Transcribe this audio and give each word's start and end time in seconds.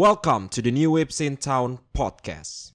Welcome 0.00 0.48
to 0.56 0.62
the 0.62 0.70
New 0.70 0.92
Waves 0.92 1.20
in 1.20 1.36
Town 1.36 1.78
podcast. 1.94 2.72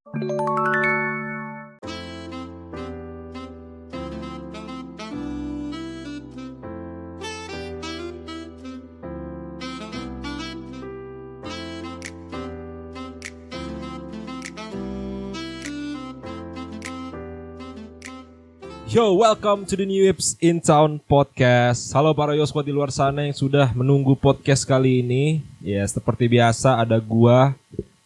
Yo, 18.95 19.11
welcome 19.11 19.67
to 19.67 19.75
the 19.75 19.83
New 19.83 20.07
Waves 20.07 20.39
in 20.39 20.63
Town 20.63 21.03
podcast. 21.03 21.91
Halo 21.91 22.15
para 22.15 22.31
Yosquad 22.31 22.63
di 22.63 22.71
luar 22.71 22.95
sana 22.95 23.27
yang 23.27 23.35
sudah 23.35 23.75
menunggu 23.75 24.15
podcast 24.15 24.63
kali 24.63 25.03
ini. 25.03 25.43
Ya, 25.59 25.83
seperti 25.83 26.31
biasa 26.31 26.79
ada 26.79 26.95
gua 27.03 27.51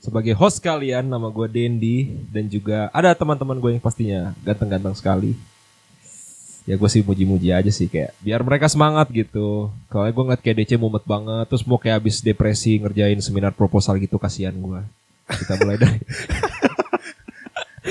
sebagai 0.02 0.34
host 0.34 0.58
kalian, 0.58 1.06
nama 1.06 1.30
gua 1.30 1.46
Dendi 1.46 2.18
dan 2.34 2.50
juga 2.50 2.90
ada 2.90 3.14
teman-teman 3.14 3.62
gue 3.62 3.78
yang 3.78 3.84
pastinya 3.86 4.34
ganteng-ganteng 4.42 4.98
sekali. 4.98 5.38
Ya 6.66 6.74
gue 6.74 6.90
sih 6.90 7.06
muji-muji 7.06 7.54
aja 7.54 7.70
sih 7.70 7.86
kayak 7.86 8.18
biar 8.26 8.42
mereka 8.42 8.66
semangat 8.66 9.14
gitu. 9.14 9.70
Kalau 9.94 10.10
gue 10.10 10.24
ngeliat 10.26 10.42
kayak 10.42 10.58
DC 10.58 10.82
mumet 10.82 11.06
banget, 11.06 11.46
terus 11.54 11.62
mau 11.70 11.78
kayak 11.78 12.02
habis 12.02 12.18
depresi 12.26 12.82
ngerjain 12.82 13.22
seminar 13.22 13.54
proposal 13.54 13.94
gitu 14.02 14.18
kasihan 14.18 14.58
gua. 14.58 14.82
Kita 15.30 15.54
mulai 15.62 15.78
dari 15.78 16.02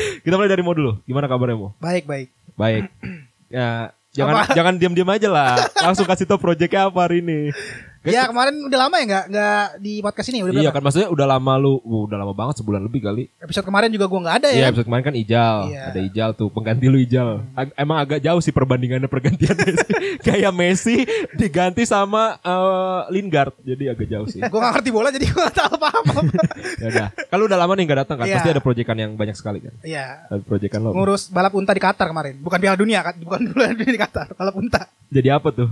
Kita 0.25 0.35
mulai 0.37 0.51
dari 0.51 0.63
Mo 0.63 0.73
dulu. 0.75 1.01
Gimana 1.05 1.27
kabarnya 1.27 1.57
Mo? 1.57 1.69
Baik 1.79 2.05
baik. 2.07 2.29
Baik. 2.55 2.85
Ya, 3.49 3.97
jangan 4.13 4.45
Apa? 4.45 4.53
jangan 4.53 4.77
diam-diam 4.77 5.09
aja 5.09 5.33
lah. 5.33 5.57
Langsung 5.81 6.05
kasih 6.05 6.29
tau 6.29 6.37
proyeknya 6.37 6.93
apa 6.93 7.01
hari 7.01 7.25
ini. 7.25 7.49
Ya 8.11 8.25
kemarin 8.25 8.55
udah 8.63 8.79
lama 8.79 8.95
ya 8.95 9.05
nggak 9.05 9.25
nggak 9.29 9.65
di 9.79 9.93
podcast 9.99 10.29
ini 10.29 10.39
udah 10.41 10.51
Iya 10.51 10.61
berapa? 10.65 10.75
kan 10.75 10.83
maksudnya 10.83 11.09
udah 11.09 11.27
lama 11.29 11.53
lu, 11.55 11.75
Wah, 11.81 12.03
udah 12.05 12.19
lama 12.19 12.33
banget 12.33 12.55
sebulan 12.59 12.81
lebih 12.81 13.01
kali. 13.01 13.23
Episode 13.39 13.65
kemarin 13.65 13.89
juga 13.89 14.05
gua 14.05 14.21
nggak 14.23 14.37
ada 14.39 14.49
Iya 14.49 14.61
ya. 14.61 14.67
episode 14.69 14.87
kemarin 14.87 15.05
kan 15.05 15.15
Ijal, 15.15 15.57
Iya. 15.69 15.83
ada 15.87 16.01
Ijal 16.01 16.31
tuh 16.33 16.49
pengganti 16.49 16.85
lu 16.85 16.99
Ijal. 16.99 17.29
Ag- 17.53 17.75
emang 17.75 17.99
agak 17.99 18.19
jauh 18.19 18.41
sih 18.41 18.51
perbandingannya 18.51 19.07
pergantian. 19.07 19.57
Kayak 20.27 20.53
Messi 20.53 21.05
diganti 21.33 21.83
sama 21.83 22.37
eh, 22.39 23.01
Lingard, 23.11 23.55
jadi 23.61 23.93
agak 23.93 24.07
jauh 24.07 24.27
sih. 24.27 24.41
Gua 24.41 24.59
nggak 24.59 24.73
ngerti 24.75 24.91
bola 24.91 25.09
jadi 25.09 25.25
gua 25.27 25.41
nggak 25.45 25.57
tahu 25.57 25.73
apa 25.75 25.89
apa. 25.93 26.13
ya 26.83 26.87
udah. 26.89 27.09
Kalau 27.29 27.45
udah 27.45 27.59
lama 27.59 27.73
nih 27.75 27.85
nggak 27.85 28.01
datang 28.03 28.17
kan, 28.17 28.27
Iya. 28.27 28.35
pasti 28.37 28.51
ada 28.51 28.61
proyekan 28.61 28.97
yang 28.97 29.13
banyak 29.15 29.35
sekali 29.35 29.59
kan. 29.59 29.75
Iya. 29.81 30.27
Ada 30.27 30.43
proyekan 30.43 30.81
lo. 30.81 30.91
Ngurus 30.93 31.29
balap 31.29 31.53
unta 31.53 31.71
di 31.71 31.81
Qatar 31.81 32.07
kemarin. 32.07 32.39
Bukan 32.39 32.59
Piala 32.59 32.75
Dunia 32.75 33.01
kan? 33.01 33.15
Bukan 33.17 33.41
Piala 33.49 33.73
Dunia 33.73 33.91
di 33.91 34.01
Qatar. 34.01 34.27
Balap 34.33 34.55
unta. 34.55 34.89
Jadi 35.09 35.29
apa 35.29 35.49
tuh? 35.51 35.69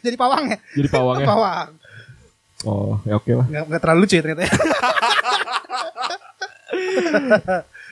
Jadi 0.00 0.16
pawang 0.16 0.44
ya. 0.48 0.56
Jadi 0.72 0.88
pawangnya. 0.88 1.26
Pawang. 1.26 1.68
Oh, 2.64 2.96
ya 3.04 3.14
oke 3.16 3.28
lah. 3.30 3.46
Nggak, 3.46 3.64
nggak 3.68 3.80
terlalu 3.80 3.98
lucu 4.02 4.14
ya 4.14 4.22
ternyata. 4.24 4.42
ya. 4.42 4.50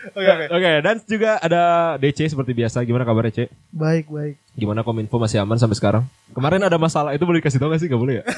Oke 0.03 0.27
oke. 0.27 0.45
Oke, 0.51 0.71
dan 0.83 0.97
juga 1.07 1.39
ada 1.39 1.62
DC 1.95 2.27
seperti 2.27 2.51
biasa. 2.53 2.83
Gimana 2.83 3.07
kabarnya, 3.07 3.31
C? 3.31 3.41
Baik 3.71 4.11
baik. 4.11 4.34
Gimana 4.59 4.83
Kominfo 4.83 5.15
masih 5.15 5.39
aman 5.39 5.55
sampai 5.55 5.79
sekarang? 5.79 6.03
Kemarin 6.34 6.59
ada 6.59 6.75
masalah 6.75 7.15
itu 7.15 7.23
boleh 7.23 7.39
dikasih 7.39 7.62
tau 7.62 7.71
gak 7.71 7.79
sih? 7.79 7.87
Gak 7.87 8.03
boleh 8.03 8.19
ya? 8.19 8.25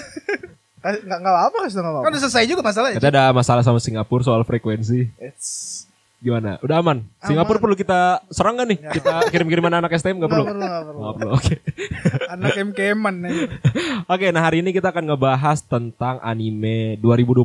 Eh, 0.85 1.01
Nggak 1.01 1.17
nggak 1.17 1.45
apa 1.49 1.57
kasih 1.65 1.81
nggak 1.81 1.97
Kan 1.97 2.01
apa. 2.05 2.13
udah 2.13 2.21
selesai 2.21 2.45
juga 2.45 2.61
masalahnya. 2.61 3.01
Katanya 3.01 3.13
ada 3.17 3.25
masalah 3.33 3.65
sama 3.65 3.81
Singapura 3.81 4.21
soal 4.21 4.45
frekuensi. 4.45 5.09
It's 5.17 5.89
Gimana? 6.25 6.57
Udah 6.65 6.81
aman? 6.81 7.05
Singapura 7.21 7.61
perlu 7.61 7.77
kita 7.77 8.25
serang 8.33 8.57
gak 8.57 8.69
nih? 8.73 8.79
Kita 8.97 9.29
kirim-kiriman 9.29 9.77
anak 9.77 9.93
STM 9.93 10.25
gak 10.25 10.25
nggak 10.25 10.33
perlu? 10.33 10.45
perlu 10.49 10.65
nggak 10.65 10.85
perlu. 10.89 11.01
Nggak 11.05 11.15
perlu, 11.21 11.31
oke. 11.37 11.55
Anak 12.33 12.51
kem-keman 12.57 13.15
nih. 13.29 13.37
Oke, 14.13 14.27
nah 14.33 14.43
hari 14.43 14.65
ini 14.65 14.73
kita 14.73 14.89
akan 14.89 15.05
ngebahas 15.05 15.61
tentang 15.65 16.17
anime 16.25 16.97
2022 16.99 17.45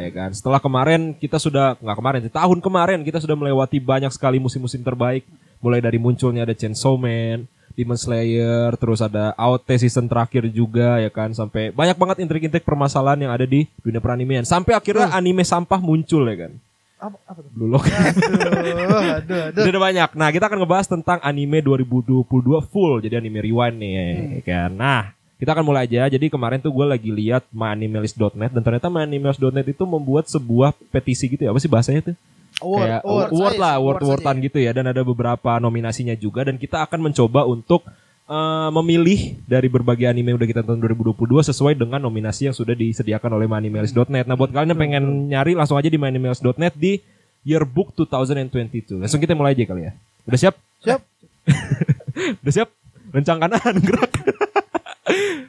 ya 0.00 0.10
kan. 0.16 0.30
Setelah 0.32 0.60
kemarin 0.64 1.12
kita 1.12 1.36
sudah 1.36 1.76
nggak 1.76 1.96
kemarin, 2.00 2.20
tahun 2.32 2.58
kemarin 2.64 3.00
kita 3.04 3.20
sudah 3.20 3.36
melewati 3.36 3.76
banyak 3.84 4.10
sekali 4.10 4.40
musim-musim 4.40 4.80
terbaik. 4.80 5.28
Mulai 5.60 5.84
dari 5.84 6.00
munculnya 6.00 6.48
ada 6.48 6.56
Chainsaw 6.56 6.96
Man, 6.96 7.44
Demon 7.76 8.00
Slayer, 8.00 8.72
terus 8.80 9.04
ada 9.04 9.36
AOT 9.36 9.68
season 9.76 10.08
terakhir 10.08 10.48
juga 10.48 10.96
ya 11.04 11.12
kan. 11.12 11.36
Sampai 11.36 11.68
banyak 11.68 12.00
banget 12.00 12.16
intrik-intrik 12.24 12.64
permasalahan 12.64 13.28
yang 13.28 13.32
ada 13.36 13.44
di 13.44 13.68
dunia 13.84 14.00
peranimian. 14.00 14.48
Sampai 14.48 14.72
akhirnya 14.72 15.12
anime 15.12 15.44
sampah 15.44 15.78
muncul 15.78 16.24
ya 16.24 16.48
kan. 16.48 16.52
Apa 16.96 17.16
apa 17.28 17.38
tuh? 17.44 17.50
Blue 17.52 17.68
Lock. 17.68 17.84
Aduh, 17.84 19.20
aduh, 19.20 19.40
aduh. 19.52 19.64
Udah 19.68 19.82
banyak. 19.82 20.10
Nah, 20.16 20.28
kita 20.32 20.48
akan 20.48 20.58
ngebahas 20.64 20.86
tentang 20.88 21.18
anime 21.20 21.60
2022 21.60 22.24
full. 22.72 23.04
Jadi 23.04 23.14
anime 23.20 23.44
rewind 23.44 23.76
nih, 23.76 23.92
ya 23.92 24.42
kan. 24.42 24.70
Nah, 24.72 25.02
kita 25.36 25.52
akan 25.52 25.64
mulai 25.68 25.84
aja. 25.84 26.08
Jadi 26.08 26.32
kemarin 26.32 26.56
tuh 26.56 26.72
gue 26.72 26.86
lagi 26.88 27.12
lihat 27.12 27.44
myanimelist.net 27.52 28.48
dan 28.48 28.62
ternyata 28.64 28.88
myanimelist.net 28.88 29.66
itu 29.68 29.84
membuat 29.84 30.24
sebuah 30.32 30.72
petisi 30.88 31.28
gitu 31.28 31.44
ya. 31.44 31.52
Apa 31.52 31.60
sih 31.60 31.68
bahasanya 31.68 32.12
tuh? 32.12 32.16
Award, 32.64 32.80
Kayak 32.88 33.00
award. 33.04 33.28
award 33.36 33.56
lah, 33.60 33.72
award 33.76 33.98
awardan 34.00 34.36
gitu 34.40 34.58
ya. 34.64 34.72
Dan 34.72 34.88
ada 34.88 35.04
beberapa 35.04 35.60
nominasinya 35.60 36.16
juga 36.16 36.48
dan 36.48 36.56
kita 36.56 36.88
akan 36.88 37.12
mencoba 37.12 37.44
untuk 37.44 37.84
eh, 38.26 38.68
memilih 38.74 39.38
dari 39.46 39.70
berbagai 39.70 40.06
anime 40.10 40.34
yang 40.34 40.38
udah 40.38 40.50
kita 40.50 40.62
tonton 40.66 40.82
2022 40.82 41.50
sesuai 41.54 41.78
dengan 41.78 42.02
nominasi 42.02 42.50
yang 42.50 42.56
sudah 42.56 42.74
disediakan 42.74 43.38
oleh 43.38 43.46
myanimelist.net. 43.46 44.26
Nah, 44.26 44.34
buat 44.34 44.50
kalian 44.50 44.74
yang 44.74 44.80
pengen 44.80 45.04
nyari 45.30 45.54
langsung 45.54 45.78
aja 45.78 45.86
di 45.86 45.98
myanimelist.net 45.98 46.74
di 46.74 46.98
Yearbook 47.46 47.94
2022. 47.94 48.98
Langsung 49.06 49.22
kita 49.22 49.38
mulai 49.38 49.54
aja 49.54 49.62
kali 49.70 49.86
ya. 49.86 49.92
Udah 50.26 50.38
siap? 50.38 50.54
Siap. 50.82 51.00
Udah 52.42 52.52
siap? 52.52 52.68
Rencang 53.14 53.38
kanan 53.38 53.74
gerak. 53.86 54.12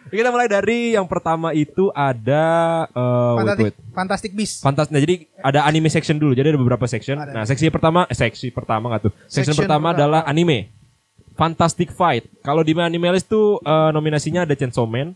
kita 0.08 0.30
mulai 0.32 0.48
dari 0.48 0.96
yang 0.96 1.04
pertama 1.10 1.52
itu 1.52 1.92
ada 1.92 2.86
wait, 2.88 3.42
Fantastic, 3.42 3.66
wait. 3.66 3.76
Fantastic 3.92 4.32
Beasts. 4.38 4.62
Fantas. 4.62 4.88
Nah, 4.94 5.02
jadi 5.02 5.26
ada 5.42 5.66
anime 5.66 5.90
section 5.90 6.22
dulu. 6.22 6.38
Jadi 6.38 6.54
ada 6.54 6.60
beberapa 6.62 6.86
section. 6.86 7.18
Ada. 7.18 7.34
Nah, 7.34 7.44
seksi 7.44 7.74
pertama, 7.74 8.06
eh, 8.08 8.16
seksi 8.16 8.54
pertama 8.54 8.94
nggak 8.94 9.10
tuh? 9.10 9.14
Section, 9.26 9.52
Section 9.52 9.66
pertama 9.66 9.92
pertama. 9.92 9.98
adalah 9.98 10.22
anime. 10.30 10.70
Fantastic 11.38 11.94
Fight. 11.94 12.26
Kalau 12.42 12.66
di 12.66 12.74
Animalist 12.74 13.30
tuh 13.30 13.62
eh, 13.62 13.90
nominasinya 13.94 14.44
ada 14.44 14.58
Chainsaw 14.58 14.90
Man, 14.90 15.14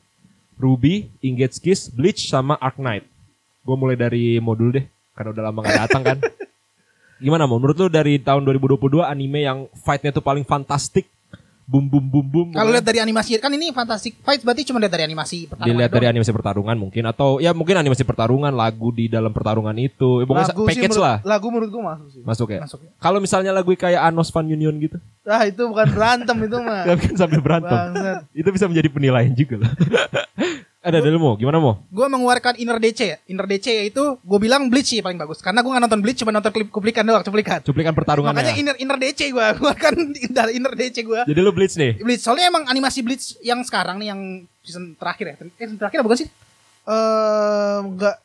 Ruby, 0.62 1.10
Engage 1.26 1.58
Kiss, 1.58 1.90
Bleach 1.90 2.30
sama 2.30 2.56
Ark 2.62 2.78
Knight. 2.78 3.10
Gue 3.66 3.76
mulai 3.76 3.98
dari 3.98 4.38
modul 4.38 4.70
deh, 4.78 4.86
karena 5.18 5.34
udah 5.34 5.44
lama 5.50 5.60
gak 5.66 5.80
datang 5.90 6.04
kan. 6.06 6.18
Gimana 7.26 7.46
mau? 7.46 7.62
Menurut 7.62 7.78
lu 7.78 7.90
dari 7.90 8.18
tahun 8.18 8.42
2022 8.46 9.06
anime 9.06 9.46
yang 9.46 9.70
fightnya 9.86 10.10
tuh 10.10 10.26
paling 10.26 10.42
fantastik, 10.46 11.06
boom 11.72 11.88
boom 11.88 12.06
boom 12.06 12.28
boom. 12.28 12.48
Kalau 12.52 12.68
lihat 12.68 12.84
dari 12.84 13.00
animasi 13.00 13.40
kan 13.40 13.48
ini 13.50 13.72
Fantastic 13.72 14.20
Fight 14.20 14.44
berarti 14.44 14.68
cuma 14.68 14.78
lihat 14.78 14.92
dari 14.92 15.08
animasi 15.08 15.48
pertarungan 15.48 15.72
dilihat 15.72 15.88
dari 15.90 16.08
animasi 16.10 16.32
pertarungan 16.32 16.76
mungkin 16.76 17.04
atau 17.06 17.40
ya 17.40 17.56
mungkin 17.56 17.80
animasi 17.80 18.04
pertarungan 18.04 18.52
lagu 18.52 18.92
di 18.92 19.08
dalam 19.08 19.32
pertarungan 19.32 19.72
itu 19.74 20.20
ya, 20.20 20.26
pokoknya 20.28 20.52
Lagu 20.52 20.62
sih 20.62 20.70
package 20.70 20.92
menurut, 20.92 21.00
lah 21.02 21.18
Lagu 21.24 21.48
menurut 21.48 21.70
gua 21.72 21.84
masuk 21.88 22.08
sih. 22.12 22.22
masuk 22.22 22.48
ya 22.50 22.60
Masuk 22.60 22.80
ya. 22.82 22.90
kalau 23.00 23.18
misalnya 23.18 23.52
lagu 23.52 23.72
kayak 23.72 24.02
Anos 24.04 24.28
Fan 24.28 24.46
Union 24.46 24.76
gitu 24.78 25.00
Ah 25.22 25.46
itu 25.46 25.62
bukan 25.64 25.86
berantem 25.88 26.34
itu 26.44 26.58
mah. 26.60 26.82
kan 27.00 27.14
sampai 27.16 27.40
berantem 27.40 27.78
itu 28.36 28.50
bisa 28.52 28.66
menjadi 28.68 28.90
penilaian 28.92 29.32
juga 29.32 29.64
lah 29.64 29.72
ada 30.82 30.98
dulu 30.98 31.18
mau 31.22 31.34
gimana 31.38 31.62
mau 31.62 31.78
Gue 31.94 32.10
mengeluarkan 32.10 32.58
Inner 32.58 32.82
DC 32.82 33.00
ya. 33.06 33.18
Inner 33.30 33.46
DC 33.46 33.94
itu 33.94 34.18
gue 34.18 34.40
bilang 34.42 34.66
Bleach 34.66 34.90
sih 34.90 35.06
paling 35.06 35.22
bagus. 35.22 35.38
Karena 35.38 35.62
gue 35.62 35.70
gak 35.70 35.84
nonton 35.86 36.02
Bleach, 36.02 36.18
cuma 36.26 36.34
nonton 36.34 36.50
klip 36.50 36.74
kuplikan 36.74 37.06
doang, 37.06 37.22
cuplikan. 37.22 37.62
cuplikan 37.62 37.94
pertarungannya 37.94 38.42
Makanya 38.42 38.56
Inner 38.58 38.76
Inner 38.82 38.98
DC 38.98 39.30
gue, 39.30 39.46
keluarkan 39.62 39.94
dari 40.34 40.52
Inner 40.58 40.74
DC 40.74 41.06
gue. 41.06 41.22
jadi 41.30 41.40
lu 41.40 41.54
Bleach 41.54 41.78
nih 41.78 42.02
Bleach, 42.02 42.26
soalnya 42.26 42.50
emang 42.50 42.66
animasi 42.66 43.06
Bleach 43.06 43.38
yang 43.46 43.62
sekarang 43.62 44.02
nih 44.02 44.10
yang 44.10 44.22
season 44.66 44.98
terakhir 44.98 45.26
ya. 45.32 45.36
Eh, 45.38 45.70
season 45.70 45.78
terakhir 45.78 46.02
apa 46.02 46.08
bukan 46.10 46.20
sih? 46.26 46.30
Eh 46.90 47.78
enggak 47.86 48.18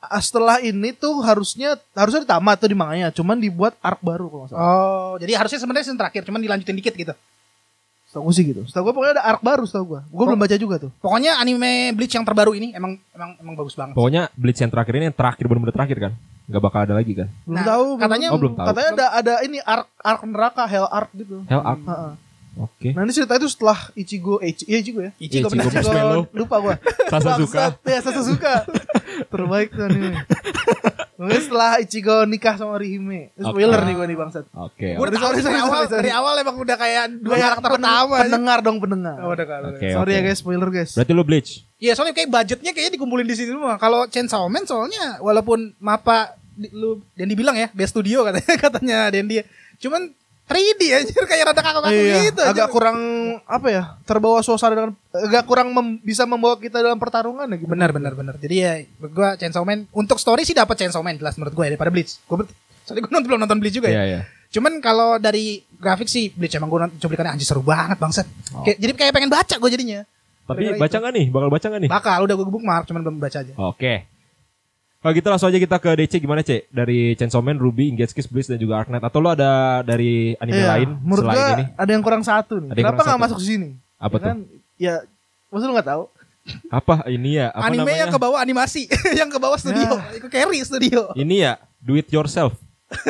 Ah, 0.00 0.24
setelah 0.24 0.64
ini 0.64 0.96
tuh 0.96 1.20
harusnya 1.20 1.76
harusnya 1.92 2.24
ditamat 2.24 2.56
tuh 2.56 2.72
di 2.72 2.76
manganya, 2.76 3.12
cuman 3.12 3.36
dibuat 3.36 3.76
arc 3.84 4.00
baru 4.00 4.32
kalau 4.32 4.48
nggak 4.48 4.50
salah. 4.56 4.64
Oh, 4.64 5.12
jadi 5.20 5.36
harusnya 5.36 5.60
sebenarnya 5.60 5.84
season 5.84 6.00
terakhir, 6.00 6.24
cuman 6.24 6.40
dilanjutin 6.40 6.72
dikit 6.72 6.96
gitu. 6.96 7.12
Setahu 8.10 8.26
gue 8.26 8.34
sih 8.34 8.44
gitu. 8.44 8.62
Setahu 8.64 8.82
gue 8.84 8.92
pokoknya 8.92 9.14
ada 9.14 9.24
arc 9.24 9.38
baru 9.40 9.62
setahu 9.62 9.84
gue. 9.88 10.00
Gue 10.04 10.24
belum 10.26 10.40
baca 10.40 10.56
juga 10.56 10.76
tuh. 10.78 10.90
Pokoknya 10.98 11.38
anime 11.38 11.94
Bleach 11.94 12.10
yang 12.10 12.26
terbaru 12.26 12.52
ini 12.52 12.74
emang 12.74 12.98
emang 13.08 13.38
emang 13.38 13.54
bagus 13.54 13.72
banget. 13.72 13.94
pokoknya 13.94 14.26
Bleach 14.34 14.58
yang 14.58 14.68
terakhir 14.68 14.92
ini 14.92 15.04
yang 15.04 15.16
terakhir 15.16 15.44
benar-benar 15.44 15.72
terakhir 15.72 15.98
kan 16.00 16.12
nggak 16.44 16.58
bakal 16.60 16.80
ada 16.80 16.92
lagi 16.92 17.14
kan 17.14 17.30
Belum 17.40 17.54
Nah, 17.54 17.62
tahu. 17.64 17.86
katanya- 17.96 18.30
Oh, 18.30 18.36
belum 18.36 18.54
tahu. 18.56 18.66
Katanya 18.66 18.90
ada 18.90 19.06
ada 19.14 19.34
ini 19.40 19.58
arc 19.60 19.86
arc 19.96 20.20
neraka 20.24 20.62
hell 20.66 20.84
arc 20.84 21.10
gitu. 21.14 21.46
Hell 21.46 21.62
Arc 21.62 21.78
Heeh. 21.80 22.12
Oke 22.56 22.88
Nah 22.90 23.02
ini 23.02 23.12
cerita 23.12 23.34
itu 23.34 23.46
setelah 23.46 23.78
Ichigo, 23.92 24.38
eh, 24.38 24.56
iya 24.64 24.78
Ichigo 24.78 25.00
ya. 25.00 25.12
Ichigo 25.16 25.46
Ichigo 25.48 25.70
Man 25.86 26.04
lo. 26.04 26.22
lupa 26.32 26.56
gua. 26.58 26.74
Sasasuka. 27.12 27.78
Ya 27.82 27.98
Sasasuka. 27.98 28.64
Terbaik 29.32 29.70
tuh 29.70 29.84
anime. 29.84 30.16
Mungkin 31.14 31.36
setelah 31.38 31.76
Ichigo 31.78 32.24
nikah 32.24 32.56
sama 32.56 32.74
Rihime. 32.74 33.28
Spoiler 33.34 33.76
Oke. 33.76 33.86
nih 33.86 33.94
gua 33.94 34.06
nih 34.06 34.16
bangsat. 34.16 34.44
oke 34.50 34.88
udah 34.96 35.10
tahu 35.10 35.20
Sorry, 35.20 35.36
dari 35.36 35.44
sorry, 35.44 35.58
awal, 35.58 35.68
sorry, 35.70 35.84
sorry. 35.86 36.00
dari 36.00 36.12
awal 36.12 36.34
emang 36.38 36.56
udah 36.56 36.76
kayak 36.76 37.04
dua 37.14 37.30
Kayak 37.30 37.44
karakter 37.46 37.60
pen- 37.62 37.76
pertama. 37.76 38.16
Pendengar 38.18 38.58
dong 38.60 38.76
pendengar. 38.78 39.16
Oh, 39.20 39.30
udah 39.30 39.46
kan. 39.46 39.60
Oke, 39.70 39.86
Sorry 39.90 40.10
ya 40.10 40.18
oke. 40.18 40.26
guys, 40.26 40.38
spoiler 40.38 40.70
guys. 40.70 40.90
berarti 40.92 41.12
lu 41.12 41.22
Bleach 41.22 41.50
Iya, 41.76 41.92
soalnya 41.92 42.12
kayak 42.12 42.28
budgetnya 42.28 42.70
kayaknya 42.70 42.92
dikumpulin 42.94 43.24
di 43.24 43.32
situ 43.32 43.52
semua. 43.52 43.76
Kalau 43.76 44.04
Chainsaw 44.06 44.44
Man 44.46 44.64
soalnya 44.64 45.16
walaupun 45.18 45.72
Mapa 45.76 46.32
di, 46.52 46.68
lu 46.70 47.00
dan 47.14 47.24
dibilang 47.24 47.54
ya 47.54 47.68
best 47.70 47.92
studio 47.94 48.20
katanya 48.22 48.54
katanya 48.64 48.98
Dendi. 49.08 49.40
Cuman 49.76 50.12
3D 50.50 50.82
anjir 50.92 51.22
kayak 51.22 51.44
rada 51.46 51.62
kaku-kaku 51.62 51.94
Iya, 51.94 52.16
gitu. 52.26 52.42
agak 52.42 52.52
anjir. 52.60 52.66
kurang 52.68 52.98
apa 53.44 53.66
ya? 53.68 53.82
Terbawa 54.02 54.38
suasana 54.40 54.74
dengan 54.74 54.92
agak 55.08 55.44
kurang 55.44 55.70
mem- 55.70 55.98
bisa 56.00 56.24
membawa 56.24 56.54
kita 56.54 56.76
dalam 56.76 56.96
pertarungan 56.96 57.46
ya 57.46 57.56
gitu. 57.56 57.70
Benar 57.70 57.90
benar 57.90 58.12
benar. 58.12 58.34
Jadi 58.34 58.54
ya 58.56 58.72
gua 59.06 59.34
Chainsaw 59.34 59.62
Man 59.62 59.86
untuk 59.90 60.18
story 60.18 60.42
sih 60.42 60.52
dapat 60.52 60.74
Chainsaw 60.76 61.00
Man 61.00 61.14
jelas 61.14 61.34
menurut 61.34 61.52
gua 61.52 61.64
ya 61.64 61.72
daripada 61.72 61.88
Bleach. 61.88 62.18
Gua 62.24 62.42
ber- 62.42 62.50
soalnya 62.82 63.00
gua 63.00 63.12
nonton 63.12 63.28
belum 63.28 63.40
nonton 63.40 63.58
Bleach 63.58 63.76
juga 63.76 63.88
ya. 63.88 64.02
iya. 64.04 64.20
Cuman 64.50 64.78
kalau 64.78 65.16
dari 65.16 65.62
grafik 65.72 66.06
sih 66.06 66.28
Bleach 66.28 66.52
emang 66.52 66.66
gua 66.66 66.84
nonton 66.84 66.98
cuplikannya 66.98 67.32
anjir 67.32 67.46
seru 67.46 67.62
banget 67.62 67.96
bangsat. 67.96 68.26
Oh. 68.50 68.62
Kayak, 68.62 68.78
jadi 68.78 68.92
kayak 68.98 69.12
pengen 69.14 69.30
baca 69.30 69.54
gua 69.54 69.70
jadinya. 69.70 70.02
Tapi 70.42 70.74
baca 70.74 70.96
nggak 70.98 71.12
nih? 71.14 71.26
Bakal 71.30 71.48
baca 71.48 71.66
nggak 71.68 71.80
nih? 71.80 71.90
Bakal 71.90 72.18
udah 72.26 72.34
gua 72.34 72.46
bookmark 72.48 72.84
cuman 72.84 73.00
belum 73.00 73.16
baca 73.16 73.38
aja. 73.38 73.54
Oke. 73.54 74.09
Kalau 75.00 75.12
gitu 75.12 75.26
langsung 75.26 75.48
aja 75.48 75.56
kita 75.56 75.76
ke 75.80 75.90
DC 75.96 76.12
gimana 76.18 76.40
Cek? 76.40 76.68
Dari 76.68 77.16
Chainsaw 77.16 77.40
Man, 77.40 77.56
Ruby, 77.56 77.88
Engage 77.88 78.12
Kiss, 78.12 78.28
Bliss 78.28 78.44
dan 78.44 78.56
juga 78.56 78.76
Arknight. 78.78 79.00
Atau 79.00 79.18
lo 79.18 79.32
ada 79.32 79.80
dari 79.80 80.36
anime 80.36 80.60
Iya, 80.60 80.68
lain 80.76 80.88
menurut 81.00 81.24
selain 81.24 81.36
gua 81.36 81.48
ini? 81.54 81.64
ada 81.72 81.90
yang 81.90 82.02
kurang 82.04 82.20
satu 82.20 82.54
nih. 82.58 82.68
Ada 82.68 82.76
yang 82.76 82.86
Kenapa 82.86 83.02
nggak 83.02 83.20
masuk 83.22 83.38
sini? 83.40 83.68
Apa 83.96 84.12
Ya 84.12 84.20
tuh? 84.20 84.28
Kan, 84.28 84.38
ya, 84.76 84.94
maksud 85.48 85.66
lu 85.66 85.72
nggak 85.72 85.88
tahu? 85.88 86.02
Apa 86.68 86.94
ini 87.08 87.30
ya? 87.36 87.48
Apa 87.48 87.64
Anime 87.66 87.80
namanya? 87.82 87.96
yang 87.98 88.10
ke 88.10 88.18
bawah 88.18 88.38
animasi, 88.38 88.82
yang 89.20 89.28
ke 89.28 89.38
bawah 89.38 89.56
studio, 89.56 89.88
Ya. 89.90 90.16
itu 90.16 90.26
carry 90.28 90.60
studio. 90.60 91.00
Ini 91.14 91.34
ya, 91.38 91.52
do 91.78 91.96
it 91.96 92.08
yourself. 92.08 92.52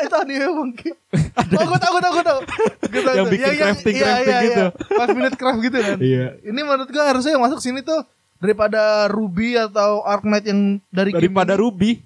itu 0.00 0.16
anime 0.16 0.48
mungkin. 0.48 0.92
oh, 1.60 1.64
gue 1.66 1.78
tau, 1.78 1.90
gue 1.90 2.00
tau, 2.00 2.12
gue 2.14 2.24
tau. 2.24 2.38
Gua 2.86 3.02
tahu 3.02 3.14
Yang 3.14 3.26
tuh. 3.26 3.32
bikin 3.34 3.52
crafting-crafting 3.54 4.36
gitu. 4.46 4.64
Five 4.88 5.10
minute 5.12 5.34
craft 5.34 5.60
gitu 5.60 5.76
kan. 5.76 5.96
Iya. 6.00 6.26
Ini 6.40 6.60
menurut 6.62 6.88
gue 6.88 7.04
harusnya 7.04 7.36
yang 7.36 7.42
masuk 7.42 7.58
sini 7.58 7.82
tuh 7.82 8.00
daripada 8.44 9.08
Ruby 9.08 9.56
atau 9.56 10.04
Arknight 10.04 10.44
yang 10.44 10.60
dari 10.88 11.10
Daripada 11.10 11.56
Ruby. 11.56 12.04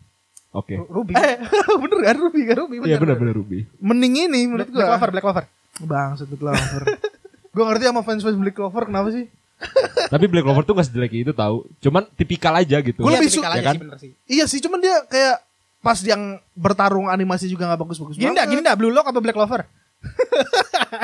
Oke. 0.49 0.79
Ruby. 0.81 1.13
Eh, 1.13 1.37
bener 1.83 1.99
kan 2.01 2.17
Ruby 2.17 2.41
kan? 2.47 2.57
Ruby 2.57 2.75
Iya 2.87 2.97
benar-benar 2.97 3.35
Ruby. 3.35 3.67
Mending 3.79 4.15
ini 4.23 4.47
Black, 4.47 4.47
menurut 4.47 4.69
Black 4.71 4.79
gue. 4.79 4.89
Clover, 4.89 5.09
Black 5.11 5.25
Clover. 5.27 5.45
Bang, 5.85 6.11
Black 6.17 6.41
Clover. 6.41 6.83
gue 7.55 7.65
ngerti 7.67 7.85
sama 7.85 8.03
fans-fans 8.03 8.39
Black 8.39 8.55
Clover 8.55 8.83
kenapa 8.87 9.09
sih? 9.11 9.27
Tapi 10.15 10.25
Black 10.25 10.47
Clover 10.47 10.63
tuh 10.63 10.75
gak 10.75 10.87
sejelek 10.87 11.13
itu 11.13 11.33
tahu. 11.33 11.67
Cuman 11.79 12.07
tipikal 12.15 12.55
aja 12.55 12.79
gitu. 12.79 13.03
Gua 13.03 13.11
Iya, 13.11 13.19
lebih 13.19 13.29
tipikal 13.29 13.51
su- 13.51 13.55
aja 13.55 13.61
ya 13.61 13.67
kan? 13.67 13.75
sih 13.75 13.83
bener 13.83 13.97
sih. 13.99 14.11
Iya 14.25 14.45
sih, 14.47 14.59
cuman 14.63 14.79
dia 14.79 14.95
kayak 15.05 15.37
pas 15.79 15.99
yang 16.01 16.23
bertarung 16.55 17.07
animasi 17.07 17.47
juga 17.47 17.67
nggak 17.67 17.81
bagus-bagus 17.81 18.19
Gini 18.19 18.35
dah, 18.35 18.47
gini 18.47 18.63
dah, 18.63 18.75
Blue 18.75 18.91
Lock 18.91 19.07
apa 19.07 19.19
Black 19.19 19.35
Clover? 19.35 19.63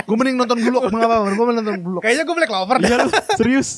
Gue 0.05 0.17
mending 0.17 0.39
nonton 0.39 0.57
Blue 0.57 0.73
Lock, 0.73 0.87
mengapa? 0.89 1.27
Gue 1.29 1.45
mending 1.45 1.63
nonton 1.63 1.77
Blue 1.79 1.95
Lock. 1.99 2.03
Kayaknya 2.03 2.25
gue 2.25 2.37
Black 2.39 2.51
Clover 2.51 2.77
Iya 2.79 2.99
serius. 3.35 3.69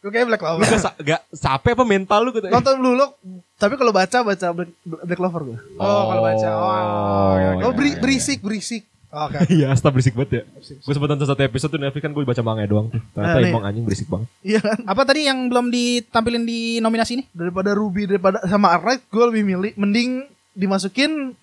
Gue 0.00 0.10
kayak 0.10 0.26
Black 0.26 0.40
Lu 0.40 0.46
Clover. 0.56 0.64
gak, 0.66 0.94
gak 0.98 1.20
capek 1.30 1.72
apa 1.72 1.84
mental 1.84 2.20
lu 2.22 2.30
gitu. 2.30 2.46
Nonton 2.46 2.74
Blue 2.76 2.94
Lock, 2.94 3.20
tapi 3.54 3.76
kalau 3.76 3.90
baca 3.90 4.18
baca 4.22 4.46
Black, 4.50 4.70
Black 4.82 5.18
Clover 5.18 5.42
gue. 5.44 5.58
Oh, 5.76 6.02
kalau 6.08 6.22
baca. 6.22 6.48
Oh, 6.48 7.32
oke. 7.36 7.62
Oh, 7.62 7.72
beri- 7.72 7.98
berisik, 7.98 8.40
berisik. 8.40 8.88
Oke. 9.06 9.42
Iya, 9.52 9.68
Asta 9.68 9.90
berisik 9.90 10.14
banget 10.14 10.30
ya. 10.32 10.42
Gue 10.78 10.92
sempat 10.94 11.08
nonton 11.08 11.26
satu 11.26 11.42
episode 11.42 11.68
tuh 11.68 11.78
Netflix 11.78 12.00
kan 12.00 12.10
gue 12.10 12.22
baca 12.22 12.40
manga 12.40 12.64
doang 12.64 12.88
tuh. 12.88 13.02
Ternyata 13.10 13.34
Ah, 13.34 13.42
nih. 13.42 13.50
emang 13.50 13.64
anjing 13.66 13.82
berisik 13.82 14.06
banget. 14.06 14.28
Iya 14.40 14.60
kan? 14.60 14.78
Apa 14.86 15.02
tadi 15.02 15.20
yang 15.26 15.38
belum 15.46 15.66
ditampilin 15.68 16.44
di 16.44 16.60
nominasi 16.78 17.12
ini? 17.14 17.24
Daripada 17.28 17.70
Ruby 17.70 18.06
daripada 18.06 18.40
sama 18.44 18.70
Arknight, 18.70 19.04
gue 19.04 19.24
lebih 19.26 19.42
milih 19.44 19.70
mending 19.74 20.24
dimasukin 20.54 21.34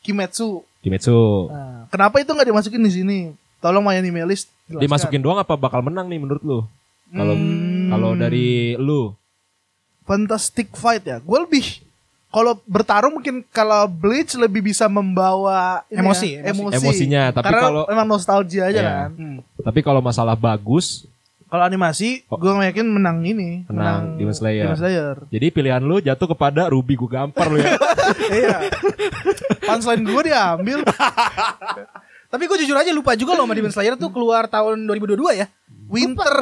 Kimetsu. 0.00 0.62
Kimetsu. 0.84 1.48
Nah, 1.48 1.88
kenapa 1.88 2.20
itu 2.20 2.28
nggak 2.28 2.46
dimasukin 2.46 2.78
di 2.78 2.92
sini? 2.92 3.18
Tolong 3.58 3.80
My 3.80 3.96
Anime 3.96 4.20
List. 4.22 4.52
jelaskan. 4.66 4.84
Dimasukin 4.84 5.18
doang 5.18 5.40
apa 5.40 5.56
bakal 5.56 5.80
menang 5.80 6.06
nih 6.06 6.20
menurut 6.20 6.40
lu? 6.40 6.60
Kalau 7.08 7.32
Hmm. 7.32 7.73
Kalau 7.86 8.14
dari 8.14 8.48
lu 8.76 9.12
Fantastic 10.04 10.68
Fight 10.72 11.02
ya. 11.02 11.16
Gue 11.18 11.38
lebih 11.40 11.64
kalau 12.28 12.58
bertarung 12.66 13.16
mungkin 13.16 13.40
kalau 13.48 13.86
Bleach 13.86 14.34
lebih 14.34 14.60
bisa 14.64 14.84
membawa 14.84 15.86
ini 15.86 16.02
Emosi, 16.02 16.28
ya, 16.34 16.40
emosi. 16.44 16.60
emosi. 16.66 16.76
Emosinya, 16.82 17.22
tapi 17.30 17.46
Karena 17.46 17.62
kalau- 17.62 17.86
memang 17.86 18.06
nostalgia 18.06 18.62
aja 18.66 18.74
Iya. 18.76 18.90
kan. 19.06 19.10
Hmm. 19.14 19.38
Tapi 19.60 19.80
kalau 19.80 20.00
masalah 20.00 20.34
bagus, 20.34 21.06
Kalau 21.44 21.62
animasi, 21.62 22.26
Oh. 22.26 22.34
gue 22.34 22.50
yakin 22.50 22.82
menang 22.82 23.22
ini. 23.22 23.62
Menang 23.70 24.18
Demon 24.18 24.34
Slayer. 24.34 24.66
Demon 24.66 24.74
Slayer. 24.74 25.14
jadi 25.30 25.46
pilihan 25.54 25.78
lu 25.78 26.02
jatuh 26.02 26.26
kepada 26.26 26.66
Ruby 26.66 26.98
gue 26.98 27.06
gampar 27.06 27.46
lu 27.46 27.62
ya. 27.62 27.78
iya. 28.34 28.58
Punchline 29.62 30.02
gue 30.02 30.22
diambil. 30.26 30.82
Tapi 32.32 32.42
gue 32.44 32.58
jujur 32.58 32.74
aja 32.74 32.90
lupa 32.90 33.14
juga 33.14 33.38
loh 33.38 33.46
sama 33.46 33.54
Demon 33.54 33.70
Slayer 33.70 33.94
tuh 33.94 34.10
keluar 34.10 34.50
tahun 34.50 34.82
2022 34.82 35.14
ya. 35.32 35.46
Winter 35.86 36.34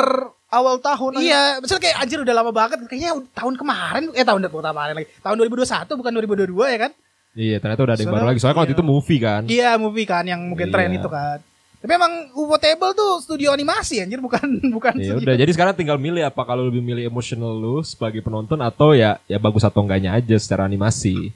awal 0.53 0.77
tahun. 0.79 1.17
aja. 1.17 1.25
Iya, 1.25 1.43
misalnya 1.65 1.83
kayak 1.89 1.97
anjir 2.05 2.19
udah 2.21 2.35
lama 2.37 2.53
banget. 2.53 2.79
Kayaknya 2.85 3.13
tahun 3.33 3.55
kemarin, 3.57 4.03
eh 4.13 4.25
tahun 4.25 4.41
tahun 4.45 4.65
kemarin 4.69 4.95
lagi. 5.01 5.09
Tahun 5.25 5.37
2021 5.41 5.99
bukan 5.99 6.11
2022 6.45 6.75
ya 6.77 6.81
kan? 6.89 6.93
iya, 7.33 7.57
ternyata 7.57 7.81
udah 7.81 7.95
ada 7.97 8.03
yang 8.05 8.13
baru 8.13 8.27
lagi. 8.29 8.39
Soalnya 8.45 8.57
kalau 8.61 8.69
iya. 8.69 8.77
itu 8.77 8.85
movie 8.85 9.21
kan. 9.25 9.43
Iya, 9.49 9.71
movie 9.81 10.05
kan 10.05 10.25
yang 10.29 10.41
mungkin 10.45 10.69
Iya. 10.69 10.75
tren 10.77 10.91
itu 10.93 11.09
kan. 11.09 11.41
Tapi 11.83 11.93
emang 11.99 12.13
Ufotable 12.37 12.95
tuh 12.95 13.19
studio 13.25 13.51
animasi 13.51 13.99
anjir 13.99 14.21
bukan 14.23 14.45
bukan 14.77 14.93
Ya 15.01 15.17
studio. 15.17 15.25
udah, 15.27 15.35
jadi 15.35 15.51
sekarang 15.51 15.75
tinggal 15.75 15.97
milih 15.99 16.23
apa 16.23 16.45
kalau 16.45 16.69
lebih 16.69 16.79
milih 16.79 17.09
emotional 17.09 17.57
lu 17.57 17.81
sebagai 17.83 18.23
penonton 18.23 18.61
atau 18.63 18.95
ya 18.95 19.19
ya 19.27 19.41
bagus 19.41 19.65
atau 19.67 19.83
enggaknya 19.83 20.15
aja 20.15 20.37
secara 20.39 20.63
animasi. 20.63 21.33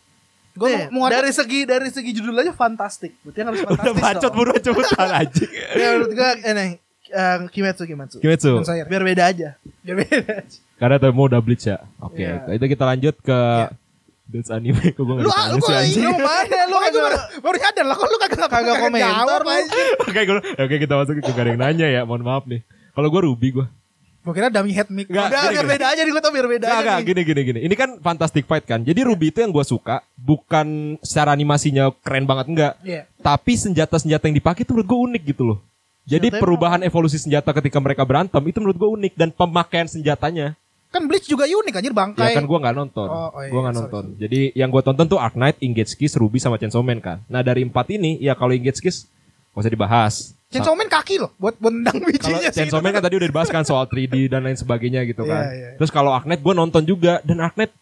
Gue 0.56 0.68
Nih, 0.72 0.88
mau, 0.88 1.04
mau 1.04 1.12
dari 1.12 1.32
segi 1.32 1.64
dari 1.64 1.88
segi 1.92 2.12
judul 2.14 2.36
aja 2.40 2.52
fantastik. 2.54 3.12
Berarti 3.24 3.38
yang 3.42 3.48
harus 3.52 3.60
fantastik. 3.64 3.84
Udah 3.92 3.94
bacot 3.98 4.32
buruan 4.32 4.60
cepetan 4.62 5.10
aja. 5.12 5.44
Ya 5.80 5.86
menurut 5.96 6.12
gue 6.14 6.30
eh, 6.44 6.70
eh, 7.08 7.38
Kimetsu 7.50 7.82
Kimetsu. 7.84 8.16
Kimetsu. 8.18 8.62
Slayer. 8.62 8.86
Biar 8.86 9.02
beda 9.02 9.22
aja. 9.28 9.48
Biar 9.82 9.96
beda. 10.02 10.34
Karena 10.76 10.96
temu 11.00 11.22
udah 11.24 11.40
bleach 11.40 11.64
ya. 11.64 11.80
Oke, 11.98 12.24
Iya. 12.24 12.46
itu 12.52 12.64
kita 12.66 12.84
lanjut 12.84 13.14
ke 13.20 13.38
Dance 14.26 14.50
anime. 14.50 14.82
Kok 14.98 15.02
gue 15.06 15.14
Lu 15.22 15.30
gak 15.30 15.38
ah, 15.38 15.46
lu 15.54 15.62
ditanya 15.62 15.86
sih 15.86 16.02
anjing. 16.02 16.02
Lu 16.02 16.18
mana 16.18 16.58
lu 16.66 16.76
gue 16.82 17.02
baru, 17.06 17.18
baru 17.38 17.56
sadar 17.62 17.84
lah 17.86 17.94
kok 17.94 18.08
lu 18.10 18.18
kagak 18.18 18.48
Kagak 18.50 18.76
komentar 18.82 19.40
lu. 19.46 19.50
Oke, 20.10 20.20
gue, 20.26 20.36
oke 20.58 20.74
kita 20.82 20.94
masuk 20.98 21.12
ke 21.18 21.30
gak 21.30 21.38
ada 21.46 21.50
yang 21.54 21.60
nanya 21.62 21.86
ya. 21.86 22.02
Mohon 22.02 22.22
maaf 22.26 22.44
nih. 22.50 22.60
Kalau 22.90 23.06
gue 23.06 23.20
Ruby 23.22 23.48
gue. 23.54 23.66
Gue 24.26 24.34
kira 24.34 24.50
dummy 24.50 24.74
head 24.74 24.90
mic. 24.90 25.06
Udah 25.06 25.30
gini, 25.30 25.54
biar 25.54 25.62
gini. 25.62 25.70
beda 25.78 25.86
aja 25.94 26.00
nih 26.02 26.10
gue 26.10 26.22
tau 26.26 26.32
biar 26.34 26.48
beda 26.50 26.66
Gak, 26.66 26.74
aja 26.74 26.82
gak, 26.82 26.98
nih. 26.98 27.06
gini, 27.06 27.20
gini, 27.22 27.40
gini. 27.46 27.60
Ini 27.62 27.74
kan 27.78 27.90
Fantastic 28.02 28.50
Fight 28.50 28.66
kan. 28.66 28.82
Jadi 28.82 29.06
Ruby 29.06 29.30
itu 29.30 29.38
yang 29.38 29.54
gue 29.54 29.62
suka 29.62 30.02
bukan 30.18 30.98
secara 31.06 31.30
animasinya 31.30 31.94
keren 32.02 32.26
banget 32.26 32.46
enggak. 32.50 32.72
Iya. 32.82 33.06
Tapi 33.22 33.54
senjata-senjata 33.54 34.26
yang 34.26 34.34
dipakai 34.34 34.66
itu 34.66 34.74
menurut 34.74 34.90
gue 34.90 34.98
unik 35.14 35.22
gitu 35.30 35.42
loh. 35.54 35.58
Jadi 36.06 36.30
perubahan 36.38 36.80
evolusi 36.86 37.18
senjata 37.18 37.50
ketika 37.50 37.82
mereka 37.82 38.06
berantem 38.06 38.38
itu 38.46 38.62
menurut 38.62 38.78
gue 38.78 38.90
unik 39.02 39.12
dan 39.18 39.28
pemakaian 39.34 39.90
senjatanya. 39.90 40.54
Kan 40.94 41.10
Bleach 41.10 41.26
juga 41.26 41.50
unik 41.50 41.74
anjir 41.82 41.90
bangkai. 41.90 42.30
Ya 42.30 42.38
kan 42.38 42.46
gue 42.46 42.58
nggak 42.62 42.76
nonton, 42.78 43.08
Oh, 43.10 43.28
oh 43.34 43.42
iya, 43.42 43.50
gue 43.50 43.60
nggak 43.60 43.74
sorry, 43.74 43.84
nonton. 43.90 44.04
Jadi 44.22 44.40
yang 44.54 44.70
gue 44.70 44.82
tonton 44.86 45.06
tuh 45.10 45.18
Arknight, 45.18 45.58
Engage 45.58 45.98
Kiss, 45.98 46.14
Ruby 46.14 46.38
sama 46.38 46.62
Chainsaw 46.62 46.80
Man 46.80 47.02
kan. 47.02 47.18
Nah 47.26 47.42
dari 47.42 47.66
empat 47.66 47.90
ini 47.90 48.22
ya 48.22 48.38
kalau 48.38 48.54
Engage 48.54 48.78
Kiss 48.78 49.10
gak 49.50 49.66
usah 49.66 49.72
dibahas. 49.74 50.14
Chainsaw 50.46 50.78
Man 50.78 50.86
kaki 50.86 51.18
loh 51.18 51.34
buat 51.42 51.58
bendang 51.58 51.98
bijinya 52.06 52.54
sih. 52.54 52.62
Chainsaw 52.62 52.78
Man 52.78 52.94
kan 52.94 53.02
tadi 53.02 53.18
udah 53.18 53.28
dibahas 53.28 53.50
kan 53.50 53.66
soal 53.66 53.90
3D 53.90 54.30
dan 54.30 54.46
lain 54.46 54.54
sebagainya 54.54 55.02
gitu 55.10 55.26
kan. 55.26 55.42
Iya, 55.50 55.52
iya. 55.52 55.68
Terus 55.74 55.90
kalau 55.90 56.14
Arknight 56.14 56.38
gue 56.38 56.54
nonton 56.54 56.86
juga 56.86 57.18
dan 57.26 57.42
Arknight 57.42 57.74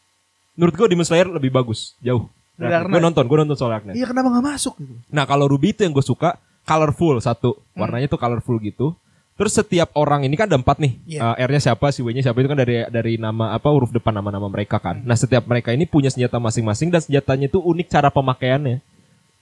menurut 0.56 0.74
gue 0.74 0.86
Demon 0.96 1.04
Slayer 1.04 1.28
lebih 1.28 1.52
bagus 1.52 1.92
jauh. 2.00 2.24
Gue 2.56 3.02
nonton, 3.02 3.26
gue 3.28 3.38
nonton 3.46 3.54
soal 3.58 3.78
Arknight. 3.78 4.00
Iya 4.00 4.08
kenapa 4.08 4.32
gak 4.32 4.46
masuk 4.48 4.74
gitu? 4.80 4.96
Nah 5.12 5.28
kalau 5.28 5.44
Ruby 5.44 5.76
itu 5.76 5.84
yang 5.84 5.92
gue 5.92 6.02
suka 6.02 6.40
colorful 6.64 7.20
satu, 7.20 7.60
Hmm. 7.72 7.84
warnanya 7.84 8.08
tuh 8.08 8.18
colorful 8.18 8.56
gitu. 8.58 8.96
Terus 9.34 9.50
setiap 9.50 9.90
orang 9.98 10.22
ini 10.22 10.38
kan 10.38 10.46
ada 10.46 10.54
empat 10.54 10.78
nih, 10.78 10.94
Iya. 11.10 11.34
Eh, 11.34 11.44
R-nya 11.50 11.60
siapa, 11.60 11.90
si 11.90 12.06
W-nya 12.06 12.22
siapa 12.22 12.38
itu 12.38 12.46
kan 12.46 12.54
dari 12.54 12.86
dari 12.86 13.18
nama 13.18 13.50
apa 13.50 13.66
huruf 13.66 13.90
depan 13.90 14.14
nama-nama 14.14 14.46
mereka 14.46 14.78
kan. 14.78 15.02
Hmm. 15.02 15.06
Nah 15.10 15.18
setiap 15.18 15.42
mereka 15.44 15.74
ini 15.74 15.90
punya 15.90 16.06
senjata 16.06 16.38
masing-masing 16.38 16.94
dan 16.94 17.02
senjatanya 17.02 17.50
itu 17.50 17.58
unik 17.58 17.86
cara 17.90 18.08
pemakaiannya. 18.08 18.78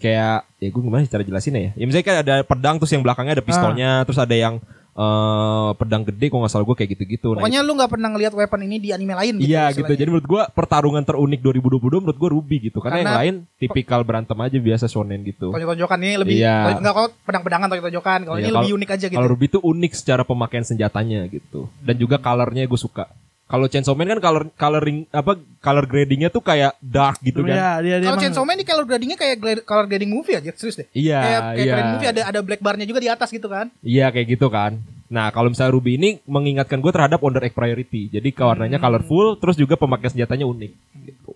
Kayak 0.01 0.49
ya 0.59 0.69
gue 0.73 0.83
gimana 0.83 1.05
sih 1.05 1.13
cara 1.13 1.23
jelasinnya 1.23 1.61
ya? 1.61 1.71
Ya 1.79 1.85
misalnya 1.87 2.07
kan 2.09 2.17
ada 2.25 2.35
pedang 2.43 2.77
terus 2.81 2.91
yang 2.91 3.05
belakangnya 3.07 3.39
ada 3.39 3.45
pistolnya, 3.45 3.91
terus 4.03 4.19
ada 4.19 4.35
yang 4.35 4.59
eh, 4.93 5.71
pedang 5.75 6.05
gede 6.05 6.29
kok 6.29 6.37
nggak 6.37 6.53
salah 6.53 6.67
gue 6.69 6.77
kayak 6.77 6.91
gitu-gitu. 6.93 7.29
Nah, 7.33 7.41
Pokoknya 7.41 7.61
lu 7.65 7.73
gak 7.75 7.91
pernah 7.91 8.09
ngeliat 8.13 8.33
weapon 8.33 8.61
ini 8.63 8.77
di 8.77 8.89
anime 8.93 9.17
lain 9.17 9.35
gitu. 9.41 9.49
Iya 9.49 9.73
gitu. 9.73 9.89
Jadi 9.89 10.09
menurut 10.09 10.29
gua 10.29 10.43
pertarungan 10.47 11.01
terunik 11.01 11.41
2022 11.41 12.05
menurut 12.05 12.19
gua 12.19 12.31
Ruby 12.31 12.69
gitu. 12.69 12.79
Karena, 12.85 13.01
yang 13.01 13.09
Karena- 13.09 13.23
lain 13.25 13.35
tipikal 13.57 14.01
berantem 14.05 14.37
aja 14.37 14.59
biasa 14.59 14.85
shonen 14.87 15.25
gitu. 15.25 15.49
tonjok-tonjokan 15.49 15.99
ini 16.03 16.15
lebih 16.21 16.37
Iya. 16.37 16.77
enggak 16.77 16.93
kalau 16.93 17.09
pedang-pedangan 17.25 17.67
tonjok-tonjokan. 17.73 18.19
Kalau 18.29 18.39
Iya, 18.39 18.45
ini 18.45 18.53
lebih 18.53 18.73
unik 18.77 18.91
aja 18.93 19.07
gitu. 19.09 19.17
Kalau 19.17 19.31
Ruby 19.33 19.47
itu 19.49 19.59
unik 19.59 19.93
secara 19.97 20.23
pemakaian 20.23 20.65
senjatanya 20.65 21.25
gitu. 21.29 21.73
Dan 21.81 21.97
juga 21.97 22.21
colornya 22.21 22.69
gue 22.69 22.81
suka. 22.81 23.09
Kalau 23.53 23.69
Chainsaw 23.69 23.93
Man 23.93 24.09
kan 24.09 24.21
color 24.25 24.49
coloring 24.57 25.05
apa 25.13 25.37
color 25.61 25.85
gradingnya 25.85 26.33
tuh 26.33 26.41
kayak 26.41 26.73
dark 26.81 27.21
gitu 27.21 27.45
kan. 27.45 27.53
Iya, 27.53 27.71
dia 27.85 27.97
dia 28.01 28.09
Kalau 28.09 28.17
Chainsaw 28.25 28.45
Man 28.49 28.57
di 28.57 28.65
color 28.65 28.89
gradingnya 28.89 29.21
kayak 29.21 29.37
glad- 29.37 29.65
color 29.69 29.85
grading 29.85 30.09
movie 30.09 30.41
aja, 30.41 30.57
serius 30.57 30.81
deh. 30.81 30.89
Iya, 30.97 31.21
kayak 31.21 31.41
kayak 31.45 31.61
iya. 31.61 31.73
grading 31.77 31.93
movie 31.93 32.09
ada 32.09 32.23
ada 32.33 32.41
black 32.41 32.65
barnya 32.65 32.89
juga 32.89 33.05
di 33.05 33.13
atas 33.13 33.29
gitu 33.29 33.53
kan. 33.53 33.69
Iya 33.85 34.09
kayak 34.09 34.27
gitu 34.33 34.49
kan. 34.49 34.81
Nah 35.13 35.29
kalau 35.29 35.53
misalnya 35.53 35.77
Ruby 35.77 36.01
ini 36.01 36.17
mengingatkan 36.25 36.81
gue 36.81 36.89
terhadap 36.89 37.21
Wonder 37.21 37.45
Egg 37.45 37.53
Priority. 37.53 38.09
Jadi 38.09 38.33
warnanya 38.33 38.81
Hmm. 38.81 38.87
colorful, 38.89 39.37
terus 39.37 39.61
juga 39.61 39.77
pemakaian 39.77 40.17
senjatanya 40.17 40.49
unik. 40.49 40.73
Gitu. 41.05 41.31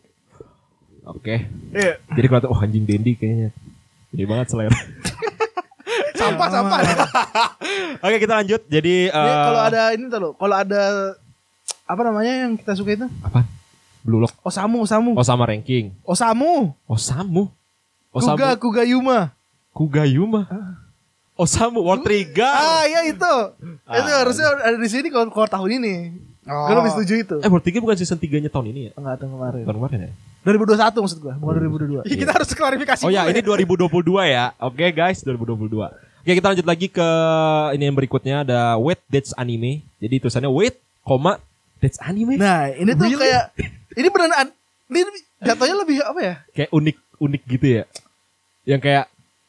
Oke. 1.04 1.44
Iya. 1.76 2.00
Jadi 2.16 2.26
kalau 2.32 2.48
oh 2.48 2.64
anjing 2.64 2.88
Dendi 2.88 3.12
kayaknya. 3.12 3.52
Jadi 4.16 4.24
banget 4.24 4.46
selera. 4.48 4.72
Sampah 6.16 6.48
sampah. 6.48 6.78
Oke 8.08 8.16
kita 8.16 8.40
lanjut. 8.40 8.64
Jadi 8.72 9.12
eh, 9.12 9.12
kalau 9.12 9.60
ada 9.68 9.92
ini 9.92 10.08
tuh 10.08 10.18
lo, 10.18 10.30
kalau 10.32 10.56
ada 10.56 10.82
apa 11.86 12.00
namanya 12.02 12.32
yang 12.46 12.58
kita 12.58 12.74
suka 12.74 12.90
itu? 12.92 13.06
apa? 13.22 13.46
Blue 14.02 14.22
Lock. 14.22 14.34
Osamu, 14.42 14.86
Osamu. 14.86 15.14
Osama 15.14 15.46
ranking. 15.46 15.90
Osamu. 16.02 16.74
Osamu. 16.86 17.50
Osamu. 18.14 18.38
Kuga, 18.38 18.48
Kuga 18.54 18.82
Yuma. 18.86 19.34
Kugayuma. 19.74 20.46
Osamu 21.36 21.84
War 21.84 22.00
Trigger. 22.00 22.48
Ah 22.48 22.86
iya 22.88 23.12
itu. 23.12 23.34
itu 23.84 24.08
Ah. 24.08 24.18
harusnya 24.24 24.46
ada 24.56 24.78
di 24.78 24.88
sini 24.88 25.12
kalau 25.12 25.28
keluar 25.28 25.50
tahun 25.50 25.82
ini. 25.82 25.94
Oh. 26.46 26.64
Gue 26.64 26.74
lebih 26.78 26.92
setuju 26.96 27.14
itu. 27.18 27.36
Eh 27.42 27.50
War 27.50 27.60
Trigger 27.60 27.82
bukan 27.84 27.98
season 27.98 28.16
3-nya 28.16 28.48
tahun 28.48 28.72
ini 28.72 28.80
ya? 28.88 28.92
Enggak 28.96 29.20
tahun 29.20 29.30
kemarin. 29.36 29.62
Tahun 29.68 29.76
kemarin 29.76 29.98
ya? 30.00 30.12
2021 30.46 31.02
maksud 31.02 31.18
gua, 31.18 31.34
bukan 31.42 31.52
2022. 31.58 32.06
Iya, 32.06 32.16
kita 32.22 32.30
harus 32.30 32.50
klarifikasi. 32.54 33.02
Oh 33.02 33.10
ya, 33.10 33.26
ini 33.26 33.42
2022 33.42 33.90
ya. 34.30 34.54
Oke 34.62 34.86
guys, 34.94 35.26
2022. 35.26 35.90
Oke, 36.22 36.32
kita 36.38 36.54
lanjut 36.54 36.62
lagi 36.62 36.86
ke 36.86 37.08
ini 37.74 37.82
yang 37.82 37.96
berikutnya 37.98 38.46
ada 38.46 38.78
Wait 38.78 39.02
That's 39.10 39.34
Anime. 39.34 39.82
Jadi 39.98 40.22
tulisannya 40.22 40.46
Wait, 40.46 40.78
koma 41.02 41.42
That's 41.78 41.98
Anime. 41.98 42.36
Nah, 42.36 42.70
ini 42.70 42.90
tuh 42.92 43.06
Really? 43.06 43.20
kayak 43.20 43.44
ini 43.92 44.08
beneran 44.08 44.48
ini 44.86 45.00
jatuhnya 45.38 45.76
lebih 45.76 45.96
apa 46.00 46.20
ya? 46.20 46.34
Kayak 46.50 46.70
unik-unik 46.70 47.42
gitu 47.46 47.66
ya. 47.66 47.84
Yang 48.64 48.80
kayak 48.82 49.04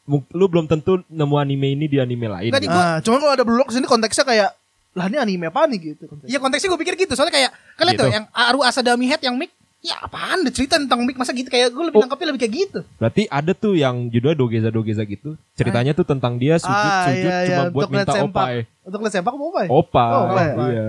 lu 0.08 0.46
belum 0.46 0.64
tentu 0.64 1.04
nemu 1.06 1.34
anime 1.36 1.68
ini 1.70 1.84
di 1.84 1.96
anime 1.96 2.26
lain. 2.26 2.48
Nggak, 2.48 2.62
di- 2.62 2.70
Ah, 2.70 2.96
cuman 2.98 3.18
kalau 3.18 3.32
ada 3.34 3.44
blog 3.44 3.68
sini 3.68 3.84
konteksnya 3.84 4.24
kayak 4.24 4.50
lah 4.90 5.04
ini 5.06 5.16
anime 5.16 5.46
apa 5.46 5.64
nih 5.64 5.92
gitu. 5.92 6.04
konteksnya. 6.06 6.28
Iya 6.28 6.38
konteksnya 6.38 6.68
gue 6.70 6.80
pikir 6.80 6.94
gitu 6.98 7.12
soalnya 7.12 7.34
kayak 7.34 7.50
kalian 7.76 7.94
Gitu. 7.94 8.02
tuh 8.02 8.10
yang 8.10 8.24
Aru 8.30 8.60
Asadami 8.60 9.04
Head 9.06 9.20
yang 9.22 9.36
mic 9.36 9.52
ya 9.78 9.94
apaan 10.00 10.42
deh 10.42 10.50
cerita 10.50 10.74
tentang 10.74 11.06
mic 11.06 11.14
masa 11.14 11.30
gitu 11.30 11.46
kayak 11.46 11.70
gue 11.70 11.84
lebih 11.84 11.96
Oh. 11.96 12.02
nangkepnya 12.02 12.28
lebih 12.28 12.40
kayak 12.40 12.54
gitu. 12.56 12.80
Berarti 12.96 13.22
ada 13.26 13.52
tuh 13.52 13.74
yang 13.74 14.08
judulnya 14.08 14.34
Dogeza 14.34 14.68
Dogeza 14.68 15.04
gitu. 15.04 15.36
Ceritanya 15.54 15.92
tuh 15.92 16.02
tentang 16.02 16.34
dia 16.34 16.56
sujud 16.56 16.72
Ah, 16.74 17.04
sujud 17.06 17.20
iya, 17.22 17.36
cuma 17.44 17.62
iya, 17.62 17.70
buat 17.70 17.84
untuk 17.84 17.94
lihat 17.94 18.08
minta 18.08 18.24
opai. 18.24 18.54
Untuk 18.82 19.00
lihat 19.00 19.12
sempak 19.12 19.32
apa 19.32 19.44
apa 19.44 19.60
ya? 19.60 19.68
Opa. 19.70 20.04
Oh, 20.08 20.22
opai. 20.26 20.46
Iya. 20.66 20.88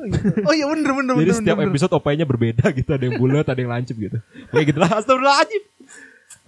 Oh, 0.00 0.06
gitu. 0.08 0.26
Oh 0.48 0.54
iya 0.56 0.64
bener 0.64 0.92
bener 0.96 1.14
Jadi 1.20 1.24
bener. 1.28 1.38
setiap 1.44 1.56
bener. 1.60 1.68
episode 1.68 1.92
opainya 1.92 2.24
berbeda 2.24 2.64
gitu, 2.72 2.88
ada 2.96 3.04
yang 3.04 3.20
bulat, 3.20 3.44
ada 3.44 3.60
yang 3.60 3.68
lancip 3.68 4.00
gitu. 4.00 4.16
Kayak 4.48 4.64
gitu 4.72 4.78
lah, 4.80 4.90
astagfirullahaladzim. 4.96 5.62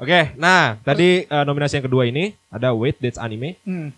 Oke, 0.00 0.21
nah 0.40 0.80
tadi 0.80 1.28
eh, 1.28 1.44
nominasi 1.44 1.78
yang 1.78 1.87
kedua 1.87 2.09
ini 2.09 2.32
ada 2.49 2.73
Wait 2.73 2.97
That's 2.99 3.21
Anime. 3.21 3.61
Hmm. 3.62 3.92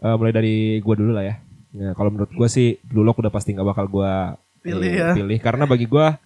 Eh, 0.00 0.14
mulai 0.16 0.32
dari 0.32 0.56
gua 0.80 0.96
dulu 0.96 1.12
lah 1.12 1.24
ya. 1.28 1.36
Nah, 1.76 1.92
kalau 1.92 2.08
menurut 2.08 2.32
gua 2.32 2.48
sih 2.48 2.80
Blue 2.80 3.04
Lock 3.04 3.20
udah 3.20 3.28
pasti 3.28 3.52
nggak 3.52 3.68
bakal 3.68 3.84
gua 3.86 4.40
Pilih 4.64 4.88
eh, 4.90 4.98
ya. 4.98 5.10
pilih 5.14 5.38
karena 5.38 5.68
bagi 5.68 5.86
gua 5.86 6.16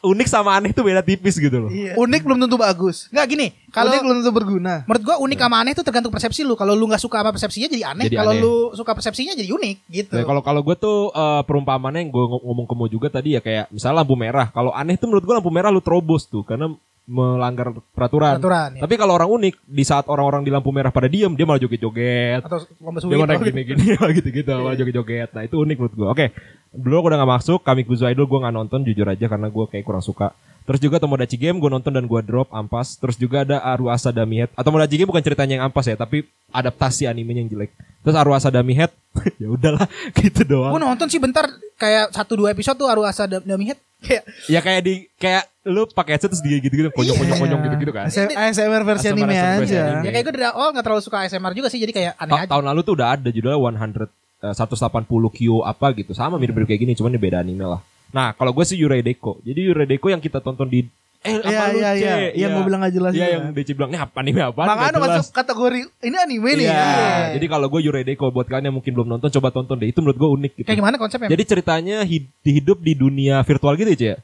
unik 0.00 0.28
sama 0.28 0.56
aneh 0.56 0.72
tuh 0.72 0.80
beda 0.80 1.04
tipis 1.04 1.36
gitu 1.36 1.52
loh. 1.56 1.70
Iya. 1.70 1.92
Unik 1.94 2.22
belum 2.24 2.38
tentu 2.40 2.56
bagus. 2.56 3.08
Nggak 3.08 3.26
gini, 3.28 3.46
Kalau 3.68 3.92
unik 3.92 4.00
belum 4.00 4.16
tentu 4.24 4.32
berguna. 4.32 4.74
menurut 4.88 5.02
gua 5.04 5.16
unik 5.20 5.38
sama 5.38 5.56
aneh 5.60 5.72
itu 5.72 5.82
tergantung 5.84 6.12
persepsi 6.12 6.40
lu. 6.40 6.56
Kalau 6.56 6.72
lu 6.72 6.88
nggak 6.88 7.00
suka 7.00 7.20
sama 7.20 7.30
persepsinya 7.30 7.68
jadi 7.68 7.84
aneh, 7.92 8.06
Jadi 8.08 8.16
kalau 8.16 8.32
aneh. 8.32 8.42
lu 8.42 8.54
suka 8.72 8.92
persepsinya 8.96 9.32
jadi 9.36 9.50
unik 9.52 9.76
gitu. 9.88 10.14
Nah, 10.16 10.24
kalau 10.24 10.40
kalau 10.40 10.60
gue 10.64 10.76
tuh 10.76 11.12
eh, 11.12 11.42
perumpamannya 11.44 12.00
yang 12.00 12.10
gue 12.10 12.24
ngomong 12.40 12.64
ke 12.64 12.74
Mo 12.74 12.86
juga 12.86 13.08
tadi 13.08 13.36
ya 13.36 13.40
kayak 13.40 13.68
misalnya 13.68 14.00
lampu 14.00 14.16
merah. 14.16 14.48
Kalau 14.48 14.72
aneh 14.72 14.96
tuh 14.96 15.06
menurut 15.06 15.24
gue 15.24 15.34
lampu 15.36 15.52
merah 15.52 15.68
lu 15.68 15.84
terobos 15.84 16.24
tuh 16.24 16.42
karena 16.42 16.72
melanggar 17.10 17.74
peraturan. 17.90 18.38
Peraturan, 18.38 18.78
ya. 18.78 18.80
Tapi 18.86 18.94
kalau 18.94 19.18
orang 19.18 19.26
unik 19.26 19.54
di 19.66 19.82
saat 19.82 20.06
orang-orang 20.06 20.46
di 20.46 20.54
lampu 20.54 20.70
merah 20.70 20.94
pada 20.94 21.10
diem 21.10 21.34
dia 21.34 21.42
malah 21.42 21.58
joget-joget. 21.58 22.46
Atau 22.46 22.62
lomba 22.78 23.02
Dia 23.02 23.10
suwi 23.10 23.18
malah 23.18 23.34
atau 23.34 23.42
gitu. 23.42 23.50
gini-gini 23.50 23.84
gitu-gitu 24.22 24.50
malah 24.54 24.76
joget-joget. 24.78 25.30
Nah 25.34 25.42
itu 25.42 25.56
unik 25.58 25.76
menurut 25.82 25.94
gue. 25.98 26.06
Oke, 26.06 26.26
dulu 26.70 27.10
udah 27.10 27.18
gak 27.18 27.32
masuk. 27.34 27.60
Kami 27.66 27.82
Kuzu 27.82 28.06
Idol 28.06 28.30
gue 28.30 28.38
gak 28.38 28.54
nonton 28.54 28.86
jujur 28.86 29.10
aja 29.10 29.26
karena 29.26 29.50
gue 29.50 29.64
kayak 29.66 29.82
kurang 29.82 30.06
suka. 30.06 30.30
Terus 30.70 30.78
juga 30.78 31.02
Tomodachi 31.02 31.34
Game 31.34 31.58
gue 31.58 31.66
nonton 31.66 31.90
dan 31.90 32.06
gue 32.06 32.20
drop 32.22 32.46
ampas. 32.54 32.94
Terus 32.94 33.18
juga 33.18 33.42
ada 33.42 33.58
Aru 33.58 33.90
Asa 33.90 34.14
Dami 34.14 34.38
Head. 34.38 34.54
Atau 34.54 34.70
Tomodachi 34.70 35.02
Game 35.02 35.10
bukan 35.10 35.18
ceritanya 35.18 35.58
yang 35.58 35.64
ampas 35.66 35.82
ya, 35.82 35.98
tapi 35.98 36.22
adaptasi 36.46 37.10
animenya 37.10 37.42
yang 37.42 37.50
jelek. 37.50 37.74
Terus 38.06 38.14
Aru 38.14 38.30
Asa 38.30 38.54
Dami 38.54 38.78
Head 38.78 38.94
ya 39.42 39.50
udahlah 39.50 39.90
gitu 40.22 40.46
doang. 40.46 40.70
Gue 40.70 40.82
nonton 40.86 41.10
sih 41.10 41.18
bentar 41.18 41.50
kayak 41.74 42.14
satu 42.14 42.38
dua 42.38 42.54
episode 42.54 42.78
tuh 42.78 42.86
Aru 42.86 43.02
Asadami 43.02 43.74
Head 43.74 43.82
kayak 44.06 44.22
Ya 44.46 44.62
kayak 44.62 44.80
di 44.86 44.94
kayak 45.18 45.50
lu 45.66 45.90
pakai 45.90 46.16
headset 46.16 46.30
terus 46.32 46.40
digigit 46.40 46.70
gitu 46.70 46.88
konyong 46.94 47.18
konyong 47.18 47.38
konyong 47.42 47.60
gitu 47.66 47.76
gitu 47.82 47.92
kan. 47.92 48.06
ASMR 48.06 48.86
versi 48.86 49.10
ASMR 49.10 49.18
anime 49.18 49.34
versi 49.60 49.74
aja. 49.74 49.82
anime. 49.90 50.04
ya 50.06 50.10
kayak 50.14 50.24
gue 50.24 50.34
dari 50.38 50.46
awal 50.46 50.68
nggak 50.70 50.84
terlalu 50.86 51.02
suka 51.02 51.16
ASMR 51.26 51.52
juga 51.52 51.68
sih 51.68 51.82
jadi 51.82 51.92
kayak 51.92 52.12
aneh 52.14 52.32
Ta- 52.32 52.40
aja. 52.46 52.50
tahun 52.54 52.64
lalu 52.70 52.80
tuh 52.80 52.94
udah 52.94 53.08
ada 53.18 53.28
judulnya 53.28 53.58
100 53.58 54.06
eh, 54.46 54.54
180 54.54 55.36
Kyo 55.36 55.66
apa 55.66 55.86
gitu 55.92 56.14
sama 56.14 56.38
mirip-mirip 56.38 56.70
kayak 56.70 56.80
gini 56.86 56.92
cuman 56.94 57.10
ini 57.12 57.20
beda 57.20 57.42
anime 57.42 57.66
lah. 57.66 57.82
Nah 58.10 58.32
kalau 58.32 58.50
gue 58.50 58.64
sih 58.64 58.74
Yurei 58.74 59.00
Deko. 59.00 59.38
Jadi 59.40 59.60
Yurei 59.62 59.86
Deko 59.86 60.06
yang 60.06 60.18
kita 60.18 60.38
tonton 60.38 60.66
di 60.66 60.86
eh 61.20 61.36
apa 61.36 61.46
Iya 61.46 61.64
lu 61.68 61.78
iya 61.78 61.90
C? 61.92 62.00
iya. 62.00 62.14
Yang 62.32 62.50
gue 62.50 62.64
bilang 62.64 62.80
gak 62.80 62.94
jelas. 62.96 63.12
Iya 63.12 63.26
itu 63.26 63.34
yang. 63.36 63.44
DC 63.52 63.68
bilang 63.72 63.90
ini 63.90 63.98
apa 63.98 64.16
anime 64.16 64.40
apa 64.40 64.62
Makanya 64.64 64.98
masuk 64.98 65.26
kategori 65.30 65.78
ini 66.00 66.16
anime 66.16 66.50
nih. 66.54 66.64
Iya. 66.64 66.80
Iya. 66.80 67.12
Jadi 67.36 67.46
kalau 67.46 67.66
gue 67.68 67.80
Yurei 67.82 68.04
Deko 68.04 68.28
buat 68.28 68.44
kalian 68.44 68.66
yang 68.66 68.76
mungkin 68.76 68.92
belum 68.92 69.08
nonton 69.10 69.28
coba 69.30 69.48
tonton 69.50 69.76
deh. 69.76 69.88
Itu 69.88 70.00
menurut 70.00 70.16
gue 70.16 70.30
unik 70.32 70.52
gitu. 70.54 70.66
Kayak 70.66 70.78
gimana 70.80 70.96
konsepnya? 70.96 71.28
Jadi 71.28 71.42
ceritanya 71.44 71.96
hid- 72.02 72.32
hidup 72.40 72.80
di 72.80 72.92
dunia 72.94 73.40
virtual 73.40 73.76
gitu 73.76 73.90
ya, 73.90 73.98
Cie? 73.98 74.16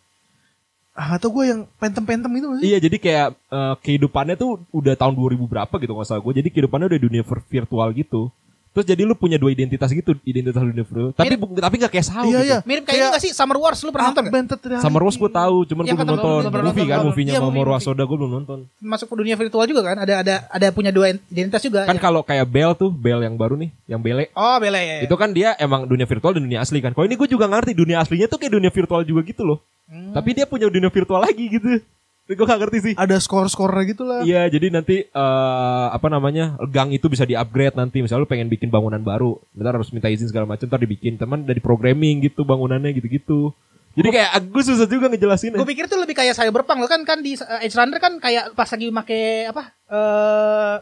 Ah, 0.97 1.21
atau 1.21 1.29
gue 1.29 1.45
yang 1.45 1.69
pentem-pentem 1.77 2.33
itu 2.33 2.47
masih. 2.49 2.65
Iya 2.65 2.79
jadi 2.81 2.97
kayak 2.97 3.29
eh, 3.37 3.75
kehidupannya 3.85 4.33
tuh 4.35 4.65
udah 4.73 4.97
tahun 4.97 5.13
2000 5.13 5.45
berapa 5.45 5.75
gitu 5.77 5.93
nggak 5.93 6.09
salah 6.09 6.25
gue. 6.25 6.33
Jadi 6.35 6.49
kehidupannya 6.49 6.89
udah 6.89 7.01
dunia 7.03 7.21
vir- 7.21 7.45
virtual 7.45 7.89
gitu. 7.93 8.33
Terus 8.77 8.93
jadi 8.93 9.09
lu 9.09 9.17
punya 9.17 9.41
dua 9.41 9.57
identitas 9.57 9.89
gitu, 9.89 10.13
identitas 10.21 10.61
dunia 10.61 10.85
virtual. 10.85 11.17
Tapi 11.17 11.33
bu- 11.41 11.57
tapi 11.57 11.75
nggak 11.81 11.93
kayak 11.97 12.05
Sao 12.05 12.29
Iya 12.29 12.45
gitu. 12.45 12.45
iya. 12.45 12.59
Mirip 12.69 12.85
kayak 12.85 13.01
ini 13.01 13.09
gak 13.09 13.23
sih 13.25 13.33
Summer 13.33 13.57
Wars 13.57 13.81
lu 13.81 13.89
pernah 13.89 14.13
nonton 14.13 14.29
gak? 14.29 14.85
Summer 14.85 15.01
Wars 15.01 15.17
gue 15.17 15.31
tahu, 15.33 15.57
cuman 15.65 15.83
gue 15.83 15.89
Yang 15.89 15.97
belum 15.97 16.05
lu 16.05 16.13
nonton. 16.13 16.29
Movie 16.37 16.61
nonton, 16.61 16.85
kan, 16.85 16.99
movie-nya 17.09 17.33
Iya, 17.33 17.41
Mamoru 17.41 17.71
movie, 17.73 17.81
Asoda 17.81 18.03
gue 18.05 18.17
belum 18.21 18.33
nonton. 18.37 18.59
Masuk 18.85 19.07
ke 19.09 19.15
dunia 19.17 19.37
virtual 19.41 19.65
juga 19.65 19.81
kan? 19.81 19.97
Ada 19.97 20.15
ada 20.21 20.35
ada 20.53 20.67
punya 20.77 20.93
dua 20.93 21.17
identitas 21.33 21.65
juga. 21.65 21.89
Kan 21.89 21.97
ya. 21.97 22.03
kalau 22.05 22.21
kayak 22.21 22.45
Bell 22.53 22.77
tuh, 22.77 22.93
Bell 22.93 23.25
yang 23.25 23.33
baru 23.41 23.57
nih, 23.57 23.73
yang 23.89 24.05
Bele. 24.05 24.29
Oh 24.37 24.61
bela 24.61 24.77
ya. 24.77 25.09
Itu 25.09 25.17
kan 25.17 25.33
dia 25.33 25.57
emang 25.57 25.89
dunia 25.89 26.05
virtual 26.05 26.37
dan 26.37 26.45
dunia 26.45 26.61
asli 26.61 26.85
kan. 26.85 26.93
Kalau 26.93 27.09
ini 27.09 27.17
gue 27.17 27.29
juga 27.33 27.49
ngerti 27.49 27.73
dunia 27.73 28.05
aslinya 28.05 28.29
tuh 28.29 28.37
kayak 28.37 28.53
dunia 28.53 28.69
virtual 28.69 29.01
juga 29.09 29.25
gitu 29.25 29.41
loh. 29.41 29.65
Hmm. 29.89 30.13
Tapi 30.13 30.37
dia 30.37 30.45
punya 30.45 30.69
dunia 30.69 30.93
virtual 30.93 31.25
lagi 31.25 31.49
gitu. 31.49 31.81
Gue 32.27 32.43
gak 32.43 32.59
ngerti 32.59 32.79
sih. 32.83 32.95
Ada 32.99 33.23
skor-skornya 33.23 33.85
gitu 33.87 34.03
lah. 34.03 34.27
Iya, 34.27 34.51
jadi 34.51 34.75
nanti 34.75 35.07
eh, 35.07 35.87
apa 35.95 36.11
namanya 36.11 36.59
gang 36.67 36.91
itu 36.91 37.07
bisa 37.07 37.23
di-upgrade 37.23 37.79
nanti. 37.79 38.03
Misalnya 38.03 38.27
lu 38.27 38.31
pengen 38.31 38.51
bikin 38.51 38.67
bangunan 38.67 38.99
baru, 38.99 39.39
bentar 39.55 39.79
harus 39.79 39.95
minta 39.95 40.11
izin 40.11 40.27
segala 40.27 40.51
macam, 40.51 40.67
ntar 40.67 40.83
dibikin. 40.83 41.15
Teman 41.15 41.47
dari 41.47 41.63
programming 41.63 42.27
gitu 42.27 42.43
bangunannya 42.43 42.91
gitu-gitu. 42.99 43.55
Jadi 43.97 44.09
kayak 44.13 44.53
gue 44.53 44.63
susah 44.67 44.85
juga 44.85 45.09
ngejelasin. 45.09 45.57
Gue 45.57 45.71
pikir 45.71 45.89
tuh 45.89 45.97
lebih 45.97 46.13
kayak 46.19 46.37
cyberpunk 46.37 46.85
lo 46.85 46.89
kan 46.91 47.01
kan 47.07 47.25
di 47.25 47.33
uh, 47.39 47.65
Edge 47.65 47.73
Runner 47.79 47.97
kan 47.97 48.21
kayak 48.21 48.53
pas 48.53 48.69
lagi 48.69 48.93
make 48.93 49.49
apa 49.49 49.63
eh 49.89 50.75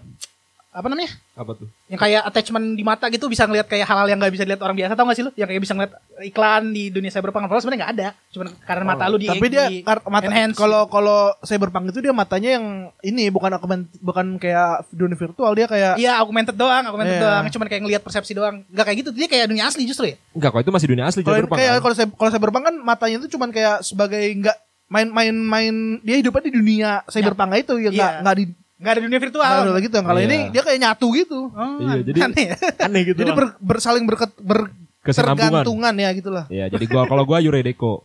apa 0.74 0.86
namanya? 0.86 1.14
Apa 1.32 1.54
tuh? 1.54 1.70
yang 1.86 1.96
kayak 1.96 2.22
attachment 2.24 2.74
di 2.74 2.82
mata 2.82 3.06
gitu 3.06 3.30
bisa 3.30 3.46
ngeliat 3.46 3.64
kayak 3.64 3.86
hal-hal 3.86 4.04
yang 4.04 4.18
nggak 4.18 4.34
bisa 4.34 4.42
dilihat 4.42 4.58
orang 4.58 4.74
biasa 4.74 4.92
tau 4.92 5.06
gak 5.06 5.14
sih 5.14 5.22
lu? 5.22 5.30
Yang 5.32 5.48
kayak 5.48 5.62
bisa 5.62 5.72
ngeliat 5.72 5.92
iklan 6.24 6.62
di 6.68 6.90
dunia 6.90 7.08
cyberpunk. 7.08 7.46
Padahal 7.46 7.62
sebenarnya 7.62 7.80
nggak 7.80 7.94
ada. 7.94 8.08
Cuman 8.28 8.46
karena 8.60 8.84
mata 8.84 9.04
lu 9.06 9.16
di 9.16 9.28
Tapi 9.28 9.46
dia 9.46 9.64
di 9.64 9.86
mata 9.86 10.24
enhance. 10.24 10.58
kalau 10.58 10.82
kalau 10.86 11.18
cyberpunk 11.40 11.88
itu 11.88 12.00
dia 12.00 12.10
matanya 12.10 12.50
yang 12.52 12.66
ini 13.00 13.30
bukan 13.30 13.54
augment 13.54 13.86
bukan 13.98 14.34
kayak 14.36 14.90
dunia 14.90 15.14
virtual 15.14 15.54
dia 15.54 15.64
kayak 15.64 15.94
iya 15.94 16.18
augmented 16.18 16.54
doang 16.54 16.82
augmented 16.84 17.22
doang. 17.22 17.46
Cuman 17.48 17.66
kayak 17.66 17.82
ngeliat 17.84 18.02
persepsi 18.02 18.34
doang. 18.34 18.66
Nggak 18.66 18.84
kayak 18.84 18.98
gitu 18.98 19.10
dia 19.10 19.26
kayak 19.26 19.46
dunia 19.46 19.64
asli 19.64 19.86
justru 19.86 20.10
ya? 20.10 20.16
Enggak, 20.32 20.50
kok 20.50 20.60
itu 20.60 20.72
masih 20.72 20.88
dunia 20.90 21.06
asli 21.06 21.22
kalau 21.22 21.38
Cyberpunk. 21.38 21.56
kayak 21.56 21.72
kan? 21.72 21.80
kalau 21.80 21.94
cy- 21.94 22.16
kalau 22.16 22.30
cyberpunk 22.30 22.64
kan 22.64 22.76
matanya 22.76 23.16
itu 23.16 23.30
cuman 23.30 23.48
kayak 23.48 23.76
sebagai 23.80 24.18
enggak 24.20 24.58
main-main 24.84 25.32
main 25.32 25.74
dia 26.02 26.18
hidupnya 26.18 26.42
di 26.44 26.52
dunia 26.52 26.90
cyberpunk 27.06 27.56
itu 27.56 27.74
ya 27.78 27.88
enggak 27.88 28.10
Iya. 28.10 28.20
enggak 28.20 28.36
di 28.36 28.44
nggak 28.84 28.92
ada 28.92 29.02
dunia 29.02 29.16
virtual 29.18 29.40
enggak 29.40 29.64
ada 29.66 29.80
gitu. 29.80 29.96
Kalau 29.98 30.20
Iya. 30.20 30.28
ini 30.28 30.36
dia 30.52 30.60
kayak 30.60 30.78
nyatu 30.78 31.06
gitu. 31.10 31.40
Oh, 31.48 31.80
Iya, 31.80 32.04
jadi 32.04 32.18
aneh 32.22 32.44
ya. 32.44 32.56
aneh 32.84 33.02
gitu. 33.02 33.18
Jadi 33.18 33.30
lah. 33.32 33.36
ber, 33.36 33.46
ber- 33.58 33.80
saling 33.80 34.04
berket, 34.04 34.30
ber, 34.38 34.68
Kesinambungan. 35.00 35.64
tergantungan 35.64 35.94
ya 35.94 36.08
gitulah. 36.12 36.44
Iya, 36.48 36.64
jadi 36.68 36.84
gua 36.86 37.04
kalau 37.04 37.24
gua 37.24 37.36
Yurei 37.36 37.60
Deko. 37.60 38.04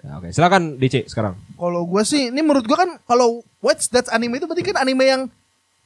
Nah, 0.00 0.18
Oke, 0.18 0.30
silakan 0.30 0.74
DC 0.76 1.06
sekarang. 1.06 1.38
Kalau 1.54 1.82
gua 1.82 2.02
sih 2.02 2.28
ini 2.28 2.40
menurut 2.40 2.62
gua 2.62 2.78
kan 2.78 2.90
kalau 3.04 3.42
What's 3.58 3.86
That 3.88 4.06
anime 4.08 4.36
itu 4.36 4.46
berarti 4.46 4.62
kan 4.64 4.78
anime 4.78 5.02
yang 5.02 5.22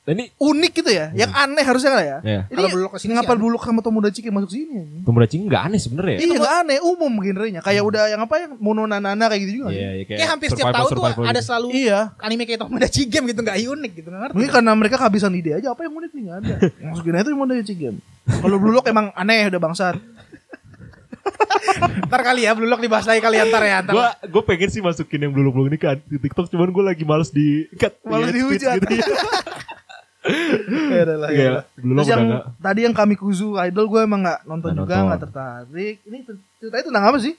Nah, 0.03 0.19
ini 0.19 0.35
unik 0.35 0.73
gitu 0.83 0.91
ya, 0.91 1.15
yang 1.15 1.31
aneh 1.31 1.63
harusnya 1.63 1.95
kan 1.95 2.03
ya. 2.03 2.19
ya, 2.27 2.41
Ini 2.51 3.15
ngapa 3.15 3.39
dulu 3.39 3.55
sama 3.55 3.87
Tomodachi 3.87 4.19
kayak 4.19 4.35
masuk 4.35 4.51
sini? 4.51 4.83
anjing? 4.83 5.07
Tomodachi 5.07 5.39
nggak 5.39 5.63
aneh 5.63 5.79
sebenarnya. 5.79 6.17
ya? 6.19 6.27
Iya 6.27 6.35
nggak 6.43 6.55
aneh, 6.67 6.79
umum 6.83 7.13
genrenya. 7.23 7.61
Kayak 7.63 7.83
udah 7.87 8.03
yang 8.11 8.19
apa 8.27 8.35
yang 8.43 8.51
Mono 8.59 8.83
Nanana 8.83 9.31
kayak 9.31 9.47
gitu 9.47 9.63
juga. 9.63 9.71
sih? 9.71 9.79
Iya, 9.79 9.91
iya, 9.95 10.05
kayak 10.11 10.27
hampir 10.27 10.49
setiap 10.51 10.75
tahun 10.75 10.91
tuh 10.91 11.05
ada 11.07 11.39
gitu. 11.39 11.47
selalu 11.47 11.67
Iya. 11.71 11.99
anime 12.19 12.43
kayak 12.51 12.61
Tomodachi 12.67 13.03
Game 13.07 13.31
gitu 13.31 13.41
nggak 13.47 13.59
unik 13.63 13.93
gitu 13.95 14.09
nggak 14.11 14.23
ngerti 14.27 14.35
Mungkin 14.35 14.51
karena 14.51 14.73
mereka 14.75 14.97
kehabisan 14.99 15.33
ide 15.39 15.51
aja 15.55 15.69
apa 15.71 15.81
yang 15.87 15.95
unik 15.95 16.11
nih 16.11 16.23
nggak 16.27 16.39
ada. 16.43 16.55
Masukin 16.91 17.15
aja 17.15 17.23
itu 17.23 17.31
Tomodachi 17.31 17.75
game. 17.79 17.99
Kalau 18.27 18.57
Blue 18.59 18.75
Lock 18.75 18.87
emang 18.91 19.07
aneh 19.15 19.55
udah 19.55 19.63
bangsat. 19.63 19.97
ntar 22.11 22.21
kali 22.21 22.43
ya 22.43 22.59
Blue 22.59 22.67
Lock 22.67 22.83
dibahas 22.83 23.07
lagi 23.07 23.23
kalian 23.23 23.47
ntar 23.47 23.63
ya 23.63 23.79
ntar 23.81 23.95
Gua 23.95 24.09
gue 24.19 24.43
pengen 24.43 24.67
sih 24.67 24.83
masukin 24.83 25.23
yang 25.23 25.33
belum 25.33 25.55
belum 25.55 25.67
ini 25.71 25.79
kan 25.79 25.95
di 26.03 26.19
TikTok 26.19 26.51
cuman 26.51 26.75
gue 26.75 26.85
lagi 26.85 27.05
males 27.07 27.31
di 27.31 27.71
cut 27.79 27.95
Males 28.03 28.35
di 28.35 28.43
dihujat. 28.43 28.83
gitu 28.83 28.95
ya. 30.23 31.03
Ya 31.03 31.05
lah, 31.13 31.29
ya 31.29 31.37
Iya, 31.37 31.51
Terus 31.75 32.07
yang 32.07 32.23
nggak. 32.27 32.45
tadi 32.59 32.81
yang 32.83 32.95
kami 32.95 33.15
kuzu 33.15 33.59
idol 33.59 33.87
gue 33.87 34.01
emang 34.01 34.21
nggak 34.21 34.41
nonton 34.45 34.71
Nggak 34.71 34.81
juga 34.81 34.95
nonton. 34.95 35.07
nggak 35.09 35.21
tertarik. 35.21 35.97
Ini 36.03 36.19
ceritanya 36.57 36.85
tentang 36.87 37.05
apa 37.05 37.19
sih? 37.19 37.35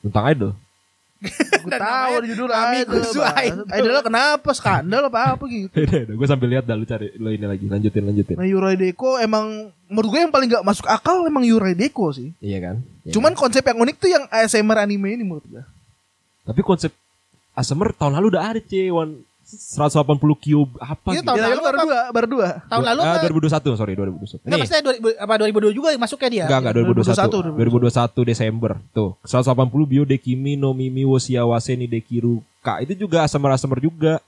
Tentang 0.00 0.24
idol. 0.28 0.52
Gue 1.16 1.72
tahu 1.72 2.12
ada 2.12 2.26
judul 2.28 2.46
Kami 2.46 2.76
idol. 2.78 2.92
Kuzu. 3.00 3.20
Idol. 3.24 3.64
Idolnya 3.72 4.02
kenapa 4.04 4.50
skandal 4.52 5.02
apa 5.06 5.18
apa 5.32 5.44
gitu. 5.46 5.72
Udah, 5.72 6.00
udah, 6.04 6.14
gue 6.14 6.26
sambil 6.28 6.48
lihat 6.50 6.64
dah 6.64 6.76
lu 6.76 6.84
cari 6.84 7.08
lu 7.16 7.28
ini 7.30 7.46
lagi 7.46 7.64
lanjutin 7.64 8.04
lanjutin. 8.04 8.36
Nah 8.36 8.44
Yurai 8.44 8.76
Deko 8.76 9.16
emang 9.16 9.46
menurut 9.86 10.08
gue 10.10 10.20
yang 10.20 10.30
paling 10.30 10.46
gak 10.46 10.62
masuk 10.62 10.84
akal 10.84 11.24
emang 11.24 11.42
Yurai 11.42 11.72
Deko 11.72 12.12
sih. 12.12 12.36
Iya 12.38 12.58
kan? 12.60 12.76
Iya 13.02 13.16
Cuman 13.16 13.32
konsep 13.32 13.62
yang 13.62 13.78
unik 13.78 13.96
tuh 13.96 14.10
yang 14.12 14.24
ASMR 14.28 14.78
anime 14.78 15.08
ini 15.10 15.24
menurut 15.24 15.46
gue. 15.46 15.64
Tapi 16.42 16.60
konsep 16.60 16.92
ASMR 17.52 17.90
tahun 17.90 18.12
lalu 18.14 18.36
udah 18.36 18.42
ada 18.44 18.60
C1 18.60 18.92
180 19.46 20.02
cube 20.36 20.74
apa 20.76 21.08
Itu 21.08 21.14
gitu. 21.16 21.24
tahun 21.24 21.38
Ya, 21.38 21.46
lalu 21.48 21.62
baru 21.62 21.76
apa? 21.76 21.84
dua, 21.84 22.00
baru 22.10 22.26
dua. 22.28 22.48
Tahun 22.66 22.84
lalu 22.84 23.00
Ah, 23.00 23.14
apa? 23.14 23.22
2021, 23.22 23.72
sorry 23.72 23.92
2021. 23.94 24.42
Enggak 24.42 24.58
maksudnya 24.58 24.82
2000, 24.82 25.14
apa 25.16 25.34
2022 25.38 25.70
juga 25.72 25.88
masuknya 25.96 26.28
dia. 26.28 26.44
enggak 26.44 26.60
enggak 26.60 26.74
2021. 26.74 27.54
2021. 27.54 27.54
2021 27.54 28.26
Desember. 28.26 28.70
Tuh, 28.90 29.10
180 29.22 29.54
bio 29.86 30.02
dekimi 30.02 30.52
no 30.54 30.70
mimi 30.70 31.02
wosiawase 31.02 31.72
ni 31.72 31.86
dekiru 31.86 32.42
K 32.58 32.82
itu 32.82 32.98
juga 32.98 33.22
asamer-asamer 33.22 33.78
juga. 33.78 34.18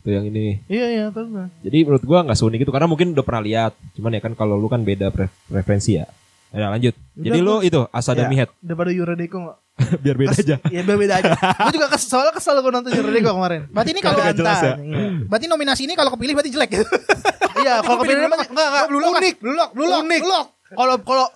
Tuh 0.00 0.12
yang 0.12 0.22
ini. 0.24 0.62
Iya, 0.64 0.86
iya, 0.88 1.04
tahu 1.10 1.26
gua. 1.28 1.50
Jadi 1.60 1.78
menurut 1.82 2.04
gua 2.04 2.22
nggak 2.22 2.36
seunik 2.36 2.62
itu 2.62 2.70
karena 2.70 2.86
mungkin 2.86 3.10
udah 3.10 3.24
pernah 3.24 3.42
lihat. 3.42 3.74
Cuman 3.92 4.14
ya 4.14 4.22
kan 4.22 4.32
kalau 4.32 4.54
lu 4.54 4.66
kan 4.66 4.78
beda 4.80 5.10
pre- 5.10 5.26
preferensi 5.44 5.98
ya. 5.98 6.06
Ya 6.48 6.70
lanjut. 6.70 6.94
Jadi 7.12 7.34
Udah, 7.34 7.42
lu 7.42 7.54
gua- 7.56 7.66
itu 7.66 7.80
Asadami 7.90 8.32
Ya, 8.32 8.46
Head 8.46 8.50
Daripada 8.62 8.90
Yuradeko? 8.90 9.58
biar 10.04 10.16
beda 10.16 10.32
aja. 10.32 10.56
Iya, 10.72 10.80
beda 10.82 10.96
beda 10.96 11.14
aja. 11.20 11.30
gue 11.36 11.72
juga 11.76 11.88
kesel, 11.92 12.08
soalnya 12.08 12.32
kesel 12.32 12.56
gue 12.58 12.72
nonton 12.72 12.90
Yuradeko 12.90 13.36
kemarin. 13.36 13.60
Berarti 13.68 13.90
ini 13.92 14.00
kalau 14.00 14.16
jelas 14.32 14.60
ya. 14.64 14.74
Iya. 14.80 15.28
berarti 15.28 15.46
nominasi 15.46 15.82
ini 15.84 15.92
kalau 15.92 16.10
kepilih 16.16 16.32
berarti 16.32 16.50
jelek 16.50 16.70
gitu. 16.72 16.86
Iya, 17.56 17.80
kalau 17.80 18.04
Kepilih 18.04 18.28
memang 18.28 18.40
enggak 18.52 18.68
enggak 18.68 18.84
Blue 18.92 19.00
Lock, 19.00 19.12
unik. 19.16 19.34
Blue 19.40 19.56
Lock, 19.56 19.70
Blue 19.72 19.88
Lock, 19.88 20.02
Unik. 20.04 20.20
Blue 20.20 20.28
Lock. 20.28 20.46
Kalau 20.66 20.94
kalau 21.00 21.26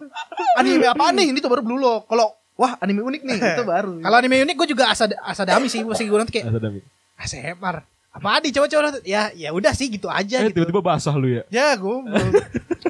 anime 0.61 0.85
apa 0.85 1.04
nih? 1.16 1.26
Ini 1.32 1.38
tuh 1.40 1.49
baru 1.49 1.62
Blue 1.64 1.80
Lock. 1.80 2.12
Kalau 2.12 2.26
wah 2.61 2.76
anime 2.76 3.00
unik 3.00 3.23
nih, 3.25 3.37
itu 3.40 3.64
baru. 3.64 4.04
Kalau 4.04 4.16
anime 4.20 4.37
unik 4.44 4.54
gue 4.61 4.68
juga 4.68 4.92
asa 4.92 5.09
asadami 5.25 5.73
sih 5.73 5.80
masih 5.80 6.12
gue 6.12 6.18
nanti 6.20 6.32
kayak 6.37 6.52
Asadami. 6.52 6.80
asepar. 7.16 7.88
Apa 8.11 8.43
di 8.43 8.50
coba-coba 8.50 8.90
nonton. 8.90 9.02
ya 9.02 9.31
ya 9.33 9.50
udah 9.50 9.71
sih 9.71 9.87
gitu 9.87 10.11
aja 10.11 10.43
Eh 10.43 10.50
gitu. 10.50 10.61
tiba-tiba 10.61 10.83
basah 10.83 11.14
lu 11.14 11.31
ya. 11.31 11.43
ya 11.47 11.79
gue 11.79 11.97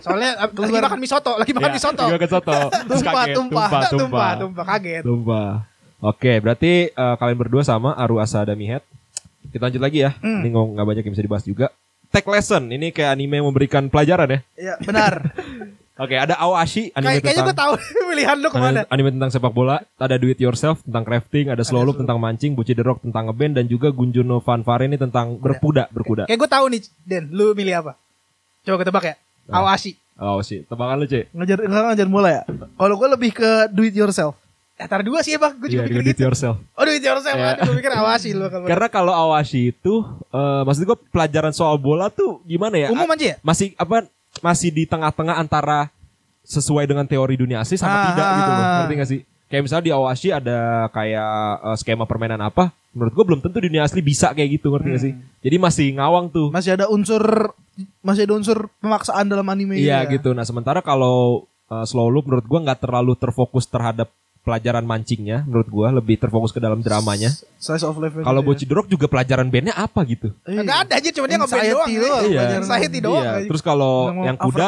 Soalnya 0.00 0.40
lagi 0.56 0.72
makan 0.80 0.96
mie 0.96 1.06
soto, 1.06 1.32
lagi 1.36 1.52
makan 1.52 1.68
Ya, 1.68 1.74
mie 1.74 1.82
soto. 1.82 2.04
juga 2.08 2.18
ke 2.18 2.28
soto. 2.28 2.56
Terus 2.72 3.00
Tumpah, 3.04 3.12
kaget, 3.20 3.34
tumpah. 3.36 3.68
tumpah, 3.68 3.68
tumpah. 3.68 3.90
tumpah, 3.92 4.30
tumpah 4.38 4.64
kaget. 4.66 5.02
Tumpah. 5.04 5.50
Oke, 6.00 6.32
berarti 6.40 6.72
eh, 6.88 7.14
kalian 7.14 7.36
berdua 7.36 7.60
sama 7.60 7.92
Aru 7.92 8.16
Asadami 8.16 8.64
Head. 8.66 8.80
Kita 9.52 9.68
lanjut 9.68 9.82
lagi 9.82 9.98
ya. 10.00 10.16
Hmm. 10.16 10.40
Ini 10.40 10.48
nggak 10.48 10.86
banyak 10.88 11.02
yang 11.04 11.12
bisa 11.12 11.24
dibahas 11.24 11.44
juga. 11.44 11.68
Tech 12.08 12.24
lesson, 12.24 12.72
ini 12.72 12.88
kayak 12.88 13.12
anime 13.12 13.38
yang 13.38 13.46
memberikan 13.46 13.86
pelajaran 13.86 14.26
ya. 14.26 14.40
ya 14.56 14.74
benar. 14.80 15.20
Oke, 16.00 16.16
ada 16.16 16.32
Awashi, 16.34 16.88
anime 16.96 17.20
Kayak 17.20 17.22
kayaknya 17.28 17.44
gue 17.44 17.56
tahu 17.60 17.72
pilihan 18.08 18.36
lu 18.40 18.48
ke 18.48 18.56
mana. 18.56 18.88
anime, 18.88 18.88
anime 18.88 19.10
tentang 19.20 19.30
sepak 19.30 19.52
bola, 19.52 19.84
ada 20.00 20.16
Do 20.16 20.26
It 20.26 20.40
Yourself 20.40 20.80
tentang 20.80 21.04
crafting, 21.04 21.52
ada 21.52 21.60
Slow 21.60 21.84
Loop 21.84 22.00
tentang 22.00 22.16
mancing, 22.16 22.56
Buci 22.56 22.72
The 22.72 22.80
Rock 22.80 23.04
tentang 23.04 23.28
ngeband 23.28 23.60
dan 23.60 23.68
juga 23.68 23.92
Gunjuno 23.92 24.40
Fanfare 24.40 24.88
ini 24.88 24.96
tentang 24.96 25.36
berkuda, 25.36 25.92
berkuda. 25.92 26.24
Kayak 26.24 26.40
gue 26.40 26.50
tahu 26.50 26.64
nih, 26.72 26.80
Den, 27.04 27.28
lu 27.28 27.52
milih 27.52 27.84
apa? 27.84 27.92
Coba 28.64 28.76
ketebak 28.80 29.04
ya. 29.04 29.14
Nah. 29.44 29.60
Awashi. 29.60 29.92
Awashi, 30.16 30.64
tebakan 30.64 30.96
lu, 31.00 31.06
Cek. 31.06 31.36
Ngajar 31.36 31.58
enggak 31.64 31.84
ngajar 31.92 32.08
bola 32.08 32.28
ya. 32.32 32.42
Kalau 32.48 32.94
gue 32.96 33.08
lebih 33.12 33.30
ke 33.36 33.50
do 33.68 33.84
it 33.84 33.92
yourself. 33.92 34.40
Antara 34.80 35.04
dua 35.04 35.20
sih 35.20 35.36
bang, 35.36 35.52
gue 35.60 35.68
Iya, 35.68 35.84
juga 35.84 35.84
Do 35.84 35.88
pikir 35.92 36.00
It 36.00 36.08
gitu. 36.16 36.22
Yourself. 36.24 36.56
Oh, 36.72 36.84
do 36.88 36.92
it 36.92 37.04
yourself. 37.04 37.36
Aduh, 37.36 37.60
gue 37.68 37.76
pikir 37.76 37.92
Awashi 37.92 38.32
lu. 38.32 38.48
Karena 38.48 38.88
kalau 38.88 39.12
Awashi 39.12 39.76
itu, 39.76 40.00
eh 40.32 40.62
maksud 40.64 40.88
gue 40.88 40.96
pelajaran 41.12 41.52
soal 41.52 41.76
bola 41.76 42.08
tuh 42.08 42.40
gimana 42.48 42.80
ya? 42.80 42.88
Umum 42.88 43.04
aja 43.04 43.24
ya? 43.24 43.36
Masih 43.44 43.76
apa? 43.76 44.08
Masih 44.38 44.70
di 44.70 44.86
tengah-tengah 44.86 45.36
antara 45.36 45.90
sesuai 46.40 46.86
dengan 46.86 47.04
teori 47.04 47.34
dunia 47.34 47.60
asli 47.60 47.76
sama 47.76 47.92
Ah, 47.92 48.04
tidak 48.10 48.28
gitu 48.30 48.50
loh. 48.50 48.64
Ngerti 48.80 48.94
gak 48.96 49.10
sih? 49.10 49.20
Kayak 49.50 49.62
misalnya 49.66 49.84
di 49.84 49.92
Awashi 49.92 50.28
ada 50.30 50.58
kayak 50.90 51.32
eh, 51.66 51.76
skema 51.76 52.06
permainan 52.06 52.40
apa? 52.40 52.70
Menurut 52.90 53.12
gue 53.14 53.24
belum 53.26 53.40
tentu 53.40 53.58
dunia 53.62 53.86
asli 53.86 54.02
bisa 54.02 54.30
kayak 54.30 54.58
gitu, 54.58 54.70
ngerti 54.70 54.88
gak 54.90 55.02
sih? 55.02 55.12
Jadi 55.42 55.56
masih 55.58 55.86
ngawang 55.94 56.26
tuh. 56.30 56.48
Masih 56.50 56.74
ada 56.74 56.86
unsur 56.86 57.54
masih 58.02 58.28
ada 58.28 58.34
unsur 58.36 58.68
pemaksaan 58.78 59.24
dalam 59.24 59.46
anime 59.46 59.78
Iya 59.78 60.04
ya. 60.04 60.10
gitu. 60.10 60.34
Nah 60.34 60.44
sementara 60.44 60.82
kalau 60.82 61.46
uh, 61.66 61.84
slow 61.86 62.06
loop 62.06 62.28
menurut 62.28 62.44
gua 62.44 62.60
nggak 62.60 62.82
terlalu 62.82 63.14
terfokus 63.16 63.64
terhadap 63.64 64.10
pelajaran 64.50 64.82
mancingnya. 64.82 65.46
Menurut 65.46 65.68
gua 65.70 65.94
lebih 65.94 66.18
terfokus 66.18 66.50
ke 66.50 66.58
dalam 66.58 66.82
dramanya. 66.82 67.30
Size 67.62 67.86
of 67.86 67.94
life. 68.02 68.18
Kalau 68.18 68.42
Boci 68.42 68.66
The 68.66 68.74
Rock 68.74 68.90
juga 68.90 69.06
pelajaran 69.06 69.46
bandnya 69.46 69.78
apa 69.78 70.02
gitu? 70.02 70.34
Iya. 70.42 70.66
Enggak 70.66 70.78
ada 70.90 70.94
aja, 70.98 71.08
cuma 71.14 71.26
dia 71.30 71.38
ngeband 71.38 71.66
doang. 71.70 71.88
Iya. 72.26 72.42
Anxiety 72.58 72.98
doang. 72.98 73.22
Iya. 73.22 73.46
Terus 73.46 73.62
kalau 73.62 74.10
yang 74.26 74.34
kuda, 74.34 74.66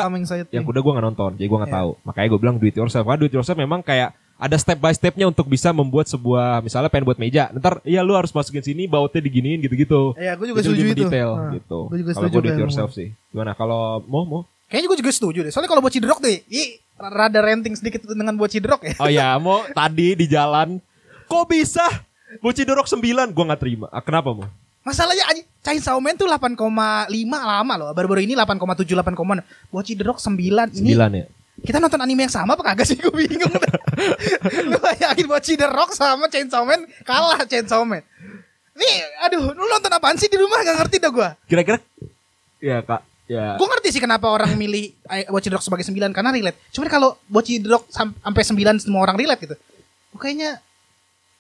yang 0.55 0.63
kuda 0.63 0.79
gua 0.79 0.93
nggak 0.95 1.07
nonton, 1.11 1.31
jadi 1.35 1.49
gua 1.51 1.59
nggak 1.67 1.73
Iya. 1.75 1.81
tahu. 1.83 1.91
Makanya 2.07 2.29
gua 2.31 2.41
bilang 2.41 2.57
do 2.63 2.67
it 2.71 2.77
yourself. 2.79 3.03
Karena 3.03 3.19
do 3.19 3.27
it 3.27 3.35
yourself 3.35 3.59
memang 3.59 3.83
kayak 3.83 4.15
ada 4.43 4.59
step 4.59 4.75
by 4.83 4.91
stepnya 4.91 5.31
untuk 5.31 5.47
bisa 5.47 5.71
membuat 5.71 6.11
sebuah 6.11 6.59
misalnya 6.67 6.91
pengen 6.91 7.07
buat 7.07 7.15
meja. 7.15 7.47
Ntar 7.55 7.79
iya 7.87 8.03
lu 8.03 8.19
harus 8.19 8.35
masukin 8.35 8.59
sini 8.59 8.91
bautnya 8.91 9.23
diginiin 9.23 9.63
gitu-gitu. 9.63 10.19
Iya, 10.19 10.35
gue 10.35 10.51
juga 10.51 10.67
setuju 10.67 10.83
itu. 10.83 10.91
mendetail 11.07 11.31
Nah, 11.39 11.53
gitu. 11.55 11.81
Gue 11.87 11.99
juga 12.03 12.11
Kalau 12.11 12.27
setuju 12.27 12.35
gua 12.35 12.43
do 12.43 12.51
it 12.51 12.59
yourself 12.59 12.91
sih. 12.91 13.15
Gimana 13.31 13.55
kalau 13.55 14.03
mau 14.11 14.27
mau? 14.27 14.43
Kayaknya 14.73 14.89
gue 14.89 14.99
juga 15.05 15.13
setuju 15.13 15.39
deh. 15.45 15.53
Soalnya 15.53 15.69
kalau 15.69 15.85
buat 15.85 15.93
Cidrok 15.93 16.25
deh, 16.25 16.41
i 16.49 16.81
rada 16.97 17.45
renting 17.45 17.77
sedikit 17.77 18.09
dengan 18.09 18.33
buat 18.41 18.49
Cidrok 18.49 18.81
ya. 18.89 18.97
Oh 18.97 19.11
ya, 19.13 19.37
mau 19.37 19.69
tadi 19.77 20.17
di 20.17 20.25
jalan 20.25 20.81
kok 21.29 21.45
bisa 21.45 21.85
Boci 22.41 22.65
Dorok 22.65 22.89
9 22.89 23.37
Gua 23.37 23.45
nggak 23.53 23.61
terima. 23.61 23.87
Ah, 23.93 24.01
kenapa 24.01 24.33
mau? 24.33 24.49
Masalahnya 24.83 25.29
aja 25.29 25.43
Chainsaw 25.63 26.01
Man 26.01 26.17
tuh 26.17 26.27
8,5 26.27 26.57
lama 27.29 27.75
loh. 27.77 27.93
Baru-baru 27.93 28.25
ini 28.25 28.33
8,7 28.33 28.97
8,6. 28.97 29.45
Buat 29.69 29.85
Cidrok 29.85 30.19
9 30.19 30.81
ini 30.81 30.97
9 30.97 31.21
ya. 31.21 31.27
kita 31.63 31.79
nonton 31.79 32.01
anime 32.01 32.27
yang 32.27 32.33
sama 32.33 32.57
apa 32.57 32.65
kagak 32.73 32.89
sih? 32.89 32.97
Gue 32.97 33.13
bingung. 33.13 33.53
lu 34.73 34.77
bayangin 34.81 35.29
buat 35.29 35.45
Cidrok 35.45 35.93
sama 35.93 36.27
Chainsaw 36.33 36.65
Man 36.65 36.89
kalah 37.05 37.45
Chainsaw 37.45 37.85
Man. 37.85 38.01
Nih, 38.73 38.95
aduh, 39.29 39.53
lu 39.53 39.69
nonton 39.69 39.93
apaan 39.93 40.17
sih 40.17 40.33
di 40.33 40.41
rumah 40.41 40.65
gak 40.65 40.81
ngerti 40.81 40.97
dah 40.97 41.13
gue. 41.13 41.29
Kira-kira 41.45 41.77
ya 42.57 42.81
Kak, 42.81 43.05
ya. 43.33 43.57
Gue 43.57 43.65
ngerti 43.67 43.89
sih 43.91 44.01
kenapa 44.01 44.29
orang 44.29 44.53
milih 44.53 44.93
eh, 45.09 45.25
Watch 45.27 45.49
Dog 45.49 45.61
sebagai 45.61 45.83
9 45.83 45.97
karena 46.13 46.29
relate. 46.29 46.59
Cuman 46.69 46.87
kalau 46.87 47.17
Watch 47.27 47.57
Dog 47.59 47.89
sam- 47.89 48.13
sampai 48.15 48.43
9 48.45 48.85
semua 48.85 49.01
orang 49.01 49.17
relate 49.17 49.41
gitu. 49.43 49.57
Gua 50.13 50.21
kayaknya 50.21 50.61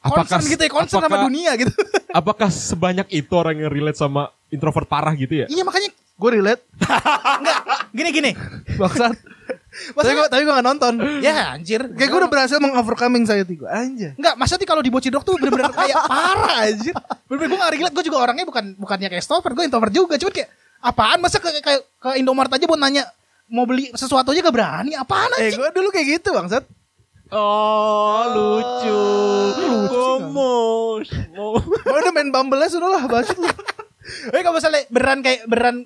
concern 0.03 0.43
gitu 0.43 0.59
ya, 0.59 0.71
concern 0.73 0.99
sama 0.99 1.09
apakah- 1.13 1.27
dunia 1.29 1.51
gitu. 1.55 1.73
Apakah 2.13 2.49
sebanyak 2.49 3.09
itu 3.09 3.33
orang 3.33 3.57
yang 3.57 3.69
relate 3.69 3.97
sama 3.97 4.29
introvert 4.49 4.85
parah 4.85 5.13
gitu 5.13 5.33
ya? 5.33 5.47
iya 5.49 5.63
makanya 5.63 5.93
Gue 6.13 6.39
relate. 6.39 6.63
enggak 6.79 7.59
gini-gini. 7.91 8.31
Bangsat. 8.79 9.17
tapi 9.97 10.13
gue 10.13 10.27
tapi 10.29 10.43
gue 10.45 10.55
gak 10.55 10.67
nonton. 10.69 10.95
ya 11.19 11.57
anjir. 11.57 11.89
Kayak 11.97 12.09
gue 12.13 12.19
udah 12.21 12.31
berhasil 12.31 12.59
mengovercoming 12.61 13.25
anxiety 13.25 13.59
gue. 13.59 13.67
Anjir. 13.67 14.13
Enggak, 14.15 14.35
maksudnya 14.37 14.69
kalau 14.69 14.85
di 14.85 14.93
Dog 14.93 15.25
tuh 15.25 15.35
bener-bener 15.41 15.73
kayak 15.73 15.97
parah 16.13 16.69
anjir. 16.69 16.95
Bener-bener 17.27 17.49
gue 17.49 17.59
gak 17.59 17.73
relate, 17.75 17.95
gue 17.97 18.05
juga 18.07 18.19
orangnya 18.21 18.45
bukan 18.45 18.65
bukannya 18.77 19.09
kayak 19.09 19.23
extrovert, 19.25 19.51
gue 19.57 19.65
introvert 19.67 19.91
juga. 19.91 20.15
Cuman 20.21 20.31
kayak 20.37 20.49
apaan 20.83 21.23
masa 21.23 21.39
ke, 21.39 21.49
kayak 21.63 21.83
ke 22.03 22.09
Indomaret 22.19 22.51
aja 22.51 22.67
buat 22.67 22.77
nanya 22.77 23.07
mau 23.47 23.63
beli 23.65 23.89
sesuatu 23.95 24.35
aja 24.35 24.43
gak 24.43 24.53
berani. 24.53 24.93
Apaan 24.99 25.31
Eh 25.39 25.49
anjir? 25.49 25.63
gue 25.63 25.71
dulu 25.71 25.89
kayak 25.95 26.21
gitu 26.21 26.35
bangsat. 26.35 26.67
Oh, 27.33 28.29
lucu. 28.29 29.01
Gomos. 29.89 31.09
Mau. 31.33 31.57
Gue 31.57 31.99
udah 32.05 32.13
main 32.13 32.29
Bumble 32.29 32.61
sudah 32.69 32.99
lah 32.99 33.03
bacot 33.09 33.39
lu. 33.41 33.49
Eh 34.37 34.41
kalau 34.45 34.61
misalnya 34.61 34.85
beneran 34.93 35.25
kayak 35.25 35.49
beneran 35.49 35.77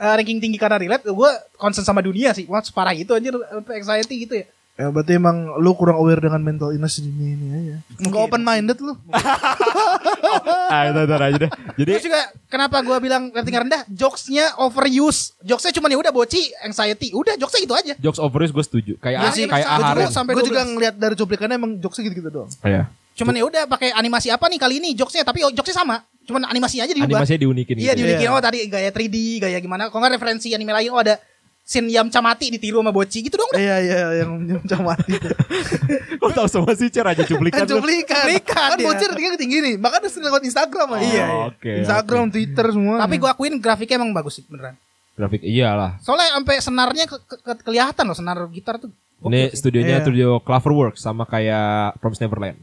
eh, 0.00 0.14
ranking 0.16 0.40
tinggi 0.40 0.56
karena 0.56 0.80
relate, 0.80 1.04
gue 1.04 1.30
concern 1.60 1.84
sama 1.84 2.00
dunia 2.00 2.32
sih. 2.32 2.48
Wah, 2.48 2.64
separah 2.64 2.96
itu 2.96 3.12
anjir, 3.12 3.36
anxiety 3.68 4.24
gitu 4.24 4.40
ya. 4.40 4.46
Ya 4.80 4.88
berarti 4.88 5.12
emang 5.20 5.60
lu 5.60 5.76
kurang 5.76 6.00
aware 6.00 6.24
dengan 6.24 6.40
mental 6.40 6.72
illness 6.72 7.04
di 7.04 7.12
dunia 7.12 7.36
ini 7.36 7.46
aja. 7.52 7.76
Enggak 8.00 8.22
open 8.32 8.40
minded 8.40 8.80
lu. 8.80 8.96
ah, 10.72 10.82
itu, 10.88 11.00
itu 11.04 11.14
aja 11.20 11.36
deh. 11.36 11.50
Jadi 11.84 11.90
Terus 12.00 12.04
juga 12.08 12.20
kenapa 12.48 12.80
gue 12.80 12.96
bilang 12.96 13.28
rating 13.28 13.60
rendah? 13.60 13.84
Jokesnya 13.92 14.56
overuse. 14.56 15.36
Jokesnya 15.44 15.76
cuma 15.76 15.92
ya 15.92 16.00
udah 16.00 16.08
boci, 16.08 16.48
anxiety. 16.64 17.12
Udah 17.12 17.36
jokesnya 17.36 17.60
itu 17.68 17.74
aja. 17.76 17.94
jokes 18.00 18.16
overuse 18.24 18.56
gue 18.56 18.64
setuju. 18.64 18.92
Kayak 19.04 19.28
asli 19.28 19.44
sih, 19.44 19.52
kayak 19.52 19.68
gua 19.68 19.76
juga 19.76 19.92
Aharen. 20.00 20.16
sampai 20.16 20.32
Gue 20.32 20.44
juga 20.48 20.62
12. 20.64 20.72
ngeliat 20.72 20.94
dari 20.96 21.14
cuplikannya 21.20 21.56
emang 21.60 21.72
jokesnya 21.76 22.02
gitu-gitu 22.08 22.30
doang. 22.32 22.50
Iya. 22.64 22.88
Cuman 23.20 23.36
ya 23.36 23.44
udah 23.44 23.62
pakai 23.68 23.92
animasi 23.92 24.32
apa 24.32 24.48
nih 24.48 24.56
kali 24.56 24.74
ini 24.80 24.96
jokesnya 24.96 25.28
tapi 25.28 25.44
oh, 25.44 25.52
jokesnya 25.52 25.84
sama. 25.84 26.00
Cuman 26.24 26.48
animasinya 26.48 26.88
aja 26.88 26.94
diubah. 26.96 27.20
Animasinya 27.20 27.40
diunikin 27.44 27.74
Iya 27.76 27.92
gitu. 27.92 28.00
diunikin 28.00 28.28
Iya. 28.32 28.36
oh 28.36 28.40
tadi 28.40 28.58
gaya 28.64 28.88
3D, 28.88 29.16
gaya 29.44 29.58
gimana. 29.60 29.92
Kalau 29.92 30.00
nggak 30.00 30.16
referensi 30.16 30.56
anime 30.56 30.72
lain 30.72 30.88
oh 30.88 31.00
ada 31.04 31.20
scene 31.70 31.86
Yamcha 31.86 32.18
mati 32.18 32.50
ditiru 32.50 32.82
sama 32.82 32.90
Boci 32.90 33.22
gitu 33.22 33.38
dong 33.38 33.46
udah. 33.46 33.62
Iya 33.62 33.76
iya 33.78 33.98
yang 34.26 34.30
macam 34.58 34.80
mati 34.82 35.14
itu. 35.14 35.30
Kok 36.20 36.30
tahu 36.34 36.46
semua 36.50 36.74
sih 36.74 36.90
Cer 36.90 37.06
aja 37.06 37.22
cuplikan. 37.22 37.62
Kan 37.62 37.70
cuplikan. 37.70 38.26
Cuplikan 38.26 38.68
Kan 38.68 38.78
dia. 38.78 38.86
bocor 38.90 39.10
tinggi 39.14 39.38
tinggi 39.38 39.58
nih. 39.62 39.74
Makanya 39.78 40.10
sering 40.10 40.26
lewat 40.26 40.42
Instagram 40.42 40.88
aja. 40.92 41.04
Iya, 41.06 41.14
iya. 41.14 41.26
Oke, 41.46 41.72
Instagram, 41.86 42.24
Twitter 42.28 42.66
semua. 42.68 42.98
Tapi 42.98 43.14
gua 43.16 43.30
akuin 43.30 43.54
grafiknya 43.56 44.02
emang 44.02 44.10
bagus 44.10 44.34
sih 44.34 44.44
beneran. 44.44 44.74
Grafik 45.14 45.42
iyalah. 45.42 46.00
Soalnya 46.00 46.34
sampai 46.34 46.56
senarnya 46.58 47.04
ke- 47.06 47.22
ke- 47.22 47.38
ke- 47.38 47.62
kelihatan 47.62 48.02
loh 48.02 48.16
senar 48.16 48.38
gitar 48.48 48.80
tuh. 48.80 48.90
Ini 49.20 49.52
studionya 49.52 50.00
Iya. 50.00 50.02
studio 50.02 50.28
Cloverworks 50.40 51.04
sama 51.04 51.22
kayak 51.22 52.00
Promise 52.00 52.24
Neverland. 52.24 52.56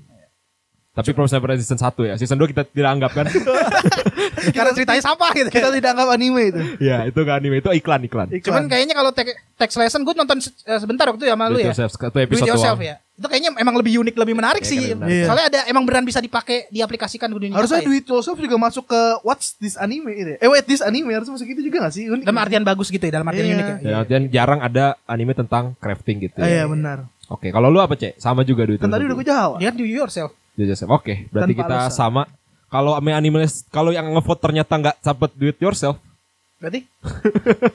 Tapi 0.98 1.14
Promise 1.14 1.34
Neverland 1.34 1.62
season 1.62 1.78
1 1.78 1.94
ya. 2.04 2.14
Season 2.18 2.34
2 2.34 2.50
kita 2.50 2.66
tidak 2.66 2.90
anggap 2.90 3.12
kan? 3.14 3.26
Karena 4.50 4.72
ceritanya 4.72 5.02
sampah 5.04 5.30
gitu. 5.34 5.50
kita 5.50 5.70
tidak 5.70 5.90
anggap 5.94 6.10
anime 6.10 6.42
itu. 6.50 6.62
ya, 6.80 7.06
itu 7.06 7.20
gak 7.20 7.38
anime, 7.38 7.56
itu 7.60 7.70
iklan-iklan. 7.72 8.28
Iklan. 8.30 8.42
Cuman 8.42 8.64
kayaknya 8.66 8.96
kalau 8.96 9.12
te- 9.12 9.38
text 9.56 9.76
lesson 9.76 10.02
gue 10.02 10.14
nonton 10.14 10.38
se- 10.40 10.54
eh, 10.64 10.78
sebentar 10.78 11.06
waktu 11.06 11.22
itu 11.22 11.30
sama 11.30 11.46
Do 11.48 11.54
lu 11.54 11.60
ya. 11.60 11.70
yourself, 11.70 11.92
Do 11.94 12.18
episode 12.18 12.42
it 12.42 12.50
yourself 12.50 12.80
ya. 12.80 12.98
Itu 13.14 13.26
kayaknya 13.26 13.50
emang 13.56 13.76
lebih 13.76 13.98
unik, 14.00 14.14
lebih 14.16 14.34
menarik 14.34 14.62
Iya, 14.62 14.70
sih. 14.70 14.78
kan, 14.88 14.98
menarik. 15.00 15.14
Iya. 15.14 15.26
Soalnya 15.26 15.46
ada 15.48 15.60
emang 15.66 15.84
beneran 15.84 16.06
bisa 16.06 16.18
dipakai, 16.18 16.70
diaplikasikan 16.70 17.28
ke 17.28 17.36
dunia 17.36 17.50
Harusnya 17.52 17.82
nyata 17.82 17.86
ya. 17.86 17.90
do 17.90 17.98
it 17.98 18.06
yourself 18.08 18.38
juga 18.38 18.56
masuk 18.56 18.86
ke 18.86 19.02
what's 19.22 19.58
this 19.58 19.74
anime 19.76 20.10
ini. 20.12 20.34
Eh 20.38 20.48
wait 20.48 20.66
this 20.66 20.82
anime 20.82 21.10
harusnya 21.10 21.34
masuk 21.34 21.46
gitu 21.48 21.62
juga 21.64 21.78
gak 21.84 21.94
sih? 21.94 22.06
Unik. 22.08 22.24
Dalam 22.24 22.40
artian 22.40 22.64
bagus 22.64 22.88
gitu 22.88 23.02
ya, 23.02 23.12
dalam 23.12 23.26
artian 23.26 23.46
Iya. 23.46 23.54
unik 23.54 23.66
ya. 23.66 23.76
Dan 23.80 23.94
artian 23.96 24.24
jarang 24.30 24.60
ada 24.62 24.86
anime 25.06 25.34
tentang 25.34 25.74
crafting 25.76 26.22
gitu. 26.24 26.38
Ah, 26.38 26.46
ya. 26.46 26.62
iya 26.62 26.66
benar. 26.66 27.10
Oke, 27.28 27.52
kalau 27.52 27.68
lu 27.68 27.84
apa, 27.84 28.00
Cek? 28.00 28.16
Sama 28.18 28.42
juga 28.42 28.64
duit. 28.64 28.80
Kan 28.80 28.88
tadi 28.88 29.04
udah 29.04 29.18
gue 29.18 29.28
jawab. 29.28 29.58
Dia 29.60 29.70
do 29.70 29.84
it 29.84 30.00
yourself. 30.66 30.90
Oke, 30.90 31.30
berarti 31.30 31.54
Tanpa 31.54 31.62
kita 31.70 31.76
alasan. 31.86 31.94
sama. 31.94 32.24
Kalau 32.68 32.98
ame 32.98 33.14
anime 33.14 33.46
kalau 33.70 33.94
yang 33.94 34.10
ngevote 34.12 34.42
ternyata 34.44 34.74
nggak 34.76 34.96
dapat 35.00 35.30
do 35.38 35.46
it 35.48 35.60
yourself. 35.62 36.02
Berarti 36.58 36.84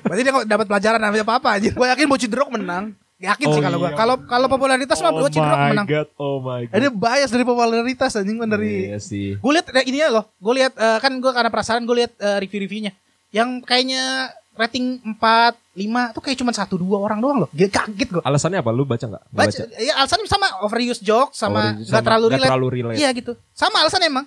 Berarti 0.03 0.23
dia 0.27 0.35
dapat 0.43 0.67
pelajaran 0.67 0.99
apa 0.99 1.35
apa 1.39 1.49
aja. 1.55 1.71
Gue 1.71 1.87
yakin 1.87 2.07
Bocil 2.11 2.35
Rock 2.35 2.51
menang. 2.51 2.93
Yakin 3.23 3.47
Oh 3.47 3.55
sih 3.55 3.63
kalau 3.63 3.79
gua. 3.79 3.95
iya. 3.95 3.97
Kalau 3.97 4.15
kalau 4.27 4.47
popularitas 4.51 4.99
mah 4.99 5.15
Bocil 5.15 5.39
Rock 5.39 5.63
menang. 5.71 5.87
god, 5.87 6.09
oh 6.19 6.43
my 6.43 6.67
god. 6.67 6.75
Ini 6.75 6.89
bias 6.91 7.31
dari 7.31 7.45
popularitas 7.47 8.19
anjing 8.19 8.37
kan 8.43 8.51
dari 8.51 8.91
Iya 8.91 8.99
sih. 8.99 9.39
Gue 9.39 9.53
lihat 9.55 9.71
ini 9.87 10.03
ya 10.03 10.11
loh. 10.11 10.27
Gue 10.43 10.59
lihat 10.59 10.75
eh, 10.75 10.99
kan 10.99 11.13
gue 11.15 11.31
karena 11.31 11.49
penasaran 11.55 11.87
gue 11.87 11.97
lihat 12.03 12.13
eh, 12.19 12.39
review-reviewnya. 12.43 12.93
Yang 13.31 13.49
kayaknya 13.65 14.35
rating 14.53 15.01
4, 15.17 15.17
5 15.17 16.15
tuh 16.15 16.21
kayak 16.21 16.37
cuma 16.37 16.53
satu 16.53 16.77
dua 16.77 17.01
orang 17.01 17.19
doang 17.25 17.39
loh. 17.45 17.51
Gila, 17.57 17.73
kaget 17.73 18.09
gue. 18.13 18.23
Alasannya 18.23 18.61
apa? 18.61 18.71
Lu 18.71 18.85
baca 18.85 19.01
nggak? 19.01 19.23
Nggak 19.33 19.47
Baca, 19.49 19.63
ya 19.81 19.93
alasannya 19.97 20.27
sama 20.29 20.47
overuse 20.65 21.01
joke 21.01 21.33
sama 21.33 21.77
nggak 21.81 22.03
terlalu 22.05 22.27
relate. 22.29 22.49
terlalu 22.49 22.67
relate. 22.69 22.99
Iya 23.01 23.09
gitu. 23.17 23.33
Sama 23.57 23.81
alasannya 23.81 24.09
emang. 24.13 24.27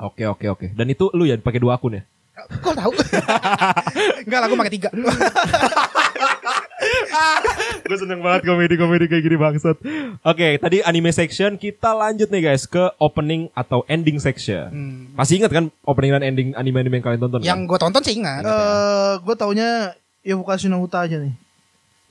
Oke 0.00 0.24
oke 0.26 0.46
oke. 0.48 0.66
Dan 0.72 0.90
itu 0.90 1.12
lu 1.12 1.28
ya 1.28 1.36
pakai 1.36 1.60
dua 1.60 1.76
akun 1.76 2.00
ya? 2.00 2.02
Kok 2.34 2.74
tahu? 2.74 2.92
Enggak 4.26 4.38
lah, 4.42 4.46
gue 4.50 4.58
pakai 4.58 4.74
tiga. 4.74 4.88
Gue 7.84 7.98
seneng 8.00 8.20
banget 8.24 8.48
komedi-komedi 8.48 9.06
kayak 9.06 9.22
gini 9.22 9.36
bangsat. 9.36 9.76
Oke, 10.24 10.58
tadi 10.58 10.80
anime 10.82 11.12
section 11.12 11.56
kita 11.60 11.92
lanjut 11.92 12.28
nih 12.32 12.52
guys 12.52 12.64
ke 12.64 12.90
opening 12.96 13.52
atau 13.52 13.84
ending 13.86 14.16
section. 14.18 14.72
Masih 15.14 15.42
ingat 15.42 15.52
kan 15.52 15.68
opening 15.84 16.16
dan 16.16 16.22
ending 16.24 16.48
anime-anime 16.56 17.00
yang 17.00 17.04
kalian 17.04 17.20
tonton? 17.20 17.40
Yang 17.44 17.60
kan? 17.64 17.68
gue 17.70 17.78
tonton 17.78 18.02
sih 18.02 18.14
ingat. 18.18 18.42
eh 18.44 19.12
gue 19.20 19.34
taunya 19.36 19.70
Yovukasi 20.24 20.72
no 20.72 20.80
Uta 20.80 21.04
aja 21.04 21.20
nih. 21.20 21.36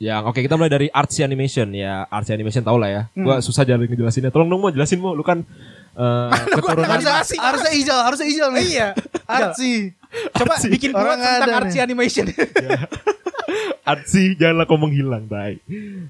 Yang 0.04 0.22
oke 0.30 0.40
kita 0.44 0.56
mulai 0.60 0.72
dari 0.74 0.88
artsy 0.92 1.24
animation 1.24 1.72
ya. 1.72 2.04
Artsy 2.12 2.36
animation 2.36 2.60
tau 2.66 2.76
lah 2.76 2.90
ya. 2.92 3.02
Gua 3.16 3.40
susah 3.40 3.64
jalan 3.64 3.88
ngejelasinnya. 3.88 4.36
Tolong 4.36 4.52
dong 4.52 4.60
mau 4.60 4.72
jelasin 4.74 5.00
mau. 5.00 5.16
Lu 5.16 5.24
kan 5.24 5.48
eh, 5.94 6.30
keturunan 6.54 6.90
Harusnya 6.90 7.14
Harusnya, 7.16 7.40
harusnya 7.42 7.72
Ijal, 7.74 8.00
harusnya 8.02 8.28
Ijal 8.28 8.50
nih. 8.52 8.66
Iya. 8.68 8.88
Artsy. 9.24 9.74
Coba 10.32 10.54
bikin 10.64 10.92
Orang 10.92 11.18
gua 11.18 11.30
tentang 11.40 11.58
artsy 11.60 11.78
nih. 11.78 11.84
animation. 11.84 12.26
artsy 13.84 14.36
janganlah 14.36 14.66
kau 14.66 14.78
menghilang, 14.78 15.26
bye. 15.26 15.58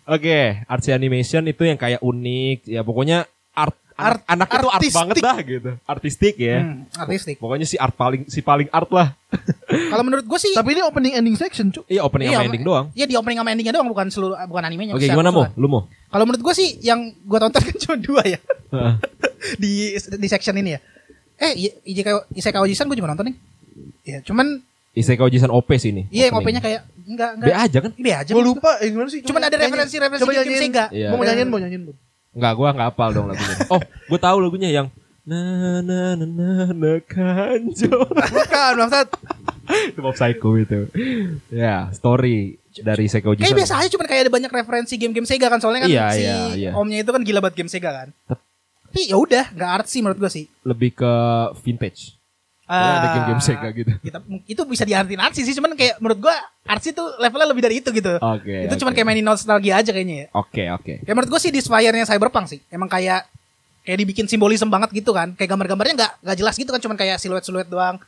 Oke, 0.06 0.62
artsy 0.66 0.92
animation 0.92 1.44
itu 1.44 1.64
yang 1.64 1.76
kayak 1.76 2.00
unik 2.00 2.68
ya 2.68 2.82
pokoknya 2.82 3.26
art 3.52 3.76
Art- 3.94 4.26
anak 4.26 4.50
itu 4.50 4.58
art 4.58 4.74
artistik. 4.74 4.98
banget 4.98 5.16
dah 5.22 5.38
gitu. 5.40 5.72
Artistik 5.86 6.36
ya. 6.36 6.66
Hmm, 6.66 6.90
artistik. 6.98 7.38
Pokoknya 7.38 7.62
si 7.64 7.78
art 7.78 7.94
paling 7.94 8.26
si 8.26 8.42
paling 8.42 8.66
art 8.68 8.90
lah. 8.90 9.14
Kalau 9.94 10.02
menurut 10.02 10.26
gue 10.26 10.40
sih 10.42 10.50
Tapi 10.50 10.74
ini 10.74 10.82
opening 10.82 11.14
ending 11.14 11.38
section, 11.38 11.70
Cuk. 11.70 11.86
Iya 11.86 12.02
opening 12.02 12.34
iya, 12.34 12.42
sama 12.42 12.50
ending 12.50 12.66
doang. 12.66 12.86
Iya 12.92 13.06
di 13.06 13.14
opening 13.14 13.38
sama 13.38 13.54
endingnya 13.54 13.70
doang 13.72 13.86
bukan 13.88 14.10
seluruh 14.10 14.34
bukan 14.50 14.66
animenya. 14.66 14.98
Oke 14.98 15.06
Bisa- 15.06 15.14
gimana 15.14 15.30
mau? 15.30 15.46
Lu 15.54 15.70
mau? 15.70 15.86
Kalau 16.10 16.26
menurut 16.26 16.42
gue 16.42 16.54
sih 16.54 16.82
yang 16.82 17.06
gue 17.14 17.38
tonton 17.38 17.62
kan 17.64 17.76
cuma 17.80 17.96
dua 17.98 18.22
ya 18.24 18.40
Heeh. 18.70 18.94
Di 19.56 19.72
di 19.96 20.28
section 20.28 20.56
ini 20.56 20.76
ya. 20.76 20.80
Eh 21.36 21.52
I- 21.58 21.76
Isekai 22.32 22.60
Ojisan 22.60 22.86
gue 22.86 22.96
juga 22.96 23.10
nonton 23.10 23.30
nih. 23.30 23.36
Ya 24.04 24.20
cuman 24.20 24.62
Isekai 24.94 25.26
Ojisan 25.26 25.50
OP 25.50 25.70
sih 25.76 25.90
ini. 25.90 26.06
iya 26.08 26.30
yang. 26.30 26.38
OP-nya 26.38 26.62
kayak 26.62 26.82
enggak 27.04 27.30
B 27.34 27.42
enggak. 27.44 27.58
aja 27.60 27.78
kan? 27.82 27.92
B 27.94 28.06
aja. 28.08 28.32
Gue 28.32 28.46
lupa, 28.46 28.78
eh 28.78 28.88
gimana 28.88 29.10
sih? 29.10 29.20
Cuman 29.20 29.42
ada 29.42 29.58
referensi-referensi 29.58 30.22
Coba 30.22 30.32
game 30.32 30.46
nyanyiin. 30.46 30.62
Sega. 30.62 30.86
Iya. 30.90 31.08
Mau 31.10 31.20
nyanyiin, 31.20 31.50
mau 31.50 31.58
nyanyiin. 31.58 31.84
Bun. 31.90 31.96
Enggak, 32.34 32.54
gua 32.54 32.68
enggak 32.72 32.88
hafal 32.90 33.10
dong 33.12 33.26
lagunya. 33.28 33.56
Oh, 33.74 33.82
gua 33.82 34.20
tahu 34.20 34.38
lagunya 34.40 34.70
yang 34.70 34.88
na 35.24 35.40
na 35.82 36.14
na 36.14 36.26
na 36.28 36.50
na 36.70 36.92
kanjo. 37.02 37.96
Bukan, 38.06 38.74
maksud 38.76 39.08
itu 39.90 40.00
Mob 40.00 40.14
Psycho 40.14 40.50
itu. 40.56 40.80
Ya, 41.48 41.88
story 41.90 42.60
dari 42.76 43.08
Isekai 43.08 43.32
Ojisan. 43.32 43.46
Kayak 43.48 43.58
biasa 43.64 43.74
aja 43.80 43.90
cuman 43.90 44.06
kayak 44.06 44.22
ada 44.28 44.32
banyak 44.32 44.52
referensi 44.52 44.94
game-game 45.00 45.24
Sega 45.24 45.48
kan 45.48 45.58
soalnya 45.58 45.86
kan 45.86 45.90
Iya, 45.90 46.06
si 46.12 46.22
iya, 46.22 46.36
iya. 46.54 46.72
omnya 46.76 47.00
itu 47.00 47.10
kan 47.10 47.24
gila 47.24 47.40
banget 47.40 47.64
game 47.64 47.72
Sega 47.72 47.92
kan. 47.96 48.08
Tapi 48.28 48.43
ya 49.02 49.18
udah, 49.18 49.46
nggak 49.54 49.70
artsy 49.82 50.06
menurut 50.06 50.20
gue 50.22 50.32
sih. 50.32 50.46
Lebih 50.62 50.94
ke 50.94 51.14
vintage. 51.66 52.22
Soalnya 52.64 52.96
ada 52.96 53.10
game-game 53.12 53.44
Sega 53.44 53.70
gitu. 53.76 53.92
Kita, 54.00 54.18
itu 54.48 54.62
bisa 54.64 54.84
diartiin 54.88 55.22
artsy 55.22 55.42
sih, 55.44 55.54
cuman 55.54 55.76
kayak 55.76 56.00
menurut 56.00 56.20
gua 56.24 56.36
artsy 56.64 56.96
tuh 56.96 57.06
levelnya 57.20 57.48
lebih 57.52 57.64
dari 57.64 57.76
itu 57.84 57.90
gitu. 57.92 58.16
Oke. 58.18 58.72
itu 58.72 58.76
cuman 58.80 58.92
oke. 58.96 58.98
kayak 58.98 59.08
mainin 59.12 59.26
nostalgia 59.28 59.84
aja 59.84 59.92
kayaknya 59.92 60.16
ya. 60.16 60.28
Oke, 60.32 60.64
oke. 60.72 60.94
Ya 61.04 61.12
menurut 61.12 61.28
gua 61.28 61.42
sih 61.44 61.52
Disfire-nya 61.52 62.08
Cyberpunk 62.08 62.48
sih. 62.48 62.64
Emang 62.72 62.88
kayak 62.88 63.28
kayak 63.84 63.98
dibikin 64.00 64.32
simbolisme 64.32 64.72
banget 64.72 64.96
gitu 64.96 65.12
kan. 65.12 65.36
Kayak 65.36 65.54
gambar-gambarnya 65.60 65.94
nggak 66.00 66.12
nggak 66.24 66.38
jelas 66.40 66.56
gitu 66.56 66.72
kan, 66.72 66.80
cuman 66.80 66.96
kayak 66.96 67.20
siluet-siluet 67.20 67.68
doang. 67.68 68.00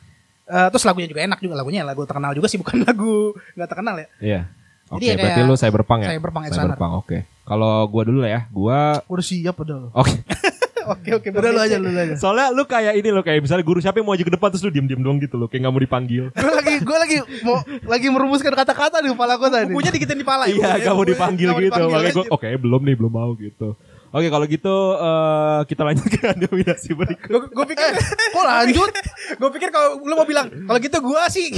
Eh, 0.47 0.67
terus 0.71 0.87
lagunya 0.87 1.09
juga 1.11 1.21
enak 1.25 1.39
juga 1.41 1.55
lagunya 1.57 1.81
lagu 1.83 2.05
terkenal 2.07 2.31
juga 2.31 2.47
sih 2.47 2.55
bukan 2.63 2.87
lagu 2.87 3.35
nggak 3.59 3.69
terkenal 3.69 3.95
ya. 3.99 4.07
Iya. 4.23 4.41
Oke, 4.85 5.01
Jadi 5.01 5.05
ya 5.09 5.15
berarti 5.17 5.41
lu 5.43 5.55
Cyberpunk 5.57 5.99
ya? 6.05 6.09
Cyberpunk. 6.15 6.43
Cyberpunk, 6.53 6.91
oke. 7.03 7.17
Kalau 7.43 7.73
gua 7.91 8.03
dulu 8.07 8.23
lah 8.23 8.31
ya, 8.31 8.41
gua 8.53 9.03
udah 9.11 9.25
siap 9.25 9.57
udah 9.59 9.75
lo. 9.83 9.89
Oke. 9.91 10.15
Oke 10.85 11.09
oke 11.17 11.27
Udah 11.33 11.51
lu 11.51 11.59
aja, 11.61 11.75
lu 11.81 11.89
aja. 11.89 12.13
Soalnya 12.13 12.53
lu 12.53 12.63
kayak 12.69 12.93
ini 13.01 13.09
loh, 13.09 13.25
kayak 13.25 13.41
misalnya 13.41 13.65
guru 13.65 13.81
siapa 13.81 13.97
yang 13.97 14.05
mau 14.05 14.13
aja 14.13 14.21
ke 14.21 14.33
depan 14.33 14.47
terus 14.53 14.63
lu 14.63 14.71
diem-diem 14.71 15.01
doang 15.01 15.17
gitu 15.17 15.35
loh, 15.35 15.49
kayak 15.49 15.65
nggak 15.65 15.73
mau 15.73 15.81
dipanggil. 15.81 16.23
Gue 16.31 16.53
lagi, 16.53 16.75
gue 16.79 16.97
lagi 16.97 17.17
mau 17.41 17.57
lagi 17.89 18.07
merumuskan 18.13 18.53
kata-kata 18.53 19.01
di 19.01 19.09
kepala 19.09 19.33
gue 19.41 19.49
tadi. 19.49 19.65
Bukunya 19.73 19.91
dikitin 19.91 20.17
di 20.21 20.25
pala 20.27 20.45
Iya, 20.45 20.77
ya. 20.77 20.85
gak 20.89 20.95
mau 20.95 21.05
dipanggil 21.05 21.49
mau 21.51 21.59
gitu. 21.59 21.81
Makanya 21.89 22.13
gue, 22.13 22.25
oke 22.29 22.47
belum 22.61 22.81
nih, 22.85 22.95
belum 22.95 23.13
mau 23.13 23.31
gitu. 23.35 23.73
Oke, 24.15 24.31
kalau 24.31 24.45
gitu 24.47 24.75
eh, 24.95 25.59
kita 25.67 25.81
lanjut 25.83 26.07
ke 26.07 26.19
nominasi 26.39 26.95
berikut. 26.95 27.27
Gue 27.27 27.41
gue 27.51 27.65
pikir 27.75 27.91
Kok 28.31 28.45
lanjut? 28.47 28.91
gue 29.43 29.49
pikir 29.59 29.69
kalau 29.75 29.99
lu 29.99 30.15
mau 30.15 30.23
bilang 30.23 30.47
kalau 30.47 30.79
gitu 30.79 30.97
gua 31.03 31.27
sih 31.27 31.51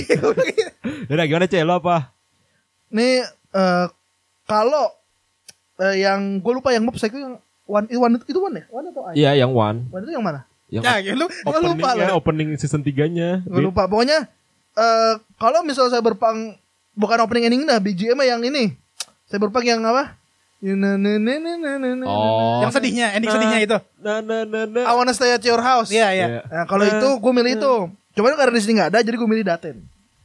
Yaudah, 1.10 1.26
gimana 1.30 1.46
Cek? 1.46 1.62
Lo 1.62 1.78
apa? 1.78 2.18
Nih 2.90 3.22
eh 3.30 3.86
kalau 4.50 4.90
eh, 5.78 6.02
yang 6.02 6.42
gue 6.42 6.54
lupa 6.58 6.74
yang 6.74 6.82
mob 6.82 6.98
psycho 6.98 7.22
yang 7.22 7.38
one 7.68 7.86
itu 7.92 8.00
one 8.00 8.14
itu 8.18 8.40
one 8.40 8.56
ya? 8.58 8.66
One 8.72 8.86
atau 8.90 9.02
I? 9.06 9.14
Iya, 9.14 9.32
yang 9.46 9.52
one. 9.54 9.86
One 9.92 10.04
itu 10.08 10.14
yang 10.16 10.26
mana? 10.26 10.48
Yang 10.68 10.84
ya 10.84 10.96
ya, 11.00 11.12
lu 11.16 11.26
gua 11.48 11.60
lupa 11.64 11.96
loh. 11.96 12.20
opening 12.20 12.60
season 12.60 12.84
3-nya. 12.84 13.40
Gue 13.48 13.64
lupa. 13.64 13.88
Pokoknya 13.88 14.28
eh 14.76 15.14
kalau 15.40 15.64
misalnya 15.64 15.96
saya 15.96 16.04
berpang 16.04 16.60
bukan 16.98 17.18
opening 17.24 17.48
ending 17.48 17.64
dah 17.68 17.80
BGM 17.80 18.20
yang 18.24 18.42
ini. 18.44 18.76
Saya 19.28 19.40
berpang 19.44 19.64
yang 19.64 19.84
apa? 19.84 20.16
Oh. 20.58 20.74
yang 22.66 22.74
sedihnya 22.74 23.14
ending 23.14 23.30
sedihnya 23.30 23.60
itu 23.62 23.78
Nah, 24.02 24.26
nah, 24.26 24.42
nah, 24.42 24.66
nah. 24.66 24.90
I 24.90 24.98
wanna 24.98 25.14
stay 25.14 25.30
at 25.30 25.46
your 25.46 25.62
house. 25.62 25.94
iya 25.94 26.10
iya 26.18 26.26
Iya. 26.26 26.42
Nah, 26.50 26.66
kalau 26.66 26.82
itu 26.82 27.10
gue 27.22 27.34
milih 27.36 27.62
itu. 27.62 27.74
Cuman 28.18 28.34
karena 28.34 28.58
di 28.58 28.62
sini 28.66 28.82
nggak 28.82 28.90
ada, 28.90 29.06
jadi 29.06 29.14
gue 29.14 29.30
milih 29.30 29.46
Daten. 29.46 29.78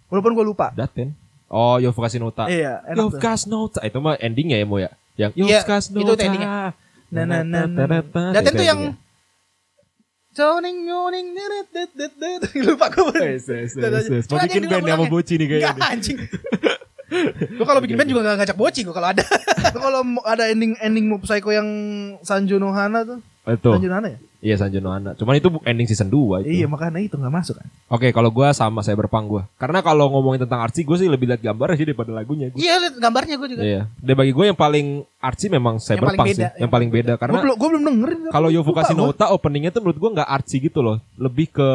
Walaupun 0.08 0.32
gue 0.32 0.44
lupa. 0.48 0.72
Daten. 0.72 1.12
Oh, 1.52 1.76
Yofukashi 1.76 2.16
Nota. 2.16 2.48
Iya, 2.48 2.80
enak. 2.88 3.12
Yofukashi 3.12 3.52
Nota. 3.52 3.84
Itu 3.84 4.00
mah 4.00 4.16
endingnya 4.16 4.56
ya, 4.56 4.64
Mo 4.64 4.80
ya? 4.80 4.88
Yang 5.20 5.36
Iya, 5.36 5.60
itu 5.60 6.00
Nota. 6.00 6.24
endingnya. 6.24 6.72
Nah, 7.12 7.24
nah, 7.28 7.44
nah, 7.44 7.68
nah. 7.68 8.32
Daten 8.32 8.52
tuh 8.56 8.66
yang. 8.66 8.82
Zoning 10.32 10.88
nyoning 10.88 11.36
deret 11.36 11.68
det 11.76 11.92
det 11.92 12.12
det 12.16 12.64
lupa 12.64 12.88
gue. 12.88 13.20
Yes, 13.20 13.52
yes, 13.52 13.76
yes, 13.76 14.08
yes. 14.08 14.24
Mau 14.32 14.40
bikin 14.40 14.64
band 14.64 14.88
sama 14.88 15.04
Boci 15.04 15.36
nih 15.36 15.44
kayaknya. 15.44 15.76
Enggak 15.76 15.92
anjing. 15.92 16.18
Gue 17.60 17.66
kalau 17.68 17.84
bikin 17.84 18.00
band 18.00 18.08
juga 18.08 18.24
gak 18.24 18.36
ngajak 18.40 18.56
boci 18.56 18.80
gue 18.88 18.94
kalau 18.96 19.12
ada. 19.12 19.20
Kalau 19.84 20.00
mau 20.00 20.24
ada 20.24 20.48
ending 20.48 20.80
ending 20.80 21.12
Mob 21.12 21.20
Psycho 21.20 21.52
yang 21.52 21.68
Sanjo 22.24 22.56
no 22.56 22.72
Hana 22.72 23.04
tuh. 23.04 23.20
Itu. 23.44 23.68
Sanjo 23.76 23.84
no 23.92 23.96
Hana 24.00 24.08
ya? 24.16 24.18
Iya 24.42 24.58
Sanjo 24.58 24.82
no 24.82 24.90
Hana. 24.90 25.14
Cuman 25.14 25.38
itu 25.38 25.46
ending 25.62 25.86
season 25.86 26.10
2 26.10 26.42
itu. 26.42 26.50
Iya, 26.50 26.66
makanya 26.66 26.98
itu 26.98 27.14
nggak 27.14 27.30
masuk 27.30 27.54
kan. 27.56 27.66
Oke, 27.86 28.10
kalau 28.10 28.26
gua 28.26 28.50
sama 28.50 28.82
saya 28.82 28.92
berpang 28.92 29.22
gua. 29.24 29.46
Karena 29.54 29.78
kalau 29.80 30.10
ngomongin 30.10 30.42
tentang 30.42 30.58
artsy 30.58 30.82
gue 30.82 30.98
sih 30.98 31.06
lebih 31.06 31.30
lihat 31.30 31.38
gambarnya 31.38 31.78
sih 31.78 31.86
daripada 31.86 32.10
lagunya 32.10 32.50
gua. 32.50 32.58
Iya 32.58 32.74
liat 32.76 32.94
gambarnya 32.98 33.34
gue 33.38 33.48
juga. 33.48 33.62
Iya. 33.62 33.82
Dan 33.94 34.14
bagi 34.18 34.34
gue 34.34 34.44
yang 34.44 34.58
paling 34.58 34.86
artsy 35.16 35.46
memang 35.46 35.78
saya 35.78 35.94
Yang 35.94 36.02
berpang 36.04 36.26
beda, 36.26 36.34
sih, 36.34 36.58
yang 36.58 36.70
paling 36.70 36.90
beda 36.90 37.12
Gue 37.14 37.20
karena 37.22 37.38
belum 37.38 37.54
gue 37.54 37.68
belum 37.70 37.82
dengerin. 37.86 38.18
kalau 38.28 38.48
Lupa 38.50 38.56
Yofukashi 38.58 38.92
gua. 38.92 39.02
Nota 39.08 39.24
openingnya 39.30 39.70
tuh 39.70 39.80
menurut 39.80 39.98
gua 40.02 40.10
nggak 40.12 40.28
artsy 40.28 40.56
gitu 40.58 40.82
loh, 40.82 40.98
lebih 41.14 41.46
ke 41.48 41.68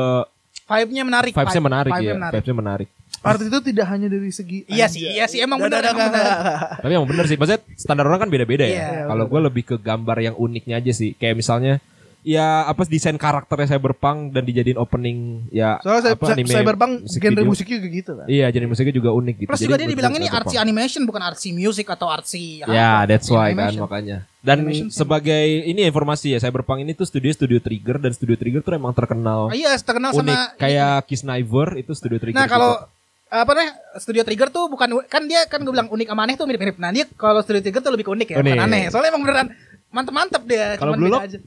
Vibe-nya 0.68 1.04
menarik. 1.08 1.32
vibes-nya 1.32 1.56
vibe- 1.56 1.70
menarik 1.72 1.92
vibe-nya 1.96 2.04
ya, 2.04 2.16
menarik. 2.20 2.34
vibes-nya 2.36 2.58
menarik. 2.60 2.88
Art 3.18 3.40
itu 3.40 3.60
tidak 3.64 3.86
hanya 3.88 4.08
dari 4.08 4.30
segi 4.30 4.68
Iya 4.68 4.86
sih, 4.86 5.08
iya 5.08 5.24
sih 5.26 5.40
emang 5.40 5.58
nggak, 5.58 5.72
bener. 5.72 5.96
nggak. 5.96 6.36
Tapi 6.84 6.92
emang 6.92 7.08
bener 7.08 7.26
sih, 7.26 7.40
maksudnya 7.40 7.64
standar 7.74 8.04
orang 8.04 8.20
kan 8.20 8.30
beda-beda 8.30 8.62
ya. 8.62 8.76
Iya, 8.76 8.88
kalau 9.08 9.26
gue 9.26 9.40
lebih 9.48 9.64
ke 9.64 9.76
gambar 9.80 10.18
yang 10.22 10.36
uniknya 10.36 10.76
aja 10.76 10.92
sih, 10.92 11.16
kayak 11.16 11.40
misalnya 11.40 11.80
ya 12.28 12.68
apa 12.68 12.84
desain 12.84 13.16
karakternya 13.16 13.68
saya 13.70 13.80
berpang 13.80 14.28
dan 14.28 14.44
dijadiin 14.44 14.76
opening 14.76 15.48
ya 15.48 15.80
Soalnya 15.80 16.02
saya, 16.04 16.14
apa, 16.14 16.26
saya, 16.26 16.36
anime 16.36 16.52
Cyberpunk 16.52 16.92
musik 17.02 17.20
genre 17.22 17.36
video. 17.38 17.48
musiknya 17.48 17.76
juga 17.78 17.90
gitu 17.94 18.12
kan. 18.14 18.28
Iya, 18.28 18.48
jadi 18.50 18.66
musiknya 18.66 18.94
juga 18.94 19.10
unik 19.14 19.36
gitu. 19.38 19.48
Plus 19.48 19.56
Jadi 19.56 19.66
juga 19.66 19.78
dia 19.78 19.88
dibilang 19.88 20.12
ini 20.12 20.20
Cyberpunk. 20.22 20.44
artsy 20.44 20.56
animation 20.58 21.02
bukan 21.04 21.22
artsy 21.24 21.50
music 21.52 21.88
atau 21.88 22.08
artsy 22.08 22.44
Ya, 22.60 22.68
apa. 23.00 23.08
that's 23.08 23.28
why 23.28 23.48
kan 23.50 23.72
Animation. 23.72 23.82
makanya. 23.82 24.18
Dan 24.40 24.58
Animation 24.62 24.88
sih. 24.88 24.98
sebagai 24.98 25.44
ini 25.64 25.82
informasi 25.82 26.28
ya, 26.30 26.40
Cyberpunk 26.40 26.80
ini 26.80 26.92
tuh 26.92 27.04
studio 27.04 27.32
studio 27.32 27.58
Trigger 27.58 27.96
dan 27.98 28.12
studio 28.12 28.36
Trigger 28.36 28.60
tuh 28.60 28.76
emang 28.76 28.92
terkenal 28.92 29.48
Oh, 29.48 29.56
iya, 29.56 29.72
terkenal 29.78 30.12
unik. 30.12 30.28
sama 30.36 30.52
Kayak 30.58 30.96
Kiss 31.06 31.24
Niver 31.24 31.70
itu 31.78 31.92
studio 31.92 32.18
Trigger. 32.18 32.36
Nah 32.36 32.46
kalau 32.46 32.72
juga. 32.78 32.92
apa 33.30 33.52
nih 33.54 33.70
Studio 33.98 34.22
Trigger 34.22 34.48
tuh 34.50 34.68
bukan 34.68 34.88
kan 35.06 35.24
dia 35.24 35.44
kan 35.46 35.60
gue 35.60 35.70
bilang 35.70 35.88
unik 35.88 36.08
sama 36.08 36.22
aneh 36.24 36.36
tuh 36.36 36.44
mirip-mirip. 36.44 36.76
Nah 36.76 36.92
dia 36.92 37.08
kalau 37.10 37.40
Studio 37.40 37.60
Trigger 37.62 37.80
tuh 37.80 37.92
lebih 37.94 38.04
ke 38.04 38.12
unik 38.14 38.28
ya, 38.30 38.38
Unik. 38.38 38.52
bukan 38.52 38.66
aneh. 38.66 38.84
Soalnya 38.86 39.10
emang 39.10 39.24
beneran 39.24 39.48
mantep-mantep 39.90 40.44
dia. 40.44 40.76
Kalau 40.76 40.92
Blue 40.94 41.08
Lock? 41.10 41.24
aja. 41.24 41.40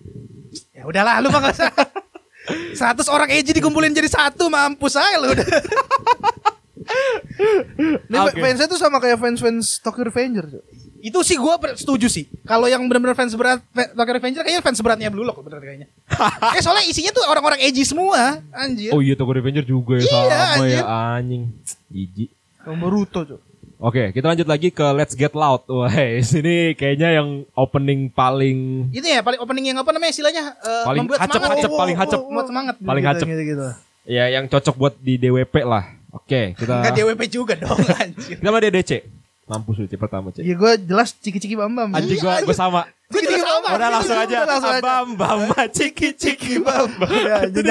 Ya 0.71 0.83
udahlah, 0.85 1.21
lu 1.21 1.29
mah 1.29 1.41
gak 1.45 1.55
usah. 1.57 1.71
100 2.75 3.07
orang 3.07 3.29
edgy 3.31 3.53
dikumpulin 3.53 3.93
jadi 3.93 4.09
satu 4.09 4.49
mampus 4.49 4.97
aja 4.97 5.17
lu 5.21 5.31
udah. 5.31 5.47
Ini 8.11 8.17
Oke. 8.19 8.41
fansnya 8.41 8.67
tuh 8.67 8.81
sama 8.81 8.99
kayak 8.99 9.21
fans-fans 9.21 9.79
Tokyo 9.79 10.09
Revenger. 10.11 10.61
Itu 11.01 11.25
sih 11.25 11.39
gue 11.39 11.55
setuju 11.79 12.11
sih. 12.11 12.29
Kalau 12.45 12.69
yang 12.69 12.85
benar-benar 12.85 13.17
fans 13.17 13.33
berat 13.33 13.63
Tokyo 13.73 14.13
Revenger 14.19 14.43
kayaknya 14.43 14.63
fans 14.65 14.81
beratnya 14.83 15.09
Blue 15.09 15.25
Lock 15.25 15.41
bener 15.41 15.61
kayaknya. 15.63 15.87
eh 16.57 16.61
soalnya 16.61 16.85
isinya 16.91 17.15
tuh 17.15 17.25
orang-orang 17.25 17.61
edgy 17.63 17.87
semua, 17.87 18.41
anjir. 18.53 18.91
Oh 18.93 19.01
iya 19.01 19.15
Tokyo 19.15 19.37
Revenger 19.39 19.65
juga 19.65 20.01
ya 20.01 20.05
Iya, 20.05 20.11
sama 20.11 20.55
anjir. 20.59 20.75
ya 20.75 20.83
anjing. 21.15 21.43
Jijik. 21.89 22.31
Sama 22.61 22.77
Boruto, 22.77 23.21
Cuk. 23.25 23.41
Oke, 23.81 24.13
kita 24.13 24.29
lanjut 24.29 24.45
lagi 24.45 24.69
ke 24.69 24.85
Let's 24.93 25.17
Get 25.17 25.33
Loud. 25.33 25.65
Wah, 25.65 25.89
ini 26.45 26.77
kayaknya 26.77 27.17
yang 27.17 27.49
opening 27.57 28.13
paling 28.13 28.93
Itu 28.93 29.09
ya 29.09 29.25
paling 29.25 29.41
opening 29.41 29.73
yang 29.73 29.81
apa 29.81 29.89
namanya 29.97 30.13
istilahnya 30.13 30.53
eh, 30.53 30.85
Paling 30.85 31.09
membuat 31.09 31.25
hacep, 31.25 31.41
semangat. 31.41 31.57
hacep, 31.57 31.71
paling 31.73 31.97
hacep. 31.97 32.21
Membuat 32.21 32.47
semangat. 32.53 32.75
Paling 32.77 33.05
Gitu, 33.05 33.13
hacep. 33.17 33.27
Gitu, 33.33 33.43
gitu. 33.57 33.67
ya 34.05 34.25
yang 34.29 34.45
cocok 34.53 34.75
buat 34.77 34.95
di 35.01 35.17
DWP 35.17 35.65
lah. 35.65 35.97
Oke, 36.13 36.53
kita 36.61 36.85
Enggak 36.85 36.93
DWP 36.93 37.23
juga 37.33 37.55
dong 37.57 37.81
anjir. 38.05 38.37
kita 38.37 38.49
sama 38.53 38.61
DDC. 38.61 38.93
Mampus 39.51 39.83
lu 39.83 39.89
pertama 39.99 40.31
C. 40.31 40.47
Ya 40.47 40.55
gue 40.55 40.73
jelas 40.87 41.11
ciki-ciki 41.11 41.59
bam-bam. 41.59 41.91
Gua 41.91 42.55
sama. 42.55 42.87
Gue 43.11 43.25
juga 43.27 43.43
sama. 43.43 43.69
Udah 43.75 43.89
langsung 43.91 44.19
aja. 44.21 44.37
Udah 44.39 44.47
langsung 44.47 44.75
aja. 44.79 44.95
Bam 45.11 45.39
ciki 45.75 46.09
ciki 46.15 46.55
bam. 46.63 46.87
Jadi 47.51 47.69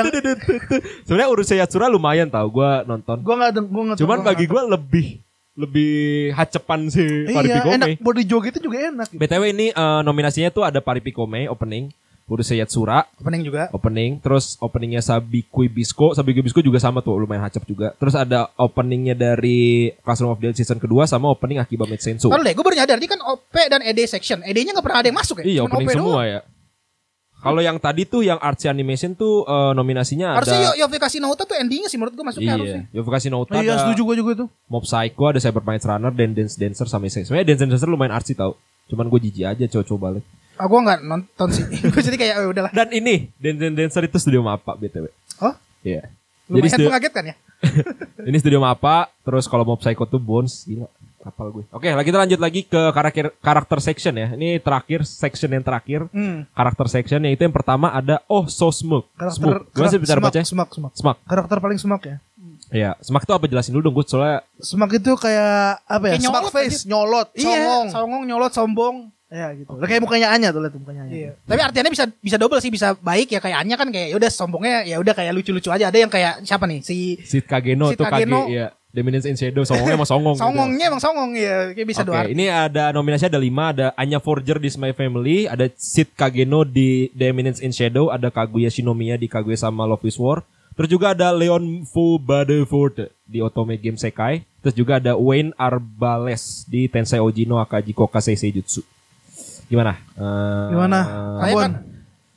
Sebenarnya 1.07 1.29
urus 1.31 1.53
Yatsura 1.53 1.87
lumayan 1.87 2.27
tau 2.27 2.49
gua 2.51 2.83
nonton. 2.83 3.23
gue 3.23 3.35
gak 3.37 3.61
gue 3.61 3.83
gak 3.93 3.97
Cuman 4.01 4.19
bagi 4.25 4.49
gua 4.49 4.67
lebih 4.67 5.23
lebih 5.59 5.91
hacepan 6.31 6.87
si 6.87 7.03
Pari 7.27 7.47
Iya, 7.47 7.67
enak 7.67 7.87
Pikome. 7.91 7.99
body 7.99 8.23
joget 8.23 8.53
itu 8.55 8.61
juga 8.63 8.77
enak. 8.87 9.07
Gitu. 9.09 9.19
BTW 9.19 9.43
ini 9.51 9.67
eh, 9.69 10.01
nominasinya 10.01 10.49
tuh 10.49 10.63
ada 10.63 10.79
Pari 10.79 10.99
Pikome 10.99 11.45
opening, 11.45 11.91
Urus 12.25 12.47
Yatsura 12.47 13.09
Opening 13.17 13.41
juga. 13.41 13.67
opening, 13.69 14.21
terus 14.21 14.53
openingnya 14.57 15.01
Sabikui 15.01 15.65
Bisco, 15.65 16.13
Sabikui 16.13 16.39
Bisco 16.39 16.61
juga 16.61 16.77
sama 16.77 17.01
tuh 17.01 17.17
lumayan 17.17 17.41
hacep 17.41 17.65
juga. 17.65 17.91
Terus 17.97 18.13
ada 18.13 18.47
openingnya 18.55 19.13
dari 19.13 19.89
Classroom 19.99 20.29
of 20.29 20.37
the 20.37 20.47
Elite 20.47 20.57
season 20.57 20.77
kedua 20.77 21.03
sama 21.03 21.27
opening 21.27 21.57
Akiba 21.57 21.83
Made 21.83 21.99
Sensu. 21.99 22.29
Kalau 22.29 22.39
deh, 22.39 22.53
gue 22.53 22.61
baru 22.61 22.77
nyadar 22.77 22.95
ini 22.95 23.09
kan 23.09 23.19
OP 23.19 23.49
dan 23.51 23.81
ED 23.81 23.99
section. 24.05 24.39
ED-nya 24.39 24.71
nggak 24.71 24.85
pernah 24.85 25.01
ada 25.01 25.09
yang 25.09 25.17
masuk 25.17 25.41
ya? 25.41 25.43
Iya 25.43 25.61
Cuman 25.65 25.73
opening 25.73 25.87
OP 25.87 25.95
semua 25.95 26.13
doang. 26.15 26.25
ya. 26.29 26.39
Kalau 27.39 27.63
yang 27.63 27.79
tadi 27.79 28.03
tuh 28.03 28.19
yang 28.19 28.35
Artsy 28.35 28.67
Animation 28.67 29.15
tuh 29.15 29.47
eh, 29.47 29.71
nominasinya 29.71 30.35
Harusnya 30.35 30.59
ada 30.59 30.75
Yo 30.75 30.85
Yovie 30.85 31.19
Nauta 31.23 31.47
tuh 31.47 31.55
endingnya 31.55 31.87
sih 31.87 31.95
menurut 31.95 32.11
gue 32.19 32.25
masuknya 32.27 32.59
harusnya. 32.59 32.81
Iya, 32.91 32.97
Yovukasi 32.99 33.27
Nota 33.31 33.55
Iya, 33.63 33.75
ada 33.75 33.75
setuju 33.87 34.01
gue 34.11 34.15
juga 34.19 34.31
tuh. 34.43 34.47
Mob 34.67 34.83
Psycho, 34.83 35.23
ada 35.23 35.39
Cyberpunk 35.39 35.79
Runner, 35.79 36.11
dan 36.11 36.29
Dance 36.35 36.59
Dancer 36.59 36.87
sama 36.91 37.07
Isai. 37.07 37.23
Sebenarnya 37.23 37.55
Dance 37.55 37.61
Dancer 37.63 37.87
lumayan 37.87 38.11
artsy 38.11 38.35
tau. 38.35 38.59
Cuman 38.91 39.07
gue 39.07 39.19
jijik 39.23 39.45
aja 39.47 39.63
coba-coba 39.71 39.99
balik. 40.11 40.25
Ah, 40.59 40.67
gue 40.67 40.79
nggak 40.83 40.99
nonton 41.07 41.47
sih. 41.55 41.63
gue 41.95 42.01
jadi 42.03 42.17
kayak 42.19 42.35
oh, 42.43 42.51
udahlah. 42.51 42.71
Dan 42.75 42.91
ini 42.91 43.31
Dance 43.39 43.59
Dance 43.63 43.75
Dancer 43.79 44.03
itu 44.11 44.17
studio 44.19 44.43
Mapa 44.43 44.75
BTW. 44.75 45.07
Oh, 45.39 45.55
Iya. 45.79 46.11
Jadi 46.49 46.59
lumayan 46.59 46.73
studio, 46.75 46.89
mengagetkan 46.91 47.23
ya. 47.23 47.35
ini 48.29 48.37
studio 48.41 48.59
Mapa, 48.59 49.07
terus 49.23 49.45
kalau 49.47 49.63
Mob 49.63 49.79
Psycho 49.79 50.03
tuh 50.09 50.19
Bones, 50.19 50.67
gila. 50.67 50.91
Kapal 51.29 51.47
gue. 51.53 51.63
Oke, 51.69 51.93
lah 51.93 52.01
kita 52.01 52.17
lanjut 52.17 52.39
lagi 52.41 52.65
ke 52.65 52.81
karakter 52.89 53.29
karakter 53.39 53.79
section 53.79 54.13
ya. 54.17 54.33
Ini 54.33 54.57
terakhir 54.59 55.05
section 55.05 55.53
yang 55.53 55.61
terakhir. 55.61 56.09
Hmm. 56.09 56.49
Karakter 56.51 56.85
section 56.89 57.21
yaitu 57.29 57.45
yang 57.45 57.53
pertama 57.53 57.93
ada 57.93 58.25
Oh 58.25 58.49
So 58.49 58.73
Smoke. 58.73 59.07
Karakter 59.13 59.37
Smoke. 59.37 59.61
Gimana 59.71 59.89
sih 59.93 59.99
bicara 60.01 60.19
baca? 60.19 60.39
Smack, 60.41 60.69
Smack. 60.73 60.93
Smack. 60.97 61.17
Karakter 61.29 61.57
paling 61.61 61.77
Smack 61.77 62.03
ya. 62.03 62.17
Iya, 62.69 62.91
Smack 63.01 63.25
itu 63.25 63.33
apa 63.33 63.45
jelasin 63.49 63.73
dulu 63.73 63.89
dong 63.89 63.95
gue 63.97 64.05
soalnya 64.05 64.45
Smack 64.61 64.91
itu 64.97 65.11
kayak 65.17 65.85
apa 65.85 66.05
ya? 66.09 66.13
Kayak 66.17 66.23
nyolot 66.25 66.51
face, 66.53 66.85
aja. 66.85 66.89
nyolot, 66.89 67.27
songong. 67.33 67.85
Iya, 67.85 67.93
songong, 67.93 68.21
nyolot, 68.25 68.51
sombong. 68.53 68.95
Ya 69.29 69.53
gitu. 69.53 69.69
Lah 69.77 69.85
kayak 69.85 70.01
mukanya 70.01 70.33
Anya 70.33 70.49
tuh 70.49 70.65
lihat 70.65 70.73
mukanya 70.73 71.05
Anya. 71.05 71.13
Iya. 71.13 71.31
Tapi 71.45 71.61
artinya 71.61 71.93
bisa 71.93 72.09
bisa 72.17 72.37
double 72.41 72.57
sih, 72.57 72.73
bisa 72.73 72.97
baik 72.97 73.29
ya 73.29 73.37
kayak 73.37 73.61
Anya 73.61 73.77
kan 73.77 73.93
kayak 73.93 74.09
ya 74.09 74.15
udah 74.17 74.29
sombongnya 74.33 74.81
ya 74.89 74.97
udah 74.97 75.13
kayak 75.13 75.37
lucu-lucu 75.37 75.69
aja. 75.69 75.93
Ada 75.93 76.01
yang 76.01 76.09
kayak 76.09 76.41
siapa 76.49 76.65
nih? 76.65 76.81
Si 76.81 77.21
Sid 77.21 77.45
Kageno 77.45 77.93
Sid 77.93 78.01
tuh 78.01 78.09
Kage 78.09 78.25
Kageno. 78.25 78.49
ya. 78.49 78.73
Dominance 78.89 79.29
in 79.29 79.37
Shadow 79.37 79.61
songongnya 79.61 80.01
emang 80.01 80.09
songong. 80.09 80.33
gitu. 80.33 80.45
songongnya 80.49 80.85
emang 80.89 81.01
songong 81.01 81.31
ya, 81.37 81.77
kayak 81.77 81.87
bisa 81.87 82.01
Oke, 82.01 82.09
dua. 82.09 82.25
ini 82.25 82.49
ada 82.49 82.89
nominasi 82.89 83.29
ada 83.29 83.37
lima, 83.37 83.69
ada 83.69 83.93
Anya 83.93 84.17
Forger 84.17 84.57
di 84.57 84.65
My 84.81 84.97
Family, 84.97 85.45
ada 85.45 85.69
Sid 85.69 86.17
Kageno 86.17 86.65
di 86.65 87.13
Dominance 87.13 87.61
in 87.61 87.69
Shadow, 87.69 88.09
ada 88.09 88.33
Kaguya 88.33 88.73
Shinomiya 88.73 89.21
di 89.21 89.29
Kaguya 89.29 89.61
sama 89.61 89.85
Love 89.85 90.09
is 90.09 90.17
War, 90.17 90.41
terus 90.73 90.89
juga 90.89 91.13
ada 91.13 91.29
Leon 91.29 91.85
Fu 91.85 92.17
Badeford 92.17 93.13
di 93.29 93.45
Otome 93.45 93.77
Game 93.77 93.93
Sekai, 93.93 94.41
terus 94.65 94.73
juga 94.73 94.97
ada 94.97 95.13
Wayne 95.13 95.53
Arbales 95.53 96.65
di 96.65 96.89
Tensei 96.89 97.21
Oji 97.21 97.45
no 97.45 97.61
Akaji 97.61 97.93
Kokasei 97.93 98.33
Seijutsu. 98.33 98.81
Gimana? 99.69 100.01
Eh, 100.17 100.67
Gimana? 100.73 100.99
Saya 101.45 101.53
Bon. 101.53 101.61
kan 101.61 101.73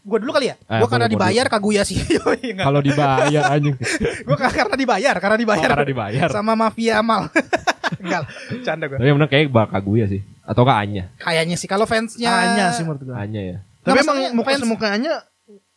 gue 0.02 0.18
dulu 0.18 0.30
kali 0.34 0.50
ya. 0.50 0.56
Eh, 0.58 0.78
gue 0.82 0.88
karena 0.90 1.06
boleh, 1.06 1.14
dibayar 1.14 1.46
Kaguya 1.46 1.82
sih. 1.86 1.98
Kalau 2.66 2.80
dibayar 2.82 3.42
anjing. 3.54 3.76
gue 4.26 4.36
karena 4.36 4.74
dibayar, 4.74 5.14
karena 5.22 5.36
dibayar. 5.38 5.68
Oh, 5.70 5.74
karena 5.78 5.86
dibayar. 5.86 6.28
Sama 6.28 6.58
mafia 6.58 6.98
amal. 6.98 7.30
Enggak, 8.02 8.22
canda 8.66 8.84
gue. 8.90 8.98
Tapi 8.98 9.06
yang 9.06 9.16
benar 9.22 9.30
kayak 9.30 9.46
bak 9.48 9.68
Kaguya 9.70 10.10
sih. 10.10 10.20
Atau 10.42 10.66
kah 10.66 10.82
Anya? 10.82 11.14
Kayaknya 11.22 11.54
sih 11.54 11.70
kalau 11.70 11.86
fansnya 11.86 12.30
Anya 12.34 12.74
sih 12.74 12.82
menurut 12.82 13.06
gue. 13.06 13.14
Anya 13.14 13.40
ya. 13.40 13.56
Tapi 13.82 13.98
emang 13.98 14.14
maksudnya 14.18 14.30
muka 14.34 14.50
fans- 14.54 14.66
muka 14.66 14.86
Anya 14.90 15.14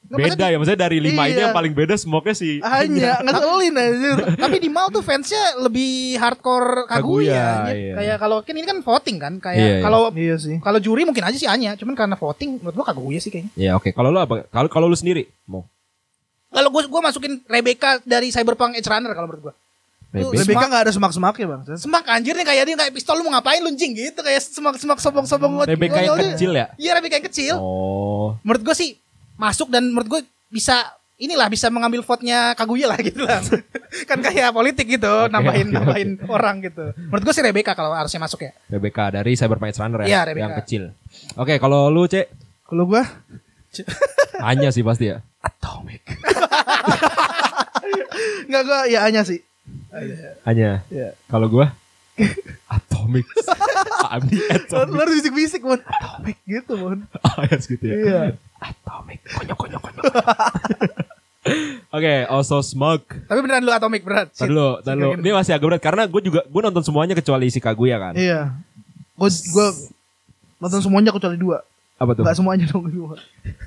Nggak, 0.05 0.37
Beda 0.37 0.45
ya, 0.47 0.57
maksudnya 0.61 0.81
dari 0.85 0.97
lima 1.01 1.25
ini 1.25 1.33
Iya. 1.33 1.41
yang 1.49 1.55
paling 1.57 1.73
beda 1.73 1.97
smoke 1.97 2.29
sih. 2.31 2.61
Anya 2.61 3.25
ngeselin 3.25 3.73
anjir. 3.73 4.17
Tapi 4.37 4.55
di 4.59 4.69
Mal 4.69 4.93
tuh 4.93 5.01
fansnya 5.01 5.57
lebih 5.57 6.13
hardcore 6.15 6.85
Kaguya. 6.85 7.01
Kaguya, 7.33 7.49
iya. 7.73 7.93
Kayak 7.97 8.17
kalau 8.21 8.37
kan 8.45 8.53
ini 8.53 8.65
kan 8.65 8.77
voting 8.79 9.17
kan, 9.17 9.33
kayak 9.39 9.57
Iya, 9.57 9.71
iya. 9.71 9.81
kalau 9.81 10.01
Iya 10.11 10.35
sih. 10.37 10.55
kalau 10.61 10.77
juri 10.77 11.03
mungkin 11.03 11.25
aja 11.25 11.33
sih 11.33 11.49
Anya, 11.49 11.73
cuman 11.73 11.97
karena 11.97 12.13
voting 12.13 12.61
menurut 12.61 12.75
gua 12.75 12.85
Kaguya 12.85 13.17
sih 13.17 13.29
kayaknya. 13.29 13.49
Ya 13.57 13.73
oke, 13.73 13.89
kalau 13.91 14.13
lu 14.13 14.21
apa? 14.21 14.45
Kalau 14.47 14.69
kalau 14.69 14.85
lu 14.85 14.93
sendiri 14.93 15.25
mau 15.43 15.65
Kalau 16.47 16.69
gua 16.69 16.85
gua 16.85 17.01
masukin 17.03 17.41
Rebecca 17.43 17.97
dari 18.01 18.29
Cyberpunk 18.29 18.77
Edge 18.77 18.85
Runner 18.85 19.09
kalau 19.09 19.25
menurut 19.25 19.49
gua. 19.49 19.55
Rebecca? 20.13 20.37
Rebecca 20.37 20.65
nggak 20.69 20.83
ada 20.85 20.93
semak-semak 20.93 21.35
ya 21.35 21.47
bang. 21.49 21.61
Semak 21.75 22.05
anjir 22.07 22.31
nih 22.31 22.45
kayak 22.45 22.63
dia 22.63 22.75
kayak 22.77 22.93
pistol 22.93 23.19
lu 23.19 23.25
mau 23.25 23.35
ngapain 23.35 23.59
lu 23.59 23.73
jing 23.73 23.91
gitu 23.91 24.21
kayak 24.21 24.39
semak-semak 24.39 24.95
sobong-sobong 24.95 25.65
Rebecca 25.65 25.99
yang 25.99 26.15
kecil 26.15 26.53
ya? 26.53 26.71
Iya 26.77 26.91
Rebecca 26.93 27.17
yang 27.17 27.27
kecil. 27.27 27.53
Oh, 27.59 28.39
Menurut 28.39 28.63
gua 28.63 28.71
sih 28.71 28.95
masuk 29.35 29.67
dan 29.67 29.87
menurut 29.87 30.07
gua 30.07 30.21
bisa 30.47 30.79
inilah 31.15 31.47
bisa 31.47 31.71
mengambil 31.71 32.03
vote-nya 32.03 32.51
Kaguya 32.53 32.91
lah 32.91 32.99
gitu 33.07 33.23
lah. 33.23 33.39
kan 34.03 34.19
kayak 34.19 34.51
politik 34.51 34.85
gitu, 34.89 35.31
nambahin 35.31 35.69
oke, 35.69 35.73
nambahin 35.73 36.09
orang 36.27 36.55
gitu. 36.59 36.91
Menurut 36.97 37.23
gua 37.23 37.33
sih 37.33 37.41
Rebecca 37.41 37.71
kalau 37.71 37.91
harusnya 37.91 38.19
masuk 38.19 38.43
ya. 38.43 38.51
Rebecca 38.67 39.09
dari 39.09 39.31
Cyberpunk 39.33 39.73
Runner 39.73 40.03
ya, 40.03 40.27
Rebecca. 40.27 40.43
yang 40.43 40.53
kecil. 40.59 40.83
Oke, 41.35 41.55
kalau 41.55 41.87
lu 41.87 42.03
Cek, 42.05 42.27
Kalau 42.65 42.83
gua 42.85 43.03
Anya 44.41 44.71
sih 44.71 44.81
pasti 44.81 45.07
ya. 45.07 45.19
Atomic. 45.39 46.01
Enggak 48.47 48.63
gua 48.65 48.79
ya 48.87 48.99
Anya 49.05 49.21
sih. 49.23 49.39
Anya. 50.43 50.83
Iya. 50.89 51.15
Kalau 51.27 51.47
gua 51.47 51.71
Atomic. 52.67 53.25
Ami 54.13 54.33
Lu 54.33 54.45
Atomic. 54.49 54.89
lu 54.89 54.99
harus 54.99 55.13
bisik-bisik 55.19 55.61
mon. 55.61 55.79
Atomic 55.79 56.37
gitu 56.43 56.73
mon. 56.75 56.99
Ayas 57.39 57.63
gitu 57.65 57.83
ya. 57.83 57.95
Iya. 57.95 58.19
Atomic. 58.57 59.19
Konyok 59.25 59.57
konyok 59.57 59.81
konyok. 59.81 60.03
Oke, 61.95 62.25
also 62.25 62.57
smoke. 62.59 63.05
Tapi 63.29 63.39
beneran 63.39 63.61
lu 63.61 63.69
Atomic 63.69 64.01
berat. 64.01 64.33
Tadi 64.33 64.49
dulu, 64.49 64.81
tadi 64.81 64.97
dulu. 64.97 65.21
Ini 65.21 65.29
masih 65.31 65.53
agak 65.53 65.67
berat 65.69 65.81
karena 65.83 66.03
gue 66.09 66.21
juga 66.23 66.41
gue 66.41 66.61
nonton 66.61 66.81
semuanya 66.81 67.13
kecuali 67.13 67.47
si 67.47 67.61
Kaguya 67.61 68.01
kan. 68.01 68.13
Iya. 68.17 68.49
Gua 69.15 69.29
gua 69.53 69.67
nonton 70.59 70.81
semuanya 70.81 71.13
kecuali 71.13 71.37
dua. 71.37 71.61
Apa 71.95 72.11
tuh? 72.11 72.27
Enggak 72.27 72.35
semuanya 72.35 72.65
dong 72.67 72.91
dua. 72.91 73.15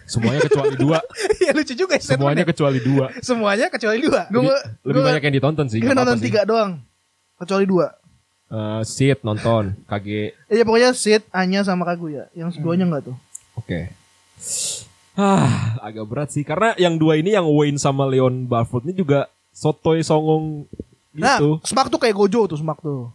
Semuanya 0.04 0.40
kecuali 0.44 0.74
dua. 0.76 0.98
Iya 1.40 1.50
lucu 1.56 1.72
juga 1.72 1.96
ya 1.96 2.02
Semuanya 2.04 2.44
kecuali 2.44 2.78
dua. 2.82 3.06
Semuanya 3.24 3.66
kecuali 3.72 3.98
dua. 4.02 4.20
Gua 4.28 4.40
gua 4.44 4.58
Lebih 4.84 5.00
gua- 5.00 5.08
banyak 5.08 5.22
yang 5.24 5.34
ditonton 5.38 5.66
sih. 5.70 5.78
Nggak 5.80 5.96
nonton 5.96 6.18
sih. 6.20 6.24
tiga 6.28 6.42
doang. 6.44 6.82
Kecuali 7.38 7.64
dua. 7.64 7.86
Eh, 8.48 8.82
Sid 8.82 9.20
nonton, 9.20 9.76
KG. 9.84 10.32
Iya 10.48 10.64
pokoknya 10.64 10.90
Sid, 10.92 11.20
Anya 11.30 11.60
sama 11.60 11.84
Kaguya. 11.84 12.32
Yang 12.32 12.56
duanya 12.58 12.84
enggak 12.84 13.12
tuh. 13.12 13.16
Oke. 13.54 13.92
Ah, 15.12 15.76
agak 15.82 16.06
berat 16.06 16.28
sih 16.30 16.40
karena 16.40 16.72
yang 16.76 16.94
dua 16.94 17.18
ini 17.18 17.34
yang 17.34 17.44
Wayne 17.44 17.76
sama 17.76 18.06
Leon 18.06 18.46
Barfoot 18.46 18.86
ini 18.86 18.94
juga 18.94 19.26
sotoy 19.50 20.00
songong 20.00 20.64
Nah, 21.10 21.34
gitu. 21.36 21.58
Smack 21.60 21.90
tuh 21.90 21.98
kayak 21.98 22.14
Gojo 22.14 22.46
tuh 22.46 22.54
Smack 22.54 22.78
tuh. 22.78 23.10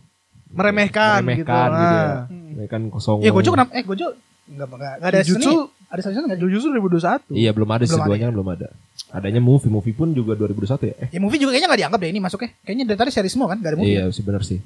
Meremehkan, 0.51 1.23
gitu. 1.23 1.47
Meremehkan 1.47 1.69
gitu 1.71 1.95
ya. 1.95 2.03
Nah. 2.03 2.19
Meremehkan 2.27 2.81
kosong. 2.91 3.23
Ya 3.23 3.31
Gojo 3.31 3.49
kenapa? 3.49 3.71
Eh 3.71 3.81
Gojo 3.81 4.07
enggak 4.45 4.67
enggak 4.67 4.93
enggak 4.99 5.09
ada 5.09 5.19
Jujutsu- 5.23 5.71
Ada 5.87 6.01
season 6.03 6.25
enggak? 6.25 6.39
Jujutsu 6.41 6.67
2021. 6.69 7.31
Iya 7.31 7.49
belum 7.49 7.69
ada 7.71 7.83
sih 7.83 7.89
Belum 7.89 8.01
ada. 8.01 8.09
duanya 8.11 8.25
kan 8.27 8.33
belum 8.35 8.49
ada. 8.51 8.67
Adanya 9.09 9.39
movie, 9.39 9.69
movie 9.69 9.93
pun 9.93 10.09
juga 10.09 10.33
2021 10.35 10.83
ya. 10.83 10.95
Eh, 10.99 11.09
Ya 11.09 11.19
movie 11.21 11.37
juga 11.37 11.53
kayaknya 11.53 11.69
enggak 11.69 11.81
dianggap 11.81 11.99
deh 12.01 12.09
ini 12.11 12.19
masuknya. 12.19 12.49
Kayaknya 12.59 12.85
dari 12.85 12.97
tadi 12.99 13.11
series 13.13 13.31
semua 13.31 13.47
kan, 13.47 13.57
enggak 13.57 13.71
ada 13.71 13.79
movie. 13.79 13.93
iya 13.93 14.03
sih 14.09 14.21
benar 14.21 14.43
sih. 14.43 14.59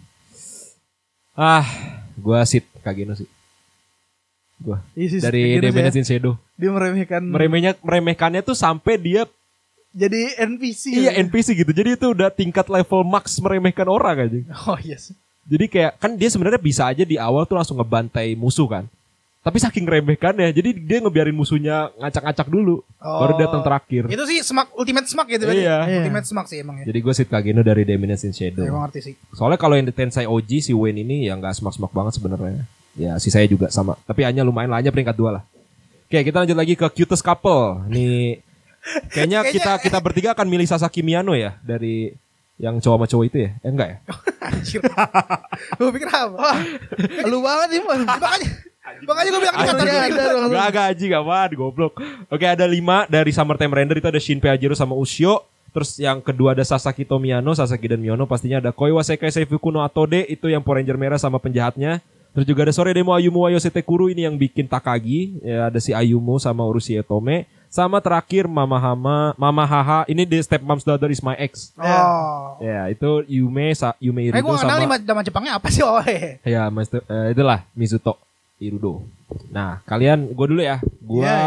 Ah, 1.38 1.66
gua 2.18 2.42
Sid 2.50 2.66
Kageno 2.82 3.14
sih. 3.14 3.30
Gua 4.58 4.82
Iya 4.98 5.08
sih, 5.14 5.20
dari 5.22 5.62
sih. 5.62 6.02
in 6.02 6.06
Shadow. 6.06 6.34
Dia 6.58 6.74
meremehkan 6.74 7.22
Meremehnya 7.22 7.78
meremehkannya 7.78 8.42
tuh 8.42 8.58
sampai 8.58 8.98
dia 8.98 9.30
jadi 9.94 10.34
NPC. 10.50 10.94
iya 10.94 11.12
NPC 11.22 11.54
gitu. 11.54 11.70
Jadi 11.74 11.94
itu 11.94 12.08
udah 12.10 12.34
tingkat 12.34 12.66
level 12.70 13.06
max 13.06 13.38
meremehkan 13.38 13.86
orang 13.86 14.30
aja. 14.30 14.38
Oh 14.66 14.78
iya 14.82 14.98
sih. 14.98 15.14
Jadi 15.48 15.66
kayak 15.70 16.02
kan 16.02 16.18
dia 16.18 16.28
sebenarnya 16.28 16.60
bisa 16.60 16.90
aja 16.90 17.06
di 17.06 17.16
awal 17.22 17.46
tuh 17.46 17.56
langsung 17.56 17.78
ngebantai 17.78 18.34
musuh 18.34 18.66
kan. 18.66 18.84
Tapi 19.38 19.58
saking 19.58 19.88
remehkannya, 19.88 20.52
jadi 20.52 20.76
dia 20.76 20.98
ngebiarin 21.00 21.32
musuhnya 21.32 21.88
ngacak-ngacak 21.96 22.52
dulu, 22.52 22.84
baru 23.00 23.32
Oh. 23.32 23.40
datang 23.40 23.62
terakhir. 23.64 24.04
Itu 24.12 24.28
sih 24.28 24.44
smack 24.44 24.76
ultimate 24.76 25.08
smack 25.08 25.28
gitu 25.32 25.48
berarti. 25.48 25.64
Iya. 25.64 26.04
Ultimate 26.04 26.28
smack 26.28 26.48
sih 26.52 26.58
emang 26.60 26.84
ya. 26.84 26.86
Jadi 26.92 27.00
gue 27.00 27.14
Sid 27.16 27.30
Kageno 27.32 27.64
dari 27.64 27.88
Dominance 27.88 28.28
in 28.28 28.36
Ya, 28.36 28.52
Shadow. 28.52 28.68
ngerti 28.68 29.00
sih. 29.00 29.14
Soalnya 29.32 29.56
kalau 29.56 29.80
yang 29.80 29.88
di 29.88 29.96
Tensei 29.96 30.28
OG 30.28 30.52
si 30.60 30.72
Wayne 30.76 31.00
ini 31.00 31.32
ya 31.32 31.34
nggak 31.34 31.56
smak-smak 31.56 31.96
banget 31.96 32.20
sebenarnya. 32.20 32.68
Ya 33.00 33.16
si 33.18 33.32
saya 33.32 33.48
juga 33.48 33.72
sama. 33.72 33.96
Tapi 34.04 34.28
hanya 34.28 34.44
lumayan 34.44 34.68
lah, 34.68 34.84
hanya 34.84 34.92
peringkat 34.92 35.16
dua 35.16 35.40
lah. 35.40 35.44
Oke 36.08 36.20
kita 36.22 36.44
lanjut 36.44 36.58
lagi 36.58 36.76
ke 36.76 36.88
cutest 36.94 37.24
couple. 37.24 37.88
Nih 37.88 38.44
kayaknya 39.16 39.48
kita 39.48 39.80
kita 39.80 39.98
bertiga 40.00 40.36
akan 40.36 40.44
milih 40.44 40.68
Sasaki 40.68 41.00
Miyano 41.00 41.32
ya 41.34 41.56
dari 41.62 42.12
yang 42.58 42.82
cowok 42.82 42.98
sama 42.98 43.06
cowok 43.06 43.26
itu 43.28 43.38
ya? 43.38 43.50
Eh 43.62 43.70
enggak 43.70 43.88
ya? 43.88 43.98
Anjir. 44.50 44.82
Gue 45.78 45.90
pikir 45.94 46.10
apa? 46.10 46.48
Lu 47.32 47.40
banget 47.40 47.68
nih, 47.70 47.82
Man. 47.86 48.02
makanya 48.04 48.50
makanya 49.04 49.30
gue 49.30 49.42
bilang 49.42 49.58
kata 49.58 49.72
ada. 49.84 50.48
Gak 50.48 50.66
agak 50.72 50.86
aji 50.96 51.06
gak 51.12 51.24
apa 51.24 51.56
goblok. 51.56 51.94
Oke 52.32 52.46
ada 52.48 52.66
lima 52.68 53.04
dari 53.10 53.32
Summertime 53.36 53.74
Render 53.74 53.98
itu 54.00 54.08
ada 54.08 54.22
Shinpei 54.22 54.52
Ajiro 54.52 54.76
sama 54.76 54.96
Ushio. 54.96 55.44
Terus 55.76 56.00
yang 56.02 56.24
kedua 56.24 56.58
ada 56.58 56.64
Sasaki 56.66 57.06
Tomiyano, 57.06 57.54
Sasaki 57.54 57.86
dan 57.86 58.02
Miyono 58.02 58.26
pastinya 58.26 58.58
ada 58.58 58.74
Koi 58.74 58.90
Wasekai 58.90 59.30
Seifuku 59.30 59.70
no 59.70 59.86
Atode 59.86 60.26
itu 60.26 60.50
yang 60.50 60.64
Power 60.64 60.82
Ranger 60.82 60.98
merah 60.98 61.20
sama 61.22 61.38
penjahatnya. 61.38 62.02
Terus 62.34 62.54
juga 62.54 62.70
ada 62.70 62.74
Sore 62.74 62.94
Demo 62.94 63.18
Ayumu 63.18 63.46
wa 63.46 63.50
Yosete 63.50 63.82
Kuru 63.82 64.14
ini 64.14 64.22
yang 64.22 64.38
bikin 64.38 64.70
Takagi, 64.70 65.42
ya 65.42 65.74
ada 65.74 65.80
si 65.82 65.90
Ayumu 65.90 66.38
sama 66.38 66.62
Urushi 66.66 66.98
Tome. 67.02 67.50
Sama 67.66 67.98
terakhir 67.98 68.46
Mama 68.46 68.78
Hama, 68.78 69.34
Mama 69.36 69.66
Haha 69.66 70.06
ini 70.06 70.22
di 70.24 70.38
Stepmom's 70.40 70.86
Daughter 70.86 71.10
is 71.10 71.20
my 71.20 71.34
ex. 71.36 71.74
Oh. 71.76 72.56
Ya, 72.62 72.94
itu 72.94 73.26
Yume 73.26 73.74
sa, 73.74 73.98
Yume 73.98 74.30
Eh 74.30 74.32
gue 74.32 74.40
Irido 74.40 74.54
gak 74.54 74.64
kenal 74.64 74.78
nih 74.78 74.88
sama 74.88 74.98
nama 75.02 75.22
Jepangnya 75.26 75.54
apa 75.58 75.68
sih 75.68 75.82
awalnya? 75.86 76.38
Ya, 76.46 76.70
Master, 76.70 77.02
eh, 77.10 77.34
itulah 77.34 77.66
Mizuto 77.74 78.27
Irudo. 78.58 79.06
Nah, 79.48 79.80
kalian 79.84 80.34
gue 80.34 80.46
dulu 80.48 80.62
ya. 80.62 80.82
Gua 81.00 81.24
Iya, 81.24 81.42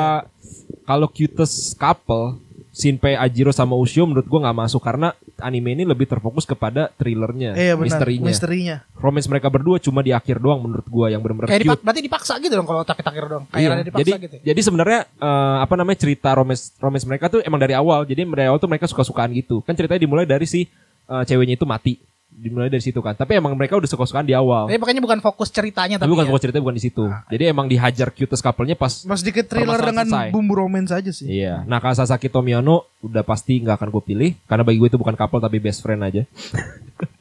kalau 0.85 1.07
cutest 1.07 1.75
couple 1.75 2.39
Shinpei 2.71 3.13
Ajiro 3.13 3.51
sama 3.51 3.75
Ushio 3.75 4.07
menurut 4.07 4.25
gua 4.25 4.47
nggak 4.47 4.57
masuk 4.57 4.79
karena 4.79 5.11
anime 5.37 5.75
ini 5.75 5.83
lebih 5.83 6.07
terfokus 6.07 6.47
kepada 6.47 6.87
thrillernya, 6.95 7.59
Iya 7.59 7.75
benar. 7.75 7.99
misterinya. 7.99 8.29
Misterinya. 8.31 8.77
Romance 8.95 9.27
mereka 9.27 9.51
berdua 9.51 9.77
cuma 9.77 10.01
di 10.01 10.15
akhir 10.15 10.39
doang 10.39 10.63
menurut 10.63 10.87
gua 10.87 11.11
yang 11.11 11.19
benar-benar 11.19 11.51
Kayak 11.51 11.61
cute. 11.61 11.67
dipak- 11.67 11.83
berarti 11.83 12.01
dipaksa 12.01 12.35
gitu 12.39 12.55
dong 12.55 12.65
kalau 12.65 12.87
takir-takir 12.87 13.27
dong. 13.27 13.45
Kayak 13.51 13.59
Iya, 13.59 13.83
dipaksa 13.83 14.01
jadi 14.07 14.11
gitu. 14.23 14.35
ya? 14.39 14.43
jadi 14.47 14.61
sebenarnya 14.63 15.01
eh, 15.11 15.57
apa 15.61 15.75
namanya 15.75 15.99
cerita 15.99 16.31
romance 16.31 16.71
romance 16.79 17.05
mereka 17.05 17.27
tuh 17.27 17.43
emang 17.43 17.59
dari 17.59 17.75
awal. 17.75 18.07
Jadi 18.07 18.23
dari 18.23 18.47
awal 18.47 18.59
tuh 18.59 18.71
mereka 18.71 18.87
suka-sukaan 18.87 19.35
gitu. 19.35 19.67
Kan 19.67 19.75
ceritanya 19.75 20.01
dimulai 20.01 20.23
dari 20.23 20.47
si 20.47 20.63
eh, 21.11 21.23
ceweknya 21.27 21.59
itu 21.59 21.67
mati. 21.67 21.99
Dimulai 22.41 22.73
dari 22.73 22.81
situ 22.81 23.05
kan. 23.05 23.13
Tapi 23.13 23.37
emang 23.37 23.53
mereka 23.53 23.77
udah 23.77 23.85
suka-sukaan 23.85 24.25
di 24.25 24.33
awal. 24.33 24.65
Tapi 24.65 24.81
makanya 24.81 25.05
bukan 25.05 25.21
fokus 25.21 25.53
ceritanya 25.53 26.01
Tapi 26.01 26.09
tapi, 26.09 26.13
bukan 26.17 26.25
ya. 26.25 26.29
fokus 26.33 26.43
ceritanya 26.49 26.65
bukan 26.65 26.77
di 26.81 26.85
situ. 26.89 27.05
Jadi 27.29 27.45
emang 27.45 27.67
dihajar 27.69 28.09
cutest 28.17 28.41
couple-nya 28.41 28.81
pas 28.81 29.05
Mas 29.05 29.21
dikit 29.21 29.45
thriller 29.45 29.77
dengan 29.77 30.09
selesai. 30.09 30.33
bumbu 30.33 30.57
romance 30.57 30.89
aja 30.89 31.13
sih. 31.13 31.29
Iya. 31.29 31.69
Nah 31.69 31.77
kalau 31.85 31.93
Sasaki 31.93 32.33
Tomiyano 32.33 32.89
udah 33.05 33.21
pasti 33.21 33.61
nggak 33.61 33.77
akan 33.77 33.89
gue 33.93 34.03
pilih 34.03 34.31
karena 34.49 34.65
bagi 34.65 34.81
gue 34.81 34.89
itu 34.89 34.97
bukan 34.97 35.13
couple 35.13 35.45
tapi 35.45 35.61
best 35.61 35.85
friend 35.85 36.01
aja. 36.01 36.25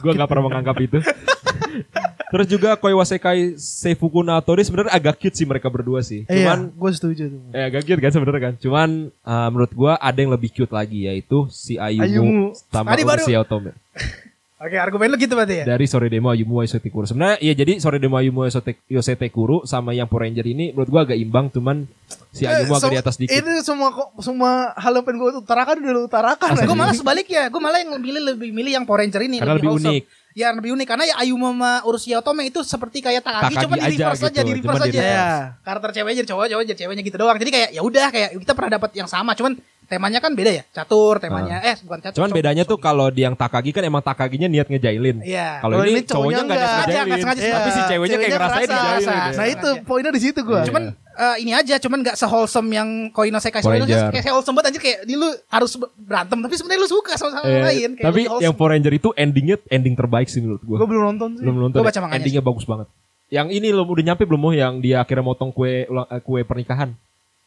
Gue 0.00 0.12
nggak 0.12 0.26
pernah 0.26 0.44
menganggap 0.44 0.76
itu. 0.78 0.98
Terus 2.34 2.46
juga 2.48 2.74
Koi 2.74 2.90
Wasekai 2.92 3.54
Seifuku 3.54 4.20
no 4.20 4.34
Atori 4.34 4.60
sebenarnya 4.60 4.90
agak 4.90 5.16
cute 5.16 5.34
sih 5.34 5.46
mereka 5.46 5.70
berdua 5.70 6.02
sih. 6.02 6.26
Iya, 6.26 6.50
Cuman 6.50 6.58
gue 6.68 6.90
setuju 6.90 7.22
tuh. 7.30 7.40
eh 7.50 7.62
agak 7.64 7.82
cute 7.84 8.00
kan 8.00 8.10
sebenarnya 8.10 8.42
kan. 8.42 8.54
Cuman 8.58 8.88
eh, 9.08 9.48
menurut 9.48 9.70
gue 9.70 9.92
ada 9.92 10.18
yang 10.18 10.32
lebih 10.32 10.50
cute 10.50 10.70
lagi 10.70 11.06
yaitu 11.06 11.46
si 11.48 11.78
Ayumu, 11.78 12.02
Ayumu. 12.02 12.46
sama 12.68 12.90
Tadi 12.90 13.02
baru- 13.02 13.22
Urushi 13.22 13.34
Otome. 13.36 13.70
Oke, 14.64 14.76
argumen 14.76 15.06
lu 15.06 15.16
gitu 15.16 15.36
berarti 15.36 15.60
ya. 15.60 15.64
Dari 15.66 15.84
Sore 15.84 16.08
Demo 16.08 16.32
Ayumu 16.32 16.58
Yosete 16.58 16.88
Kuru. 16.88 17.04
Sebenarnya 17.04 17.36
iya 17.38 17.52
jadi 17.52 17.76
Sore 17.76 18.00
Demo 18.00 18.16
Ayumu 18.16 18.42
Yosete- 18.42 18.80
Yosete 18.86 19.28
Kuru 19.28 19.60
sama 19.64 19.92
yang 19.92 20.08
Power 20.08 20.24
Ranger 20.24 20.40
ini 20.42 20.72
menurut 20.72 20.88
gue 20.88 21.00
agak 21.04 21.18
imbang 21.18 21.46
cuman 21.48 21.84
si 22.30 22.42
Ayumu 22.42 22.64
Eh, 22.66 22.70
agak 22.72 22.80
sem- 22.80 22.90
di 22.90 22.98
atas 22.98 23.14
dikit. 23.16 23.36
Ini 23.36 23.60
semua 23.60 23.92
kok 23.92 24.16
semua 24.18 24.72
hal 24.72 24.92
yang 24.94 25.04
pengen 25.04 25.20
gue 25.20 25.30
utarakan 25.38 25.74
udah 25.78 25.92
lu 25.92 26.02
utarakan. 26.04 26.48
Gue 26.54 26.64
aja. 26.64 26.72
malah 26.74 26.94
sebaliknya, 26.94 27.42
gue 27.46 27.60
malah 27.60 27.78
yang 27.78 27.92
milih 27.94 28.22
lebih 28.26 28.50
milih 28.50 28.72
yang 28.72 28.84
Power 28.84 29.04
Ranger 29.04 29.20
ini 29.22 29.36
Karena 29.36 29.54
lebih 29.54 29.68
unik. 29.70 30.02
Ya 30.34 30.50
lebih 30.50 30.72
unik 30.72 30.86
karena 30.88 31.04
ya 31.04 31.14
Ayuma 31.20 31.52
sama 31.52 31.72
Urushi 31.84 32.10
Otome 32.10 32.42
itu 32.42 32.58
seperti 32.60 32.98
kayak 32.98 33.22
Takagi, 33.22 33.54
Takagi 33.54 33.56
cuma 33.62 33.74
di 33.76 33.82
aja 33.84 33.90
reverse 33.94 34.18
gitu, 34.18 34.26
aja, 34.26 34.40
di 34.40 34.52
reverse 34.52 34.74
di 34.74 34.82
aja. 34.82 34.98
reverse. 34.98 35.14
Iya. 35.14 35.62
Karakter 35.62 35.90
ceweknya 35.94 36.16
jadi 36.18 36.28
cowok, 36.28 36.44
cowok 36.48 36.62
jadi 36.64 36.78
ceweknya 36.80 37.02
gitu 37.02 37.16
doang. 37.16 37.36
Jadi 37.36 37.50
kayak 37.52 37.68
ya 37.70 37.80
udah 37.80 38.06
kayak 38.10 38.28
kita 38.34 38.52
pernah 38.52 38.70
dapat 38.74 38.90
yang 38.94 39.06
sama, 39.06 39.36
cuman 39.36 39.52
temanya 39.84 40.18
kan 40.18 40.32
beda 40.32 40.50
ya. 40.50 40.62
Catur 40.70 41.16
temanya. 41.16 41.60
Eh, 41.60 41.76
bukan 41.82 41.98
catur. 42.00 42.16
Cuman 42.16 42.30
bedanya 42.30 42.64
tuh 42.64 42.76
kalau 42.76 43.08
di 43.08 43.20
yang 43.20 43.32
Takagi 43.32 43.70
kan 43.70 43.80
emang 43.80 44.00
Takaginya 44.00 44.46
niat 44.46 44.66
ngejailin. 44.66 45.20
Iya. 45.20 45.60
Kalau 45.60 45.78
Kalau 45.78 45.84
ini 45.86 46.00
ini 46.00 46.08
cowoknya 46.08 46.42
nggak 46.42 46.48
nggak. 46.48 46.58
Nggak 46.58 46.70
sengaja, 46.74 47.00
nggak 47.04 47.18
Tapi 47.20 47.68
si 47.68 47.72
sengaja. 47.74 47.90
ceweknya 47.90 48.16
kayak 48.16 48.32
ngerasain 48.32 48.64
ngerasa. 48.64 48.74
dijailin. 48.74 49.08
Nah, 49.08 49.20
ya. 49.24 49.36
Nah 49.36 49.46
itu 49.46 49.68
poinnya 49.84 50.10
di 50.10 50.22
situ 50.22 50.40
gue. 50.40 50.60
Cuman 50.64 50.82
eh, 50.94 51.36
ini 51.40 51.52
aja, 51.54 51.74
cuman 51.78 51.98
gak 52.02 52.16
se-wholesome 52.18 52.68
yang 52.70 52.88
Koino 53.08 53.38
Sekai 53.38 53.62
Itu 53.62 53.86
kayak 53.86 54.34
wholesome 54.34 54.56
banget 54.56 54.74
anjir 54.74 54.82
kayak 54.82 54.98
di 55.04 55.14
lu 55.14 55.28
harus 55.46 55.72
berantem 55.94 56.38
tapi 56.40 56.54
sebenarnya 56.54 56.80
lu 56.82 56.90
suka 56.90 57.12
sama 57.14 57.30
sama 57.38 57.46
Eh, 57.46 57.62
lain 57.62 57.90
kayak 57.94 58.06
tapi 58.08 58.20
yang 58.42 58.50
Power 58.52 58.74
Ranger 58.74 58.92
itu 58.92 59.08
endingnya 59.14 59.56
ending 59.68 59.94
terbaik 59.94 60.26
sih 60.26 60.42
menurut 60.42 60.58
gua. 60.60 60.82
gue 60.82 60.88
belum 60.88 61.02
nonton 61.14 61.28
sih. 61.38 61.42
belum 61.46 61.56
nonton. 61.60 61.78
Gua 61.78 61.86
ya. 61.86 61.90
baca 61.94 62.00
manganya 62.02 62.18
Endingnya 62.18 62.42
bagus 62.42 62.64
banget. 62.64 62.88
Yang 63.30 63.46
ini 63.52 63.68
lo 63.70 63.82
udah 63.84 64.04
nyampe 64.04 64.26
belum 64.26 64.40
mau 64.40 64.50
yang 64.50 64.78
dia 64.78 65.00
akhirnya 65.00 65.22
motong 65.22 65.50
kue 65.50 65.86
eh, 65.86 66.20
kue 66.20 66.40
pernikahan. 66.42 66.92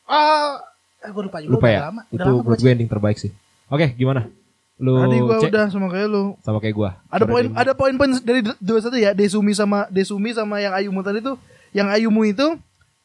Ah, 0.06 0.64
eh, 1.04 1.10
gue 1.12 1.24
lupa 1.24 1.38
juga. 1.42 1.54
Lupa 1.54 1.68
udah 1.68 1.74
ya? 1.74 1.80
Lama, 1.90 2.02
udah 2.02 2.14
itu 2.14 2.22
lama 2.22 2.34
gua 2.34 2.44
menurut 2.44 2.60
gue 2.62 2.72
ending 2.72 2.90
terbaik 2.90 3.18
sih. 3.18 3.32
Oke, 3.68 3.94
gimana? 3.94 4.32
Lu 4.78 4.94
Tadi 4.94 5.18
gue 5.18 5.36
cek 5.42 5.52
udah 5.52 5.66
sama 5.74 5.88
kayak 5.90 6.08
lu. 6.10 6.24
sama 6.46 6.58
kayak 6.62 6.76
gua. 6.78 6.90
Ada 7.10 7.26
poin 7.26 7.46
ada 7.58 7.72
poin-poin 7.74 8.12
dari 8.22 8.46
dua 8.62 8.80
satu 8.80 8.98
ya 8.98 9.12
Desumi 9.18 9.58
sama 9.58 9.90
Desumi 9.90 10.38
sama 10.38 10.62
yang 10.62 10.74
Ayumu 10.78 11.02
tadi 11.02 11.20
tuh 11.20 11.36
yang 11.74 11.90
Ayumu 11.90 12.22
itu 12.30 12.58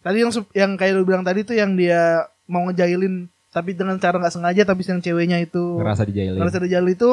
tadi 0.04 0.20
yang 0.20 0.30
yang 0.52 0.70
kayak 0.76 0.92
lu 1.00 1.08
bilang 1.08 1.24
tadi 1.24 1.48
tuh 1.48 1.56
yang 1.56 1.72
dia 1.72 2.28
mau 2.44 2.68
ngejailin 2.68 3.24
tapi 3.52 3.76
dengan 3.76 3.96
cara 3.96 4.16
nggak 4.16 4.32
sengaja 4.32 4.62
tapi 4.64 4.84
yang 4.84 5.00
ceweknya 5.00 5.38
itu 5.44 5.80
ngerasa 5.80 6.08
dijailin. 6.08 6.40
ngerasa 6.40 6.58
dijailin 6.60 6.92
itu 6.92 7.10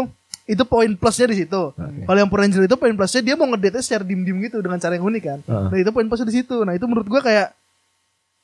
itu 0.49 0.63
poin 0.65 0.89
plusnya 0.97 1.29
di 1.29 1.45
situ. 1.45 1.61
Oke. 1.69 2.09
Kalau 2.09 2.17
yang 2.17 2.25
Power 2.25 2.41
Ranger 2.41 2.65
itu 2.65 2.73
poin 2.73 2.95
plusnya 2.97 3.21
dia 3.21 3.35
mau 3.37 3.45
ngedate 3.53 3.85
secara 3.85 4.01
dim-dim 4.01 4.41
gitu 4.41 4.57
dengan 4.65 4.81
cara 4.81 4.97
yang 4.97 5.05
unik 5.05 5.23
kan. 5.23 5.39
Heeh. 5.45 5.67
Nah 5.69 5.77
itu 5.77 5.91
poin 5.93 6.09
plusnya 6.09 6.25
di 6.25 6.35
situ. 6.41 6.57
Nah 6.65 6.73
itu 6.73 6.89
menurut 6.89 7.05
gua 7.05 7.21
kayak 7.21 7.53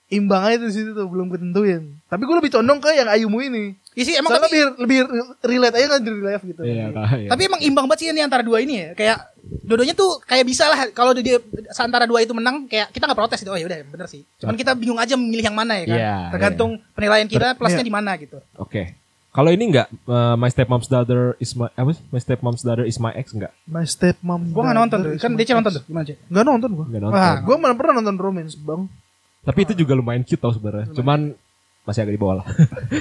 imbang 0.06 0.44
aja 0.46 0.62
di 0.62 0.70
situ 0.70 0.94
tuh 0.94 1.10
belum 1.10 1.34
ketentuin. 1.34 1.98
Tapi 2.06 2.22
gue 2.22 2.36
lebih 2.38 2.54
condong 2.54 2.78
ke 2.78 2.94
yang 2.94 3.10
Ayumu 3.10 3.42
ini. 3.42 3.74
Iya 3.96 4.04
sih 4.06 4.16
emang 4.20 4.36
Soalnya 4.36 4.46
tapi, 4.46 4.58
lebih 4.60 5.00
lebih 5.08 5.28
relate 5.42 5.76
aja 5.80 5.88
kan 5.98 6.00
di 6.04 6.10
real 6.12 6.26
life 6.28 6.44
gitu. 6.44 6.62
Iya, 6.62 6.86
iya. 7.16 7.30
tapi 7.32 7.42
emang 7.48 7.62
imbang 7.64 7.86
banget 7.88 8.00
sih 8.04 8.08
ini 8.12 8.22
antara 8.22 8.44
dua 8.44 8.60
ini 8.60 8.74
ya. 8.76 8.90
Kayak 8.92 9.18
dua-duanya 9.66 9.96
tuh 9.96 10.20
kayak 10.28 10.46
bisa 10.46 10.68
lah 10.68 10.92
kalau 10.92 11.16
dia 11.16 11.40
antara 11.80 12.06
dua 12.06 12.22
itu 12.22 12.36
menang 12.36 12.68
kayak 12.68 12.92
kita 12.92 13.08
nggak 13.08 13.18
protes 13.18 13.40
gitu. 13.40 13.56
Oh 13.56 13.58
ya 13.58 13.66
udah 13.66 13.80
bener 13.88 14.08
sih. 14.12 14.28
Cuman 14.38 14.54
kita 14.60 14.76
bingung 14.76 15.00
aja 15.00 15.16
memilih 15.16 15.48
yang 15.48 15.58
mana 15.58 15.80
ya 15.80 15.86
kan. 15.88 15.98
Iya, 15.98 16.16
Tergantung 16.36 16.72
penilaian 16.92 17.28
kita 17.32 17.56
plusnya 17.56 17.82
Iya. 17.82 17.88
di 17.88 17.94
mana 17.96 18.12
gitu. 18.20 18.38
Oke. 18.60 19.00
Kalau 19.36 19.52
ini 19.52 19.68
enggak 19.68 19.92
uh, 20.08 20.40
My 20.40 20.48
Stepmom's 20.48 20.88
Daughter 20.88 21.36
is 21.44 21.52
my 21.60 21.68
apa? 21.76 21.92
sih? 21.92 22.04
My 22.08 22.20
Stepmom's 22.24 22.64
Daughter 22.64 22.88
is 22.88 22.96
my 23.00 23.12
ex 23.16 23.36
enggak? 23.36 23.52
My 23.68 23.84
stepmom. 23.84 24.56
Gua 24.56 24.64
nggak 24.72 24.78
nonton 24.80 24.98
tuh. 25.04 25.12
Kan 25.20 25.36
my 25.36 25.44
nonton 25.44 25.72
tuh. 25.76 25.84
Gimana 25.88 26.06
sih? 26.08 26.16
Nggak 26.32 26.46
nonton 26.48 26.70
gua. 26.72 26.86
Enggak 26.88 27.02
nonton. 27.04 27.20
Wah, 27.20 27.36
Gua 27.44 27.56
mana 27.60 27.74
pernah 27.76 27.94
nonton 28.00 28.16
romance 28.16 28.56
bang. 28.56 28.88
Tapi 29.46 29.60
itu 29.62 29.74
juga 29.76 29.94
lumayan 29.94 30.22
cute 30.22 30.38
tau 30.38 30.50
sebenarnya. 30.50 30.90
Cuman 30.92 31.38
masih 31.82 32.02
agak 32.02 32.14
di 32.14 32.20
bawah 32.20 32.42
lah. 32.42 32.48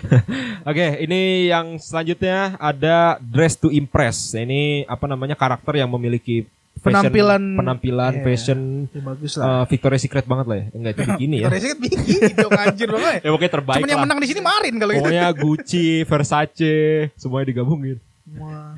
Oke, 0.68 0.86
ini 1.00 1.20
yang 1.48 1.76
selanjutnya 1.76 2.56
ada 2.58 3.16
Dress 3.18 3.56
to 3.56 3.68
Impress. 3.68 4.32
Ini 4.32 4.84
apa 4.84 5.04
namanya 5.04 5.32
karakter 5.32 5.72
yang 5.74 5.88
memiliki 5.88 6.44
fashion- 6.76 7.08
Penampilan- 7.08 7.56
penampilan 7.56 8.12
Iya. 8.14 8.22
fashion 8.22 8.58
Ya, 8.86 9.00
bagus 9.02 9.32
lah. 9.34 9.44
uh, 9.46 9.64
Victoria's 9.64 10.02
Secret 10.02 10.24
banget 10.24 10.46
lah 10.46 10.56
ya. 10.58 10.64
Enggak 10.70 10.90
itu 10.90 11.02
bikini 11.06 11.34
ya. 11.34 11.48
Victoria's 11.48 11.64
Secret 11.64 11.80
bikini 11.80 12.28
dong 12.34 12.52
anjir 12.52 12.88
banget. 12.90 13.12
Ya 13.24 13.30
pokoknya 13.30 13.52
terbaik 13.54 13.76
Cuman 13.78 13.88
yang 13.88 13.96
lah. 13.96 14.04
menang 14.04 14.18
di 14.20 14.28
sini 14.28 14.40
Marin 14.42 14.74
kalau 14.76 14.92
gitu. 14.92 15.00
Pokoknya 15.00 15.24
Gucci, 15.42 15.86
Versace, 16.04 16.76
semuanya 17.16 17.46
digabungin. 17.48 17.96
Wah. 18.36 18.76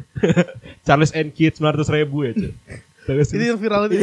Charles 0.83 1.11
and 1.11 1.31
Keith 1.31 1.55
900 1.57 1.83
ribu 1.93 2.23
ya, 2.23 2.33
cuy. 2.33 2.53
Terus 3.07 3.31
Ini 3.31 3.55
yang 3.55 3.59
viral 3.59 3.87
itu. 3.87 4.03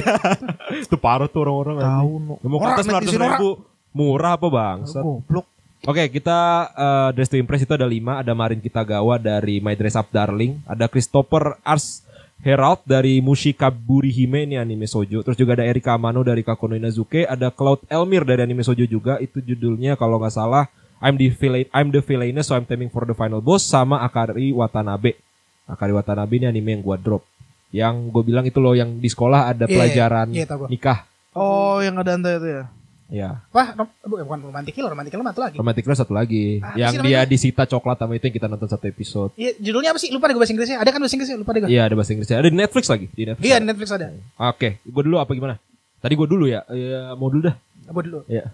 itu 0.87 0.95
parah 0.95 1.27
tuh 1.27 1.43
orang-orang. 1.43 1.83
Tahu. 1.83 2.11
Mau 2.47 2.59
900 2.63 2.87
netizen 2.87 3.19
ribu 3.19 3.49
murah 3.91 4.39
apa 4.39 4.47
bang? 4.47 4.77
Goblok. 4.87 5.45
Oke, 5.83 6.07
kita 6.07 6.71
uh, 6.71 7.09
Dress 7.11 7.27
to 7.27 7.35
Impress 7.35 7.67
itu 7.67 7.75
ada 7.75 7.83
lima. 7.83 8.23
Ada 8.23 8.31
Marin 8.31 8.63
Kitagawa 8.63 9.19
dari 9.19 9.59
My 9.59 9.75
Dress 9.75 9.99
Up 9.99 10.07
Darling. 10.07 10.63
Ada 10.63 10.87
Christopher 10.87 11.59
Ars 11.59 12.07
Herald 12.39 12.83
dari 12.87 13.19
Mushikaburi 13.19 14.07
Hime 14.07 14.47
ini 14.47 14.55
anime 14.55 14.87
sojo. 14.87 15.19
Terus 15.23 15.35
juga 15.35 15.59
ada 15.59 15.67
Erika 15.67 15.95
Amano 15.95 16.23
dari 16.23 16.39
Kakono 16.39 16.79
Inazuke. 16.79 17.27
Ada 17.27 17.51
Cloud 17.51 17.83
Elmir 17.91 18.23
dari 18.23 18.47
anime 18.47 18.63
sojo 18.63 18.87
juga. 18.87 19.19
Itu 19.19 19.43
judulnya 19.43 19.99
kalau 19.99 20.23
nggak 20.23 20.31
salah 20.31 20.71
I'm 21.03 21.19
the 21.19 21.27
villain, 21.35 21.67
I'm 21.75 21.91
the 21.91 21.99
villainess 21.99 22.47
so 22.47 22.55
I'm 22.55 22.63
timing 22.63 22.87
for 22.87 23.03
the 23.03 23.11
final 23.11 23.43
boss 23.43 23.67
sama 23.67 23.99
Akari 24.07 24.55
Watanabe. 24.55 25.19
Akari 25.67 25.91
Watanabe 25.91 26.39
ini 26.39 26.47
anime 26.47 26.79
yang 26.79 26.83
gua 26.83 26.95
drop. 26.95 27.27
Yang 27.73 28.13
gue 28.13 28.23
bilang 28.23 28.45
itu 28.45 28.57
loh 28.57 28.71
yang 28.71 28.95
di 28.95 29.09
sekolah 29.09 29.49
ada 29.49 29.65
Iya, 29.65 29.73
pelajaran 29.73 30.27
iya, 30.29 30.45
tahu 30.45 30.59
gua. 30.63 30.69
nikah. 30.69 30.99
Oh, 31.33 31.81
yang 31.81 31.97
ada 31.97 32.13
anta 32.13 32.29
itu 32.31 32.45
ya. 32.47 32.63
Ya, 33.09 33.45
Wah, 33.49 33.73
rom- 33.75 33.93
bu- 34.01 34.21
bukan 34.21 34.41
romantic 34.43 34.73
kill, 34.73 34.85
romantic 34.85 35.09
kill 35.09 35.21
mah 35.21 35.29
satu 35.29 35.41
lagi. 35.43 35.55
Romantic 35.55 35.85
Love 35.85 35.99
satu 35.99 36.13
lagi. 36.15 36.57
Ah, 36.59 36.73
yang 36.73 36.97
dia 36.97 37.21
namanya? 37.21 37.29
disita 37.29 37.61
coklat 37.63 37.97
sama 37.97 38.13
itu 38.13 38.25
yang 38.25 38.35
kita 38.35 38.47
nonton 38.47 38.65
satu 38.65 38.85
episode. 38.85 39.29
Iya, 39.35 39.53
judulnya 39.59 39.93
apa 39.93 39.99
sih? 39.99 40.09
Lupa 40.09 40.25
deh 40.25 40.33
gue 40.33 40.41
bahasa 40.41 40.49
Inggrisnya. 40.49 40.77
Ada 40.77 40.89
kan 40.89 40.97
bahasa 40.97 41.13
Inggrisnya? 41.13 41.37
Lupa 41.37 41.51
deh 41.51 41.61
gue. 41.61 41.69
Iya 41.69 41.81
ada 41.83 41.93
bahasa 41.93 42.09
Inggrisnya. 42.09 42.37
Ada 42.37 42.49
di 42.49 42.57
Netflix 42.57 42.85
lagi. 42.89 43.05
Di 43.07 43.23
Netflix. 43.23 43.45
Iya, 43.45 43.55
di 43.55 43.65
Netflix 43.65 43.89
ada. 43.91 44.05
Oke, 44.43 44.69
gue 44.81 45.01
dulu 45.03 45.17
apa 45.17 45.29
gimana? 45.29 45.55
Tadi 46.01 46.13
gue 46.15 46.27
dulu 46.27 46.45
ya. 46.47 46.61
Ya, 46.67 47.13
mau 47.13 47.29
dulu 47.29 47.41
dah. 47.43 47.55
Gue 47.85 48.03
dulu. 48.03 48.19
Iya. 48.25 48.49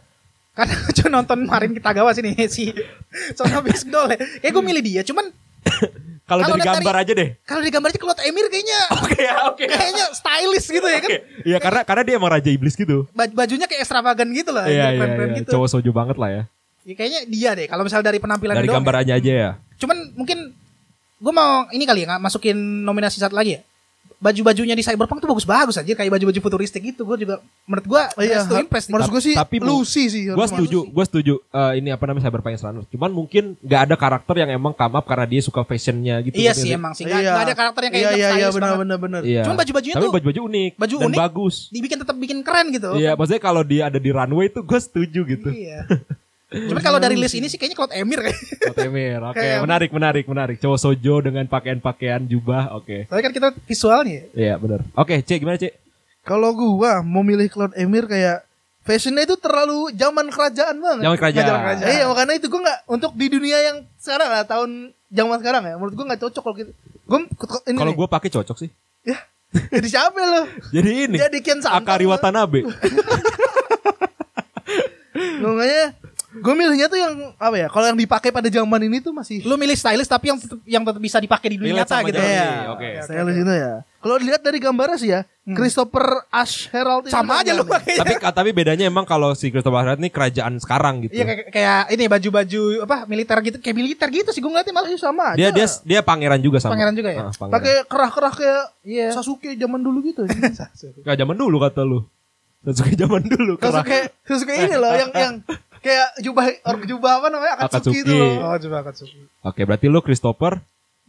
Karena 0.52 0.76
cuma 0.98 1.10
nonton 1.14 1.40
Marin 1.42 1.72
Kitagawa 1.72 2.10
sini 2.12 2.36
si 2.50 2.76
Sona 3.32 3.60
Bisgdol 3.60 4.12
ya. 4.12 4.20
Kayak 4.40 4.54
gue 4.56 4.64
milih 4.66 4.84
dia, 4.84 5.02
cuman 5.04 5.32
Kalau 6.30 6.46
Kalau 6.46 6.56
dari 6.56 6.62
dari- 6.62 6.78
gambar 6.78 6.96
aja 6.96 7.12
deh. 7.12 7.30
Kalau 7.42 7.62
di 7.62 7.72
gambarnya 7.74 7.98
Claude 7.98 8.22
Emir 8.22 8.46
kayaknya 8.48 8.80
Oke 9.02 9.18
ya, 9.20 9.36
oke. 9.50 9.64
kayaknya 9.66 10.06
stylish 10.14 10.68
gitu 10.70 10.86
ya 10.86 11.00
kan. 11.00 11.10
Iya 11.42 11.58
karena 11.58 11.82
karena 11.82 12.04
dia 12.06 12.16
emang 12.16 12.30
raja 12.30 12.48
iblis 12.48 12.74
gitu. 12.74 13.10
Baj- 13.12 13.34
bajunya 13.34 13.66
kayak 13.66 13.82
extravagant 13.82 14.30
gitu 14.30 14.54
lah, 14.54 14.70
Iya 14.70 14.94
iya 14.94 15.06
iya. 15.10 15.34
gitu. 15.36 15.50
Cowok 15.52 15.68
soju 15.68 15.90
banget 15.90 16.16
lah 16.16 16.30
ya. 16.30 16.44
Ya, 16.82 16.94
kayaknya 16.94 17.22
dia 17.26 17.50
deh 17.54 17.66
kalau 17.66 17.82
misalnya 17.82 18.08
dari 18.08 18.18
penampilan 18.18 18.54
Dari 18.54 18.66
doang 18.66 18.72
ya. 18.72 18.80
gambarannya 18.80 19.16
aja 19.16 19.32
ya. 19.34 19.52
Cuman 19.76 19.98
mungkin 20.14 20.38
gue 21.20 21.34
mau 21.36 21.68
ini 21.70 21.84
kali 21.84 22.06
ya 22.06 22.16
masukin 22.16 22.56
nominasi 22.86 23.18
satu 23.18 23.34
lagi 23.34 23.58
ya. 23.58 23.62
Baju-bajunya 24.20 24.76
di 24.76 24.84
Cyberpunk 24.84 25.18
tuh 25.18 25.32
bagus-bagus 25.32 25.76
aja 25.76 25.88
kayak 25.90 26.12
baju-baju 26.12 26.40
futuristik 26.40 26.84
gitu. 26.84 27.04
Gue 27.04 27.16
juga 27.18 27.40
menurut 27.64 27.88
gue 27.88 28.02
Oh, 28.12 28.22
iya, 28.22 28.44
to 28.44 28.60
impress 28.60 28.92
menurut 28.92 29.08
gue 29.10 29.22
sih 29.24 29.32
Tapi 29.32 29.58
Lucy 29.58 30.12
sih. 30.12 30.24
Gue 30.28 30.44
setuju, 30.44 30.84
gue 30.86 31.06
setuju. 31.06 31.34
Eh, 31.40 31.80
ini 31.80 31.90
apa 31.90 32.04
namanya 32.04 32.28
Cyberpunk 32.28 32.54
Edge 32.54 32.64
Runners. 32.64 32.88
Cuman 32.88 33.10
mungkin 33.10 33.56
nggak 33.58 33.82
ada 33.88 33.96
karakter 33.96 34.36
yang 34.38 34.52
emang 34.52 34.72
come 34.72 34.92
up 34.94 35.06
karena 35.06 35.24
dia 35.24 35.40
suka 35.40 35.64
fashionnya 35.64 36.20
gitu. 36.22 36.36
Iya 36.36 36.52
sih 36.52 36.70
emang 36.70 36.92
sih. 36.92 37.08
Nggak 37.08 37.20
nggak 37.22 37.46
ada 37.46 37.56
karakter 37.56 37.82
yang 37.82 37.94
kayak 37.96 38.04
Iya 38.04 38.12
yang 38.12 38.20
iya 38.20 38.30
iya 38.36 38.48
banget. 38.52 38.78
benar 38.78 38.98
benar. 39.00 39.22
Iya. 39.24 39.42
Cuman 39.48 39.58
baju-bajunya 39.58 39.96
Tapi 39.96 40.04
tuh 40.04 40.14
baju-baju 40.14 40.40
unik 40.46 40.72
baju 40.76 40.96
dan 40.96 41.08
unik. 41.08 41.20
bagus. 41.20 41.56
Dibikin 41.72 41.98
tetap 41.98 42.16
bikin 42.16 42.38
keren 42.44 42.68
gitu. 42.70 42.90
Iya, 42.94 43.16
maksudnya 43.16 43.40
kalau 43.40 43.64
dia 43.64 43.88
ada 43.88 43.98
di 43.98 44.12
runway 44.12 44.52
tuh 44.52 44.62
gue 44.62 44.80
setuju 44.80 45.22
gitu. 45.26 45.50
Iya. 45.50 45.88
Cuman 46.50 46.82
kalau 46.82 46.98
dari 46.98 47.14
list 47.14 47.34
ini 47.34 47.46
sih 47.46 47.56
kayaknya 47.56 47.78
Claude 47.78 47.94
Emir 47.94 48.20
kayak. 48.20 48.40
Otemir, 48.68 49.22
oke, 49.22 49.38
Kayak- 49.38 49.62
menarik, 49.62 49.90
menarik, 49.90 50.26
menarik. 50.26 50.58
Cowok 50.58 50.80
sojo 50.80 51.22
dengan 51.22 51.46
pakaian-pakaian 51.46 52.26
jubah, 52.26 52.74
oke. 52.74 53.06
Tapi 53.06 53.22
kan 53.22 53.30
kita 53.30 53.54
visualnya. 53.64 54.26
Iya, 54.34 54.58
benar. 54.58 54.82
Oke, 54.94 55.22
Cek, 55.22 55.40
gimana 55.40 55.56
Cek? 55.56 55.78
Kalau 56.20 56.50
gua 56.52 57.00
mau 57.00 57.22
milih 57.22 57.48
Claude 57.48 57.74
Emir 57.76 58.06
kayak 58.06 58.42
fashionnya 58.82 59.24
itu 59.24 59.38
terlalu 59.38 59.94
zaman 59.94 60.26
kerajaan 60.28 60.78
banget. 60.78 61.04
Zaman 61.06 61.18
kerajaan. 61.18 61.46
Zaman 61.48 61.62
kerajaan. 61.64 61.90
Iya 61.90 62.04
makanya 62.06 62.34
itu 62.34 62.48
gua 62.48 62.62
nggak 62.64 62.80
untuk 62.88 63.12
di 63.14 63.28
dunia 63.30 63.58
yang 63.62 63.78
sekarang 63.96 64.30
lah 64.30 64.44
tahun 64.44 64.70
zaman 65.08 65.38
sekarang 65.38 65.64
ya 65.64 65.76
menurut 65.76 65.94
gua 65.94 66.06
nggak 66.10 66.22
cocok 66.24 66.42
kalau 66.44 66.56
gitu. 66.56 66.72
Gua 67.06 67.20
ini 67.64 67.78
Kalau 67.78 67.94
gue 67.94 68.08
pakai 68.08 68.30
cocok 68.30 68.58
sih. 68.60 68.70
ya 69.02 69.18
jadi 69.74 69.88
siapa 69.88 70.18
lo? 70.20 70.42
Jadi 70.70 70.90
ini. 71.08 71.18
Jadi 71.18 71.38
Ken 71.40 71.58
Santang. 71.58 71.82
Akari 71.82 72.06
Watanabe. 72.06 72.62
Makanya 75.40 75.86
gue 76.30 76.54
milihnya 76.54 76.86
tuh 76.86 77.00
yang 77.02 77.34
apa 77.42 77.56
ya? 77.58 77.68
Kalau 77.74 77.86
yang 77.90 77.98
dipakai 77.98 78.30
pada 78.30 78.46
zaman 78.54 78.86
ini 78.86 79.02
tuh 79.02 79.10
masih 79.10 79.42
Lu 79.50 79.58
milih 79.58 79.74
stylist 79.74 80.14
tapi 80.14 80.30
yang 80.30 80.38
tetep, 80.38 80.60
yang 80.70 80.84
tetap 80.86 81.02
bisa 81.02 81.18
dipakai 81.18 81.50
di 81.54 81.58
dunia 81.58 81.82
nyata 81.82 82.06
gitu. 82.06 82.22
Iya, 82.22 82.46
ini, 82.46 82.68
oke. 82.70 82.90
Stylist 83.02 83.40
itu 83.42 83.54
ya. 83.58 83.74
Kalau 84.00 84.16
dilihat 84.16 84.42
dari 84.46 84.58
gambarnya 84.64 84.98
sih 85.02 85.10
ya, 85.12 85.28
Christopher 85.50 86.24
Ash 86.30 86.70
Herald 86.70 87.10
itu 87.10 87.14
Sama 87.14 87.42
aja 87.42 87.52
lu 87.58 87.66
tapi 87.66 88.16
tapi 88.22 88.50
bedanya 88.54 88.86
emang 88.86 89.04
kalau 89.04 89.34
si 89.34 89.50
Christopher 89.50 89.82
Reeve 89.82 90.02
ini 90.06 90.10
kerajaan 90.14 90.62
sekarang 90.62 91.10
gitu. 91.10 91.18
Iya 91.18 91.26
kayak, 91.26 91.46
kayak 91.50 91.82
ini 91.98 92.04
baju-baju 92.06 92.62
apa 92.86 92.98
militer 93.10 93.38
gitu 93.42 93.58
kayak 93.58 93.76
militer 93.76 94.08
gitu 94.14 94.30
sih 94.30 94.40
gue 94.40 94.50
ngeliatnya 94.50 94.74
malah 94.76 94.90
sama 94.96 95.34
aja. 95.34 95.38
Dia 95.38 95.50
dia 95.50 95.68
dia 95.84 96.00
pangeran 96.06 96.40
juga 96.40 96.62
sama. 96.62 96.78
Pangeran 96.78 96.94
juga 96.94 97.10
ya? 97.10 97.22
Ah, 97.28 97.34
pakai 97.34 97.74
kerah-kerah 97.90 98.34
kayak 98.38 98.64
Iya. 98.86 99.08
Sasuke 99.14 99.54
zaman 99.54 99.82
dulu 99.84 100.02
gitu. 100.02 100.24
Kayak 101.06 101.18
zaman 101.22 101.36
dulu 101.38 101.58
kata 101.62 101.82
lu. 101.86 102.06
Sasuke 102.66 102.94
zaman 102.98 103.22
dulu. 103.22 103.54
kerah. 103.60 103.84
Sasuke 103.84 104.00
Sasuke 104.26 104.54
ini 104.56 104.76
loh 104.78 104.94
yang 104.96 105.12
yang 105.14 105.34
kayak 105.80 106.10
jubah 106.20 106.46
or 106.64 106.76
jubah 106.82 107.12
apa 107.18 107.28
namanya 107.28 107.54
Akatsuki. 107.58 107.72
Akatsuki, 107.96 108.00
itu 108.02 108.14
loh. 108.14 108.34
Oh 108.42 108.56
coba 108.58 108.78
Katsuki. 108.84 109.20
Oke, 109.42 109.62
berarti 109.64 109.86
lu 109.86 110.00
Christopher 110.00 110.60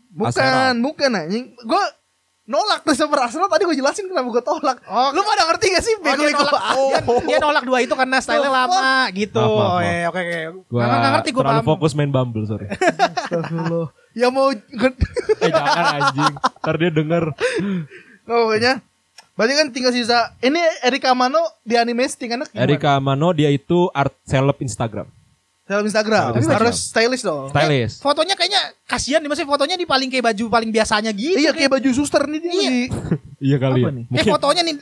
Bukan, 0.08 0.26
Asherald. 0.28 0.78
bukan 0.80 1.10
anjing. 1.12 1.44
Gue 1.60 1.84
nolak 2.44 2.82
Christopher 2.82 3.22
Arsenal 3.22 3.46
tadi 3.46 3.62
gue 3.62 3.74
jelasin 3.74 4.04
kenapa 4.04 4.26
gue 4.28 4.42
tolak. 4.42 4.82
Oh, 4.84 5.10
lu 5.10 5.22
pada 5.22 5.46
ngerti 5.46 5.70
gak 5.70 5.80
sih? 5.80 5.94
Oh, 5.94 6.02
dia 6.02 6.30
nolak, 6.32 6.62
dia, 6.66 6.98
dia 7.22 7.38
nolak 7.38 7.62
dua 7.62 7.78
itu 7.78 7.94
karena 7.94 8.18
style 8.18 8.42
lama 8.42 9.06
gitu. 9.12 9.38
Maaf, 9.38 9.46
maaf, 9.46 9.70
Oh, 9.70 9.70
maaf. 9.72 9.86
iya, 9.86 10.06
oke 10.06 10.18
oke. 10.18 10.38
gua 10.66 10.80
Nggak 10.80 10.96
nggak 10.96 11.12
ngerti 11.12 11.28
gue 11.30 11.38
terlalu 11.40 11.60
paham. 11.60 11.70
fokus 11.70 11.92
main 11.94 12.10
Bumble, 12.10 12.42
sorry. 12.44 12.66
Astagfirullah. 13.22 13.86
Ya 14.10 14.26
mau 14.28 14.50
eh 14.50 14.58
jangan 15.46 15.86
anjing. 15.94 16.34
Ntar 16.34 16.74
dia 16.76 16.90
denger. 16.90 17.24
Pokoknya 18.24 18.72
Berarti 19.32 19.54
kan 19.54 19.66
tinggal 19.70 19.92
sisa 19.92 20.34
Ini 20.38 20.58
Erika 20.82 21.10
Mano 21.12 21.40
di 21.62 21.74
anime 21.74 22.04
settingannya 22.04 22.46
gimana? 22.46 22.62
Erika 22.62 22.98
Mano 22.98 23.30
dia 23.30 23.48
itu 23.48 23.88
art 23.90 24.12
celeb 24.24 24.58
Instagram. 24.58 25.08
Dalam 25.64 25.86
Instagram. 25.86 26.34
Instagram. 26.34 26.66
Harus 26.66 26.90
stylish 26.90 27.22
dong. 27.22 27.46
Stylist. 27.48 28.02
Fotonya 28.02 28.34
kayaknya 28.34 28.58
kasihan 28.90 29.22
nih, 29.22 29.30
maksudnya 29.30 29.50
fotonya 29.54 29.76
di 29.78 29.86
paling 29.86 30.10
kayak 30.10 30.34
baju 30.34 30.44
paling 30.50 30.70
biasanya 30.74 31.14
gitu. 31.14 31.38
Iya 31.38 31.54
kayak 31.54 31.70
baju 31.70 31.88
suster 31.94 32.26
nih 32.26 32.40
dia 32.42 32.50
Iya. 32.50 32.70
Iya 33.46 33.56
kali 33.56 33.80
Apa 33.80 33.88
ya. 33.88 33.96
nih? 33.96 34.04
Eh 34.18 34.24
fotonya 34.26 34.62
nih, 34.66 34.74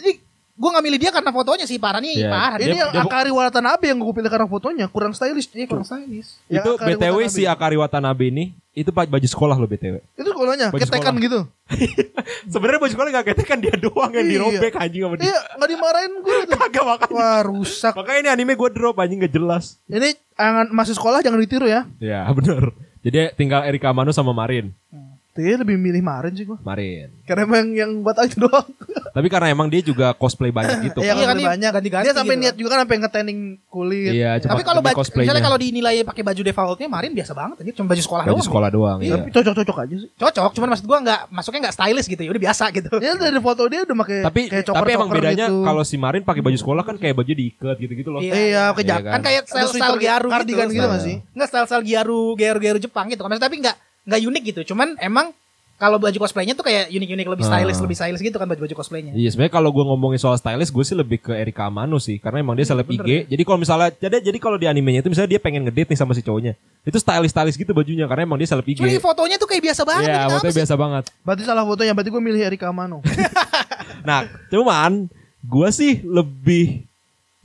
gue 0.59 0.69
gak 0.69 0.83
milih 0.83 0.99
dia 0.99 1.11
karena 1.11 1.31
fotonya 1.31 1.65
sih 1.65 1.79
parah 1.79 1.99
nih, 1.99 2.19
Iya. 2.19 2.29
parah. 2.29 2.59
Ini 2.59 2.67
Dia- 2.67 2.81
yang 2.81 2.91
dia- 2.91 3.03
Akari 3.05 3.31
Watanabe 3.31 3.85
yang 3.87 3.99
gue 3.99 4.11
pilih 4.13 4.27
karena 4.27 4.45
fotonya 4.45 4.87
kurang 4.87 5.13
stylish. 5.13 5.47
Iya 5.51 5.67
kurang 5.67 5.83
stylish. 5.83 6.35
Yang 6.47 6.59
itu 6.59 6.71
Akari 6.75 6.89
BTW 6.91 7.07
Watanabe. 7.15 7.31
si 7.31 7.43
Akari 7.45 7.77
Watanabe 7.77 8.25
ini 8.27 8.45
itu 8.73 8.91
baju 8.91 9.07
sekolah 9.25 9.55
lo 9.55 9.65
BTW. 9.65 10.03
Itu 10.13 10.29
sekolahnya 10.29 10.69
Baju 10.69 10.79
ketekan 10.81 11.15
sekolah. 11.15 11.23
gitu. 11.23 11.41
Sebenarnya 12.53 12.79
baju 12.79 12.93
sekolah 12.93 13.09
gak 13.13 13.27
ketekan 13.29 13.59
dia 13.59 13.75
doang 13.75 14.11
yang 14.11 14.23
Iya. 14.25 14.33
dirobek 14.35 14.75
anjing 14.77 15.03
sama 15.05 15.15
dia. 15.15 15.25
Iya, 15.25 15.39
nggak 15.55 15.69
dimarahin 15.69 16.13
gue 16.19 16.37
tuh. 16.45 16.59
Kagak 16.61 16.85
makanya. 16.85 17.15
Wah, 17.15 17.41
rusak. 17.45 17.93
Makanya 17.95 18.19
ini 18.19 18.29
anime 18.33 18.53
gue 18.55 18.71
drop 18.73 18.97
anjing 18.97 19.19
gak 19.21 19.31
jelas. 19.33 19.65
Ini 19.85 20.09
jangan 20.33 20.67
masih 20.71 20.93
sekolah 20.93 21.19
jangan 21.21 21.39
ditiru 21.39 21.67
ya. 21.67 21.87
Ya 21.99 22.27
bener. 22.37 22.75
Jadi 22.99 23.31
tinggal 23.35 23.63
Erika 23.63 23.91
Mano 23.91 24.11
sama 24.11 24.31
Marin. 24.33 24.75
Dia 25.39 25.55
lebih 25.55 25.78
milih 25.78 26.03
Marin 26.03 26.34
sih 26.34 26.43
gue. 26.43 26.59
Marin. 26.59 27.14
Karena 27.22 27.47
emang 27.47 27.70
yang 27.70 27.91
buat 28.03 28.18
itu 28.26 28.43
doang. 28.43 28.66
Tapi 29.16 29.26
karena 29.30 29.55
emang 29.55 29.70
dia 29.70 29.78
juga 29.78 30.11
cosplay 30.11 30.51
banyak 30.51 30.91
gitu. 30.91 30.99
Iya 30.99 31.14
Iya 31.18 31.24
kan 31.24 31.30
kan, 31.30 31.36
dia 31.39 31.49
banyak. 31.55 31.70
ganti-ganti 31.70 32.05
Dia 32.05 32.14
sampai 32.14 32.34
gitu 32.34 32.43
niat 32.43 32.55
juga 32.59 32.68
kan 32.74 32.78
sampai 32.82 32.97
nge-tanning 32.99 33.39
kulit. 33.70 34.11
Iya, 34.11 34.30
Tapi 34.43 34.62
kalau 34.66 34.82
baju, 34.82 34.99
misalnya 34.99 35.43
kalau 35.43 35.55
dinilai 35.55 36.03
pakai 36.03 36.22
baju 36.26 36.41
defaultnya 36.43 36.89
Marin 36.91 37.14
biasa 37.14 37.32
banget 37.32 37.57
aja, 37.62 37.72
cuma 37.78 37.86
baju 37.89 38.03
sekolah 38.03 38.22
baju 38.26 38.34
doang. 38.34 38.47
sekolah 38.51 38.68
doang. 38.74 38.99
Iya. 38.99 39.14
Tapi 39.14 39.30
cocok-cocok 39.30 39.76
aja 39.78 39.95
sih. 39.95 40.09
Cocok, 40.18 40.51
cuman 40.59 40.68
maksud 40.74 40.86
gua 40.91 40.99
nggak 40.99 41.20
masuknya 41.30 41.61
nggak 41.70 41.76
stylish 41.78 42.09
gitu 42.09 42.20
ya, 42.20 42.30
udah 42.34 42.43
biasa 42.43 42.64
gitu. 42.74 42.91
Ya 42.99 43.12
dari 43.14 43.39
foto 43.39 43.62
dia 43.70 43.80
udah 43.86 43.97
pakai 44.03 44.18
Tapi 44.26 44.41
kayak 44.51 44.64
tapi 44.66 44.91
emang 44.91 45.09
bedanya 45.09 45.47
gitu. 45.47 45.62
kalau 45.62 45.82
si 45.86 45.95
Marin 45.95 46.22
pakai 46.26 46.43
baju 46.43 46.59
sekolah 46.59 46.82
kan 46.82 46.97
kayak 46.99 47.14
baju 47.14 47.30
diikat 47.30 47.76
gitu-gitu 47.78 48.09
loh. 48.11 48.18
Iya. 48.18 48.32
Iya, 48.34 48.62
pakai 48.74 48.82
Iya 48.82 48.91
jaket. 48.91 49.07
kan? 49.07 49.12
Kan 49.14 49.22
kayak 49.22 49.41
Ada 49.41 49.49
style 49.49 49.68
style 49.68 49.78
sweater 49.78 50.03
Gyaru 50.03 50.28
cardigan 50.28 50.66
gitu. 50.66 50.74
gitu 50.74 50.86
nggak 50.86 51.03
sih? 51.07 51.16
Nggak 51.30 51.49
style 51.49 51.66
style 51.70 51.84
Gyaru, 51.86 52.22
Gyaru 52.34 52.59
Gyaru 52.59 52.78
Jepang 52.82 53.07
gitu 53.07 53.20
kan. 53.22 53.28
Maksudnya 53.30 53.47
tapi 53.47 53.57
nggak 53.62 53.76
nggak 54.09 54.21
unik 54.25 54.43
gitu. 54.57 54.61
Cuman 54.73 54.97
emang 54.99 55.37
kalau 55.79 56.03
baju 56.03 56.19
cosplaynya 56.19 56.59
tuh 56.59 56.67
kayak 56.67 56.91
unik-unik 56.91 57.27
lebih 57.39 57.45
stylish, 57.47 57.79
lebih 57.79 57.95
stylish 57.95 58.19
gitu 58.19 58.35
kan 58.35 58.51
baju-baju 58.51 58.75
cosplaynya. 58.83 59.15
Iya 59.15 59.31
sebenarnya 59.31 59.55
kalau 59.63 59.71
gue 59.71 59.85
ngomongin 59.87 60.19
soal 60.19 60.35
stylist 60.35 60.75
gue 60.75 60.83
sih 60.83 60.99
lebih 60.99 61.23
ke 61.23 61.31
Erika 61.39 61.71
Amano 61.71 62.03
sih 62.03 62.19
karena 62.19 62.43
emang 62.43 62.59
dia 62.59 62.67
seleb 62.67 62.83
bener 62.83 63.07
IG. 63.07 63.31
Jadi 63.31 63.43
kalau 63.47 63.59
misalnya 63.63 63.95
jadi 63.95 64.19
jadi 64.19 64.39
kalau 64.43 64.59
di 64.59 64.67
animenya 64.67 65.07
itu 65.07 65.11
misalnya 65.15 65.39
dia 65.39 65.41
pengen 65.41 65.71
ngedate 65.71 65.95
nih 65.95 65.99
sama 66.03 66.19
si 66.19 66.27
cowoknya. 66.27 66.59
Itu 66.83 66.99
stylish 66.99 67.31
stylist 67.31 67.55
gitu 67.63 67.71
bajunya 67.71 68.11
karena 68.11 68.27
emang 68.27 68.43
dia 68.43 68.51
seleb 68.51 68.67
IG. 68.67 68.83
Cuman 68.83 68.91
ini 68.91 68.99
fotonya 68.99 69.37
tuh 69.39 69.47
kayak 69.47 69.63
biasa 69.71 69.83
banget. 69.87 70.11
Iya, 70.11 70.21
fotonya 70.27 70.51
sih? 70.51 70.59
biasa 70.59 70.75
banget. 70.75 71.03
Berarti 71.23 71.43
salah 71.47 71.63
fotonya, 71.63 71.93
berarti 71.95 72.11
gue 72.11 72.23
milih 72.27 72.41
Erika 72.43 72.69
Mano. 72.75 72.99
Nah, 73.99 74.25
cuman 74.49 75.11
gue 75.45 75.69
sih 75.69 76.01
lebih 76.01 76.88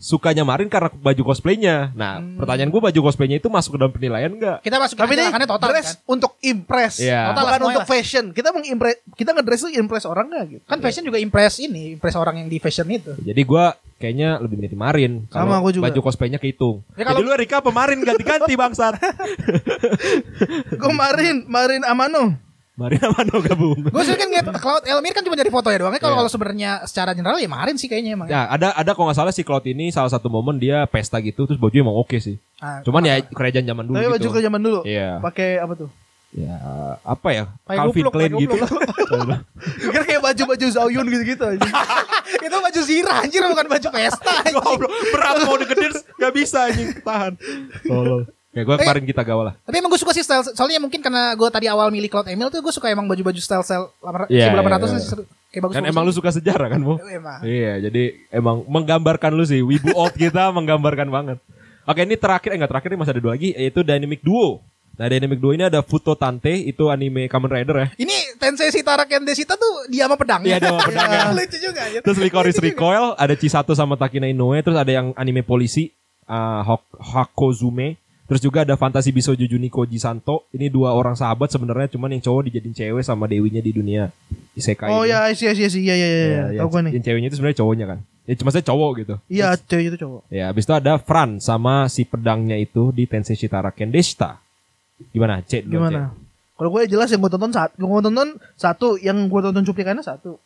sukanya 0.03 0.43
Marin 0.43 0.67
karena 0.67 0.91
baju 0.91 1.23
cosplaynya. 1.23 1.95
Nah, 1.95 2.19
Hmm. 2.19 2.35
pertanyaan 2.35 2.67
gue 2.67 2.81
baju 2.83 2.99
cosplaynya 3.01 3.39
itu 3.39 3.47
masuk 3.47 3.71
ke 3.73 3.79
dalam 3.79 3.93
penilaian 3.93 4.27
enggak? 4.27 4.59
Kita 4.59 4.75
masuk 4.75 4.99
Tapi 4.99 5.15
ini 5.15 5.23
karena 5.25 5.47
total 5.47 5.69
dress 5.71 5.95
kan. 5.95 6.11
untuk 6.11 6.31
impress, 6.41 6.99
bukan 6.99 7.31
Total 7.31 7.45
lah, 7.47 7.69
untuk 7.71 7.87
fashion. 7.87 8.25
Kita 8.29 8.51
mengimpress, 8.51 8.99
kita 9.15 9.31
ngedress 9.31 9.61
tuh 9.63 9.71
impress 9.71 10.03
orang 10.03 10.27
nggak 10.27 10.45
gitu? 10.51 10.63
Kan 10.67 10.77
fashion 10.77 11.03
juga 11.03 11.17
impress 11.17 11.55
ini, 11.57 11.95
impress 11.95 12.15
orang 12.15 12.35
yang 12.37 12.47
di 12.47 12.59
fashion 12.59 12.83
itu. 12.85 13.15
Jadi 13.15 13.41
gue 13.41 13.65
kayaknya 13.95 14.35
lebih 14.37 14.59
milih 14.59 14.75
Marin. 14.75 15.11
Sama, 15.31 15.47
Kalau 15.47 15.63
gua 15.63 15.71
juga. 15.71 15.83
Baju 15.87 15.99
cosplaynya 16.03 16.35
kehitung. 16.35 16.83
Ya, 16.93 17.07
kalau- 17.07 17.15
Jadi 17.15 17.23
lu 17.23 17.31
Erika 17.31 17.63
apa 17.63 17.71
Marin 17.71 18.03
ganti-ganti 18.03 18.53
bangsat. 18.53 18.99
Gue 20.73 20.91
Marin, 20.91 21.47
Marin 21.47 21.83
Amano. 21.83 22.35
Marin 22.74 22.97
sama 22.97 23.21
no 23.21 23.38
gabung. 23.38 23.78
Gue 23.86 24.01
sih 24.01 24.17
kan 24.17 24.26
ngeliat 24.26 24.49
Cloud 24.63 24.84
Elmir 24.84 25.13
kan 25.13 25.21
cuma 25.21 25.38
dari 25.38 25.47
foto 25.47 25.69
ya 25.69 25.78
doang. 25.78 25.93
Kalau 25.93 26.01
Iya. 26.09 26.19
kalau 26.19 26.30
sebenarnya 26.30 26.71
secara 26.84 27.13
general 27.13 27.38
ya 27.38 27.45
Marin 27.45 27.78
sih 27.78 27.86
kayaknya 27.86 28.17
emang. 28.17 28.26
Ya, 28.26 28.49
ada 28.49 28.74
ada 28.74 28.91
kalau 28.91 29.07
nggak 29.07 29.19
salah 29.19 29.30
si 29.30 29.45
Cloud 29.45 29.61
ini 29.63 29.93
salah 29.93 30.09
satu 30.09 30.26
momen 30.26 30.57
dia 30.57 30.82
pesta 30.86 31.17
gitu 31.17 31.45
terus 31.45 31.61
bajunya 31.61 31.86
emang 31.86 31.93
oke 31.93 32.17
sih. 32.17 32.41
Ah, 32.57 32.82
Cuman 32.82 33.03
ya 33.03 33.21
kerajaan 33.21 33.61
zaman 33.63 33.84
dulu 33.86 33.93
Tapi 33.93 34.03
gitu. 34.03 34.13
baju 34.17 34.28
ke 34.28 34.39
zaman 34.41 34.59
dulu. 34.59 34.80
Iya. 34.84 35.21
Pakai 35.21 35.49
apa 35.57 35.74
tuh? 35.76 35.89
Ya, 36.34 36.57
apa 37.05 37.30
ya? 37.30 37.43
Pakai 37.61 37.78
Calvin 37.78 38.05
Klein 38.09 38.34
gitu. 38.34 38.57
Kira 39.93 40.01
kayak 40.01 40.21
baju-baju 40.24 40.65
Zauyun 40.65 41.05
gitu-gitu 41.05 41.43
aja. 41.45 41.61
itu 42.41 42.55
baju 42.57 42.80
zirah 42.82 43.21
anjir 43.21 43.45
bukan 43.45 43.69
baju 43.69 43.88
pesta. 43.93 44.34
Goblok, 44.49 44.89
berat 45.13 45.45
mau 45.45 45.61
deketin 45.61 45.93
nggak 45.93 46.34
bisa 46.34 46.65
anjing 46.65 46.89
tahan. 46.99 47.38
Tolol. 47.86 48.26
Ya 48.53 48.61
gue 48.61 48.75
kemarin 48.75 49.01
kita 49.01 49.21
gaul 49.21 49.43
lah. 49.43 49.57
Tapi 49.59 49.75
emang 49.75 49.89
gue 49.89 49.97
suka 49.97 50.13
sih 50.13 50.21
style 50.21 50.45
soalnya 50.47 50.77
mungkin 50.77 51.01
karena 51.01 51.33
gue 51.33 51.49
tadi 51.49 51.65
awal 51.65 51.89
milih 51.89 52.05
Cloud 52.05 52.27
Emil 52.27 52.47
tuh 52.47 52.61
gue 52.61 52.69
suka 52.69 52.85
emang 52.87 53.05
baju-baju 53.05 53.35
style-style 53.35 53.89
Iya, 54.29 54.53
1800 54.53 54.53
iya, 54.53 54.77
sih 54.85 54.93
iya. 54.93 55.01
seru. 55.01 55.23
kayak 55.49 55.61
bagus. 55.63 55.73
Kan 55.73 55.85
emang 55.85 56.03
lu 56.03 56.13
suka 56.13 56.29
sejarah 56.29 56.67
kan, 56.67 56.79
Bu? 56.79 57.01
Emang. 57.03 57.41
Iya, 57.41 57.81
jadi 57.83 58.03
emang 58.29 58.61
menggambarkan 58.63 59.31
lu 59.31 59.41
sih. 59.41 59.59
Wibu 59.59 59.89
old 59.97 60.13
kita 60.13 60.49
menggambarkan 60.49 61.09
banget. 61.09 61.37
Oke, 61.83 62.01
ini 62.01 62.13
terakhir, 62.13 62.53
eh 62.53 62.55
enggak 62.55 62.71
terakhir 62.71 62.89
ini 62.89 62.99
masih 62.99 63.11
ada 63.11 63.21
dua 63.21 63.33
lagi, 63.33 63.49
yaitu 63.51 63.81
Dynamic 63.81 64.21
Duo. 64.21 64.61
Nah, 64.93 65.09
Dynamic 65.09 65.37
Duo 65.37 65.51
ini 65.51 65.65
ada 65.65 65.81
Futo 65.81 66.13
Tante, 66.13 66.53
itu 66.53 66.87
anime 66.87 67.25
Kamen 67.25 67.49
Rider 67.49 67.75
ya. 67.75 67.87
Ini 67.97 68.37
Tensei 68.37 68.69
Shitara 68.69 69.03
Ken 69.03 69.21
Desita 69.21 69.53
tuh 69.53 69.89
dia 69.89 70.05
sama 70.05 70.13
Iya, 70.13 70.21
pedangnya. 70.21 70.55
dia 70.55 70.69
sama 70.69 70.81
pedangnya. 70.87 71.21
Lucu 71.33 71.57
juga 71.59 71.81
ya. 71.87 71.99
Terus 71.99 72.17
Licorice 72.19 72.61
Recoil, 72.61 73.05
ada 73.13 73.33
Chisato 73.33 73.73
sama 73.73 73.93
Takina 73.93 74.25
Inoue, 74.25 74.61
terus 74.61 74.77
ada 74.77 74.89
yang 74.89 75.09
anime 75.13 75.41
polisi, 75.41 75.89
uh, 76.23 76.61
Hok- 76.63 76.97
Hakozume, 77.01 77.97
Terus 78.24 78.39
juga 78.39 78.63
ada 78.63 78.80
Fantasi 78.80 79.11
Bisojo 79.11 79.43
Juniko 79.43 79.84
Jisanto. 79.84 80.47
Ini 80.55 80.71
dua 80.71 80.95
orang 80.95 81.13
sahabat 81.13 81.51
sebenarnya 81.51 81.91
cuman 81.91 82.15
yang 82.15 82.24
cowok 82.24 82.47
dijadiin 82.47 82.71
cewek 82.71 83.03
sama 83.03 83.28
dewinya 83.28 83.59
di 83.59 83.71
dunia 83.76 84.07
isekai. 84.55 84.88
Oh 84.89 85.03
ini. 85.03 85.11
ya, 85.11 85.28
iya 85.36 85.51
iya 85.51 85.67
iya 85.67 85.67
iya 85.67 85.95
iya. 85.95 86.07
Iya, 86.07 86.43
iya. 86.55 86.59
Tahu 86.63 86.69
gue 86.71 86.82
nih. 86.88 86.91
yang 86.95 87.03
ceweknya 87.03 87.28
itu 87.28 87.36
sebenarnya 87.36 87.59
cowoknya 87.59 87.86
kan. 87.91 87.99
Ya 88.24 88.34
cuma 88.39 88.49
saya 88.55 88.63
cowok 88.63 88.91
gitu. 89.03 89.15
Iya, 89.28 89.47
cewek 89.59 89.86
itu 89.91 89.97
cowok. 89.99 90.21
Ya, 90.32 90.47
habis 90.47 90.63
itu 90.63 90.71
ada 90.71 90.95
Fran 90.95 91.43
sama 91.43 91.91
si 91.91 92.07
pedangnya 92.07 92.55
itu 92.55 92.95
di 92.95 93.03
Tensei 93.03 93.36
Shitara 93.36 93.76
Kendeshita. 93.76 94.39
Gimana? 95.11 95.43
Cek 95.43 95.67
dulu. 95.67 95.84
Gimana? 95.84 96.15
Kalau 96.55 96.69
gue 96.71 96.88
jelas 96.88 97.11
yang 97.11 97.19
gue 97.19 97.32
tonton 97.34 97.51
satu, 97.51 97.76
gue 97.76 98.01
tonton 98.07 98.30
satu, 98.55 98.88
yang 99.03 99.17
gue 99.28 99.41
tonton 99.43 99.67
cuplikannya 99.67 100.05
satu. 100.05 100.39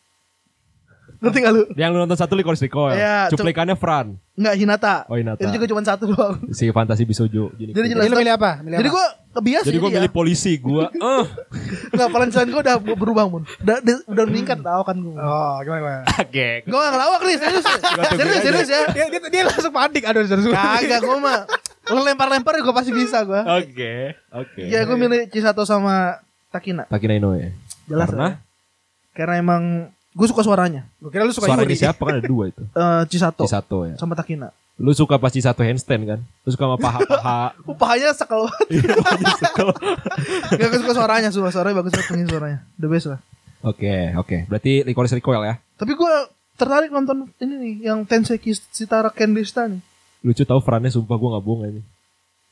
Ngerti 1.18 1.38
gak 1.42 1.52
lu? 1.52 1.62
Yang 1.74 1.90
lu 1.90 1.98
nonton 1.98 2.18
satu 2.18 2.32
Licorice 2.38 2.62
Recoil. 2.62 2.94
Iya, 2.94 3.26
cu- 3.26 3.34
Cuplikannya 3.34 3.74
Fran. 3.74 4.14
Enggak 4.38 4.54
Hinata. 4.54 4.94
Oh, 5.10 5.18
Hinata. 5.18 5.42
Itu 5.42 5.50
juga 5.50 5.66
cuma 5.66 5.82
satu 5.82 6.04
doang. 6.14 6.38
Si 6.54 6.70
Fantasi 6.70 7.02
Bisojo. 7.02 7.50
Jadi 7.58 7.74
jelas. 7.74 8.06
Jadi 8.06 8.06
lu 8.06 8.16
milih 8.22 8.34
apa? 8.38 8.50
Milih 8.62 8.78
Jadi 8.78 8.88
apa? 8.88 8.94
gue 8.94 9.06
kebiasa 9.28 9.66
Jadi 9.66 9.78
gue 9.78 9.90
milih 9.90 10.12
polisi, 10.14 10.52
gue 10.54 10.84
eh 11.10 11.24
Enggak, 11.90 12.08
pelan 12.14 12.30
gue 12.30 12.60
udah 12.62 12.76
berubah 12.78 13.24
mun. 13.26 13.42
Udah, 13.58 13.76
udah, 13.82 13.96
udah 14.06 14.24
meningkat 14.30 14.58
tau 14.62 14.82
kan 14.86 14.94
gue. 14.94 15.14
Oh, 15.18 15.54
gimana 15.66 15.78
gimana? 15.82 16.02
Oke. 16.22 16.48
Gue 16.62 16.78
gak 16.78 16.92
ngelawak 16.94 17.20
nih, 17.26 17.36
serius. 17.36 17.64
serius, 18.14 18.40
serius 18.46 18.68
ya. 18.70 18.82
dia, 18.94 19.06
dia, 19.10 19.20
dia 19.26 19.42
langsung 19.42 19.74
panik. 19.74 20.02
Aduh, 20.06 20.22
aduh. 20.22 20.54
Kagak, 20.54 21.00
gue 21.02 21.18
mah. 21.18 21.38
Lo 21.88 22.00
lempar-lempar 22.04 22.62
gue 22.62 22.74
pasti 22.74 22.94
bisa 22.94 23.26
gue. 23.26 23.40
Oke. 23.42 24.14
Oke. 24.30 24.62
Ya 24.70 24.86
gue 24.86 24.94
milih 24.94 25.26
Chisato 25.34 25.66
sama 25.66 26.22
Takina. 26.54 26.86
Takina 26.86 27.18
Inoue. 27.18 27.50
Jelas 27.90 28.06
Karena 28.06 28.22
lah. 28.22 28.32
Karena 29.18 29.34
emang 29.34 29.62
gue 30.18 30.26
suka 30.26 30.42
suaranya. 30.42 30.82
Gue 30.98 31.14
kira 31.14 31.22
lu 31.22 31.30
suka 31.30 31.46
suara 31.46 31.62
Yuri. 31.62 31.78
ini 31.78 31.78
siapa 31.78 32.02
kan 32.02 32.18
ada 32.18 32.26
dua 32.26 32.50
itu. 32.50 32.62
Eh 32.82 33.02
Chisato 33.06 33.46
Chisato 33.46 33.86
ya. 33.86 33.94
sama 33.94 34.18
Takina. 34.18 34.50
Lu 34.78 34.90
suka 34.94 35.18
pasti 35.18 35.42
satu 35.42 35.62
handstand 35.62 36.02
kan? 36.06 36.20
Lu 36.46 36.50
suka 36.54 36.66
sama 36.66 36.78
paha-paha. 36.78 37.50
Pahanya 37.82 38.14
sekel 38.14 38.46
banget. 38.46 38.66
Iya. 38.70 38.94
Gak 40.58 40.66
gue 40.70 40.80
suka 40.82 40.94
suaranya, 40.94 41.28
suara 41.34 41.50
suaranya 41.50 41.82
bagus 41.82 41.94
banget 41.94 42.10
pengisi 42.10 42.30
suaranya. 42.30 42.58
The 42.78 42.86
best 42.86 43.06
lah. 43.10 43.20
Oke, 43.66 44.14
oke. 44.14 44.46
Berarti 44.46 44.86
Licorice 44.86 45.18
Recoil 45.18 45.42
ya. 45.42 45.54
Tapi 45.78 45.98
gue 45.98 46.12
tertarik 46.54 46.94
nonton 46.94 47.26
ini 47.42 47.54
nih, 47.58 47.74
yang 47.90 48.06
Tensei 48.06 48.38
Shitara 48.70 49.10
Kendeshita 49.10 49.66
nih. 49.66 49.82
Lucu 50.22 50.46
tahu 50.46 50.62
Frannya 50.62 50.94
sumpah 50.94 51.14
gue 51.18 51.28
gak 51.34 51.44
bohong 51.46 51.62
ini. 51.66 51.82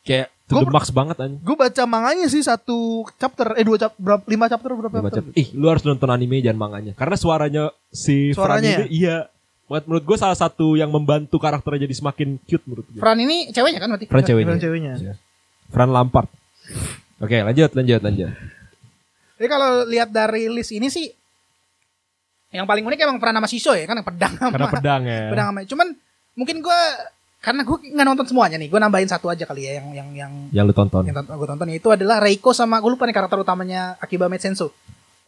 Kayak 0.03 0.35
to 0.47 0.55
Gua 0.55 0.62
the 0.62 0.68
ber- 0.70 0.76
max 0.78 0.84
banget 0.88 1.16
anjing. 1.18 1.42
Gue 1.42 1.57
baca 1.59 1.82
manganya 1.84 2.26
sih 2.26 2.38
satu 2.38 3.03
chapter, 3.18 3.59
eh 3.59 3.66
dua 3.66 3.76
chapter, 3.76 3.99
berapa, 3.99 4.22
lima 4.24 4.47
chapter 4.47 4.70
berapa 4.70 4.97
baca, 5.03 5.18
chapter? 5.18 5.34
ih 5.34 5.51
lu 5.53 5.66
harus 5.66 5.82
nonton 5.82 6.07
anime 6.07 6.38
jangan 6.38 6.59
manganya. 6.59 6.92
Karena 6.94 7.16
suaranya 7.18 7.62
si 7.88 8.30
Suaranya 8.30 8.82
Fran 8.82 8.86
ini 8.86 8.94
iya. 8.94 9.26
Buat 9.66 9.90
menurut 9.90 10.07
gue 10.07 10.14
salah 10.14 10.38
satu 10.38 10.78
yang 10.78 10.94
membantu 10.94 11.42
karakternya 11.42 11.90
jadi 11.90 11.94
semakin 11.99 12.38
cute 12.47 12.62
menurut 12.70 12.86
gue. 12.86 13.03
Fran 13.03 13.18
ini 13.18 13.51
ceweknya 13.51 13.82
kan 13.82 13.90
berarti? 13.90 14.07
Fran 14.07 14.22
ceweknya. 14.22 14.47
Fran 14.55 14.62
ceweknya. 14.62 14.92
Iya. 15.03 15.14
Fran 15.66 15.90
Lampard. 15.90 16.30
Oke 17.18 17.42
lanjut 17.42 17.74
lanjut 17.74 17.99
lanjut. 17.99 18.30
Jadi 19.36 19.49
kalau 19.51 19.82
lihat 19.84 20.09
dari 20.09 20.47
list 20.47 20.70
ini 20.70 20.86
sih 20.86 21.11
yang 22.55 22.64
paling 22.64 22.86
unik 22.86 22.99
emang 23.03 23.18
Fran 23.18 23.34
sama 23.34 23.51
Shiso 23.51 23.74
ya 23.74 23.84
kan 23.84 23.99
yang 23.99 24.07
pedang 24.07 24.38
sama 24.38 24.55
Karena 24.55 24.70
pedang 24.70 25.03
ya. 25.03 25.20
pedang 25.34 25.47
sama. 25.51 25.61
Cuman 25.66 25.88
mungkin 26.38 26.57
gue 26.62 26.80
karena 27.47 27.62
gue 27.62 27.76
nggak 27.94 28.07
nonton 28.11 28.26
semuanya 28.26 28.59
nih, 28.59 28.66
gue 28.66 28.74
nambahin 28.76 29.07
satu 29.07 29.30
aja 29.30 29.47
kali 29.47 29.62
ya 29.62 29.78
yang 29.78 29.94
yang 29.94 30.09
yang 30.12 30.32
Yang 30.51 30.64
lu 30.66 30.74
tonton. 30.74 31.03
yang 31.07 31.14
gue 31.14 31.47
tonton 31.47 31.68
itu 31.70 31.86
adalah 31.86 32.18
Reiko 32.18 32.51
sama 32.51 32.82
gue 32.82 32.90
lupa 32.90 33.07
nih 33.07 33.14
karakter 33.14 33.38
utamanya 33.38 33.94
Akiba 34.03 34.26
Senso. 34.36 34.74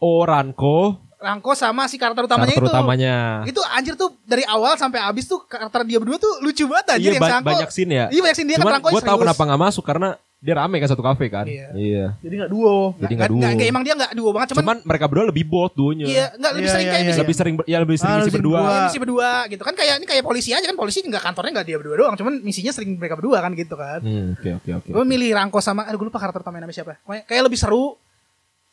Oh 0.02 0.26
Ranko. 0.26 0.98
Rangko 1.18 1.50
sama 1.54 1.86
si 1.86 1.98
karakter 1.98 2.26
utamanya 2.26 2.54
karakter 2.54 2.62
itu. 2.62 2.74
utamanya. 2.74 3.14
Itu 3.42 3.58
anjir 3.64 3.94
tuh 3.94 4.14
dari 4.22 4.46
awal 4.46 4.74
sampai 4.74 5.02
habis 5.02 5.26
tuh 5.26 5.42
karakter 5.42 5.82
dia 5.82 5.98
berdua 5.98 6.14
tuh 6.14 6.42
lucu 6.42 6.62
banget 6.66 6.94
anjir 6.94 7.10
Iya 7.10 7.14
yang 7.14 7.22
ba- 7.22 7.32
Sangko. 7.34 7.48
banyak 7.50 7.70
scene 7.70 7.90
ya. 7.90 8.06
Iya 8.06 8.20
banyak 8.22 8.36
scene 8.38 8.48
dia 8.50 8.56
kan 8.58 8.62
Cuman 8.62 8.74
Rangko 8.78 8.88
gue 8.90 9.02
tahu 9.02 9.18
kenapa 9.22 9.42
nggak 9.42 9.62
masuk 9.62 9.82
karena 9.82 10.08
dia 10.38 10.54
rame 10.54 10.78
kan 10.78 10.86
satu 10.86 11.02
kafe 11.02 11.26
kan. 11.26 11.42
Iya. 11.44 11.66
Iya. 11.72 12.04
Jadi 12.20 12.34
gak 12.38 12.46
duo. 12.48 12.94
Jadi 12.94 13.12
nggak 13.12 13.26
duo. 13.28 13.42
emang 13.42 13.82
dia 13.82 13.92
nggak 13.92 14.12
duo 14.14 14.30
banget 14.30 14.54
cuman, 14.54 14.62
Cuman, 14.62 14.76
mereka 14.86 15.04
berdua 15.04 15.26
lebih 15.26 15.44
bold 15.44 15.74
duonya. 15.74 16.06
iya 16.06 16.26
nggak 16.32 16.52
lebih 16.52 16.62
Iya, 16.62 16.72
sering 16.72 16.84
iya, 16.84 16.92
kayak 16.92 17.02
iya. 17.02 17.08
misi 17.08 17.20
Lebih 17.20 17.34
sering 17.34 17.54
ya 17.64 17.78
lebih 17.80 17.96
sering 17.96 18.06
Ah, 18.08 18.16
isi 18.16 18.22
lebih 18.24 18.36
berdua. 18.38 18.58
Iya, 18.60 18.80
misi 18.84 18.98
berdua 18.98 19.30
gitu 19.46 19.62
kan 19.62 19.74
kayak 19.74 19.94
ini 19.96 20.06
kayak 20.06 20.22
polisi 20.22 20.50
aja 20.52 20.62
kan 20.62 20.76
polisi 20.76 20.98
nggak 21.00 21.22
kantornya 21.22 21.50
nggak 21.52 21.66
dia 21.66 21.76
berdua 21.76 21.96
doang 21.96 22.14
cuman 22.14 22.32
misinya 22.38 22.70
sering 22.70 22.94
mereka 22.94 23.14
berdua 23.14 23.38
kan 23.40 23.50
gitu 23.52 23.74
kan 23.74 23.98
Hmm, 23.98 24.32
oke 24.32 24.48
oke 24.54 24.70
oke. 24.78 24.88
gue 24.88 25.04
milih 25.04 25.30
Rangko 25.32 25.58
sama 25.58 25.82
aduh 25.82 25.96
gue 25.96 26.06
lupa 26.06 26.18
karakter 26.18 26.38
utamanya 26.40 26.62
namanya 26.64 26.78
siapa 26.78 27.02
kayak 27.24 27.42
lebih 27.44 27.58
seru 27.58 27.98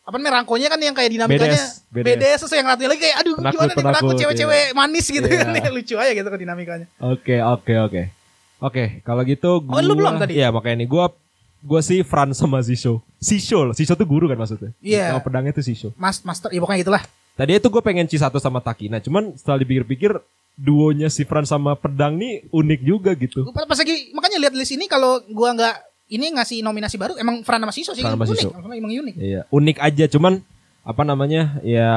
apa 0.02 0.16
namanya 0.16 0.34
Rangkonya 0.38 0.70
kan 0.70 0.78
yang 0.78 0.94
kayak 0.94 1.10
dinamikanya 1.10 1.58
BDS, 1.58 1.90
BDS. 1.90 2.06
BDS 2.06 2.38
terus 2.40 2.54
yang 2.54 2.68
satunya 2.70 2.90
lagi 2.92 3.02
kayak 3.02 3.18
aduh 3.18 3.34
Penakut, 3.36 3.50
gimana 3.52 3.66
nih 3.66 3.76
penakut 3.76 3.98
penakut, 3.98 4.16
cewek-cewek 4.22 4.64
manis 4.72 5.06
gitu 5.10 5.26
Iya. 5.26 5.40
kan 5.42 5.72
lucu 5.82 5.96
aja 5.98 6.12
gitu 6.14 6.28
kan 6.30 6.38
dinamikanya 6.40 6.86
Oke 7.02 7.36
oke 7.42 7.74
oke. 7.82 8.02
Oke, 8.58 8.84
kalau 9.02 9.22
gitu 9.24 9.60
gua 9.62 9.74
Oh, 9.74 9.84
lu 9.84 9.94
belum 9.94 10.16
tadi? 10.16 10.40
Iya, 10.40 10.48
makanya 10.48 10.80
nih 10.80 10.88
gua 10.88 11.12
gua 11.66 11.82
sih 11.82 12.06
Fran 12.06 12.30
sama 12.38 12.62
Zisho. 12.62 13.02
Sisho, 13.18 13.74
Sisho 13.74 13.98
tuh 13.98 14.06
guru 14.06 14.30
kan 14.30 14.38
maksudnya. 14.38 14.70
Iya. 14.80 15.18
Nama 15.18 15.22
pedangnya 15.26 15.52
tuh 15.58 15.66
Sisho. 15.66 15.90
Mas 15.98 16.22
Master 16.22 16.54
ya 16.54 16.62
pokoknya 16.62 16.86
gitulah 16.86 17.04
Tadi 17.36 17.52
itu 17.52 17.68
gue 17.68 17.84
pengen 17.84 18.08
Cisato 18.08 18.40
sama 18.40 18.64
Takina, 18.64 19.04
cuman 19.04 19.36
setelah 19.36 19.60
dipikir-pikir 19.60 20.16
duonya 20.56 21.12
si 21.12 21.28
Fran 21.28 21.44
sama 21.44 21.76
pedang 21.76 22.16
nih 22.16 22.48
unik 22.48 22.80
juga 22.80 23.12
gitu. 23.12 23.44
Pas 23.52 23.76
lagi 23.76 24.16
makanya 24.16 24.40
lihat 24.40 24.56
list 24.56 24.72
ini 24.72 24.88
kalau 24.88 25.20
gua 25.28 25.52
nggak 25.52 25.76
ini 26.16 26.32
ngasih 26.32 26.64
nominasi 26.64 26.96
baru 26.96 27.20
emang 27.20 27.44
Fran 27.44 27.60
sama 27.60 27.76
Siso 27.76 27.92
sih 27.92 28.00
Fran 28.08 28.16
sama 28.16 28.24
unik 28.24 28.56
emang 28.80 28.92
unik 29.04 29.16
Iya, 29.20 29.42
unik 29.52 29.78
aja 29.84 30.06
cuman 30.08 30.34
apa 30.88 31.04
namanya? 31.04 31.60
Ya 31.60 31.92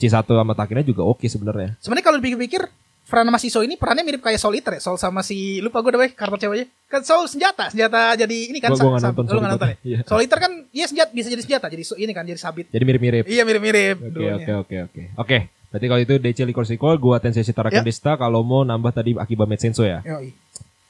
Cisato 0.00 0.32
sama 0.32 0.56
Takina 0.56 0.80
juga 0.80 1.04
oke 1.04 1.28
sebenarnya. 1.28 1.76
sebenarnya 1.84 2.06
kalau 2.08 2.16
dipikir-pikir 2.24 2.64
Fran 3.08 3.24
sama 3.24 3.38
Siso 3.38 3.60
ini 3.60 3.74
perannya 3.74 4.04
mirip 4.04 4.20
kayak 4.20 4.36
Soul 4.36 4.54
Eater 4.54 4.76
ya 4.76 4.82
Soul 4.82 4.94
sama 4.94 5.20
si 5.20 5.58
lupa 5.58 5.80
gue 5.80 5.90
namanya 5.90 6.12
karakter 6.12 6.44
ceweknya 6.44 6.68
kan 6.84 7.00
Soul 7.00 7.24
senjata 7.24 7.72
senjata 7.72 8.12
jadi 8.14 8.36
ini 8.46 8.58
kan 8.58 8.68
Gua- 8.70 8.78
gua 8.78 8.90
nggak 8.90 9.00
sa- 9.00 9.08
nonton 9.10 9.22
lu 9.22 9.28
Soul 9.28 9.38
nggak 9.38 9.50
nonton 9.50 9.64
ya 9.64 9.72
Eater. 9.72 9.88
Iya. 9.88 9.98
Soul 10.04 10.20
Eater 10.20 10.38
kan 10.38 10.52
iya 10.68 10.86
senjata 10.86 11.10
bisa 11.10 11.28
jadi 11.28 11.42
senjata 11.42 11.66
jadi 11.66 11.82
ini 11.96 12.12
kan 12.12 12.22
jadi 12.22 12.36
sabit 12.36 12.66
Jadi 12.68 12.84
mirip-mirip. 12.84 13.24
iya 13.24 13.42
mirip-mirip 13.42 13.96
Oke 13.98 14.12
duanya. 14.12 14.36
oke 14.36 14.52
oke 14.54 14.76
oke. 14.84 15.02
Oke, 15.16 15.38
berarti 15.68 15.86
kalau 15.86 16.00
itu 16.02 16.14
DC 16.18 16.38
Licorice 16.44 16.72
Recoil, 16.74 16.96
gua 16.96 17.16
Tensei 17.16 17.40
Shitara 17.40 17.68
Ya. 17.68 17.80
Kendesta 17.80 18.12
kalau 18.14 18.40
mau 18.42 18.60
nambah 18.62 18.92
tadi 18.92 19.12
Akiba 19.14 19.44
Metsenso 19.44 19.82
ya. 19.82 20.00
Yoi. 20.02 20.28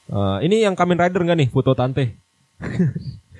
Eh, 0.09 0.37
ini 0.43 0.59
yang 0.61 0.73
Kamen 0.73 0.97
Rider 0.97 1.21
nggak 1.21 1.37
nih 1.37 1.47
foto 1.47 1.71
tante? 1.71 2.19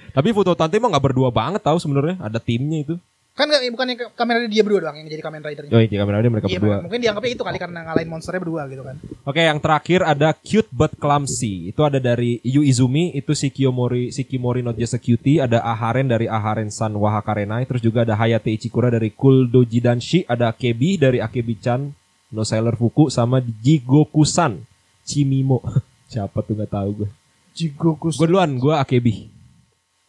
Tapi 0.09 0.29
foto 0.31 0.51
tante 0.53 0.75
mah 0.77 0.89
nggak 0.89 1.05
berdua 1.05 1.29
banget 1.29 1.59
tahu 1.59 1.77
sebenarnya 1.77 2.17
ada 2.17 2.39
timnya 2.39 2.81
itu. 2.81 2.95
Kan 3.39 3.47
nggak- 3.47 3.71
bukannya 3.71 3.95
ke- 3.95 4.11
kamera 4.11 4.37
dia 4.43 4.59
berdua 4.59 4.81
doang 4.83 4.97
yang 4.97 5.07
jadi 5.07 5.23
Kamen 5.23 5.39
Ridernya 5.39 5.71
Oh 5.71 5.79
iya 5.79 5.95
Kamen 5.95 6.13
Rider 6.13 6.27
mereka 6.29 6.45
iya 6.45 6.59
berdua. 6.59 6.77
mungkin 6.83 6.99
dianggapnya 6.99 7.31
itu 7.31 7.41
kali 7.41 7.55
karena 7.57 7.79
ngalahin 7.81 8.09
monsternya 8.09 8.41
berdua 8.41 8.61
gitu 8.67 8.83
kan 8.83 8.95
Oke 9.23 9.39
yang 9.39 9.57
terakhir 9.57 10.03
ada 10.03 10.35
Cute 10.35 10.67
But 10.69 10.97
Clumsy. 10.97 11.69
Itu 11.69 11.81
ada 11.81 11.97
dari 11.97 12.41
Yu 12.41 12.59
Izumi, 12.61 13.13
itu 13.13 13.31
si 13.31 13.47
Kiyomori, 13.47 14.09
si 14.09 14.21
Kimori 14.21 14.59
Not 14.59 14.75
Just 14.75 14.91
a 14.91 14.99
Cutie. 14.99 15.37
Ada 15.37 15.61
Aharen 15.61 16.05
dari 16.05 16.25
Aharen 16.25 16.67
San 16.67 16.91
Wahakarenai. 16.91 17.63
Terus 17.63 17.79
juga 17.79 18.01
ada 18.01 18.13
Hayate 18.13 18.49
Ichikura 18.49 18.89
dari 18.89 19.11
Cool 19.11 19.45
Doji 19.45 19.79
Danshi. 19.79 20.19
Ada 20.23 20.49
Akebi 20.49 20.97
dari 20.97 21.19
Akebi-chan 21.19 21.93
No 22.27 22.41
Sailor 22.41 22.73
Fuku. 22.73 23.07
Sama 23.07 23.39
Jigoku-san 23.39 24.65
Chimimo. 25.01 25.61
Siapa 26.11 26.41
tuh 26.41 26.57
nggak 26.57 26.71
tahu 26.71 26.89
gue. 26.97 27.09
Jigoku. 27.53 28.09
Gue 28.11 28.25
duluan, 28.25 28.51
gue 28.51 28.73
Akebi. 28.73 29.29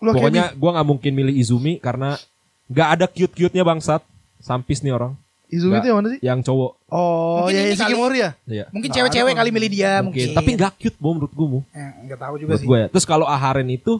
Lu 0.01 0.11
Pokoknya 0.11 0.51
gue 0.51 0.71
nggak 0.71 0.89
mungkin 0.89 1.13
milih 1.13 1.35
Izumi 1.35 1.77
karena 1.77 2.17
nggak 2.71 2.89
ada 2.89 3.05
cute-cute-nya 3.07 3.61
bangsat. 3.61 4.01
Sampis 4.39 4.81
nih 4.81 4.95
orang. 4.95 5.13
Izumi 5.51 5.75
Nggak. 5.75 5.83
itu 5.83 5.89
yang 5.91 5.99
mana 5.99 6.09
sih? 6.09 6.21
Yang 6.23 6.41
cowok. 6.47 6.73
Oh, 6.89 7.43
Mungkin 7.43 7.53
ya, 7.53 7.61
ini 7.61 7.75
ya 7.75 7.77
kali- 7.77 7.97
ya? 8.17 8.31
Iya. 8.47 8.65
mungkin 8.71 8.91
cewek-cewek 8.91 9.35
kali 9.35 9.51
milih 9.51 9.69
dia 9.69 9.93
Mungkin. 9.99 10.23
mungkin, 10.23 10.37
Tapi 10.39 10.51
nggak 10.55 10.73
cute 10.79 10.97
bu 10.97 11.09
menurut 11.11 11.33
gue. 11.35 11.47
Mu. 11.51 11.61
Eh, 11.75 11.91
nggak 12.07 12.19
tahu 12.19 12.35
juga 12.39 12.49
Menurut 12.55 12.63
sih 12.63 12.69
gue 12.71 12.79
ya. 12.79 12.87
Terus 12.89 13.05
kalau 13.05 13.27
Aharen 13.27 13.67
itu 13.67 13.93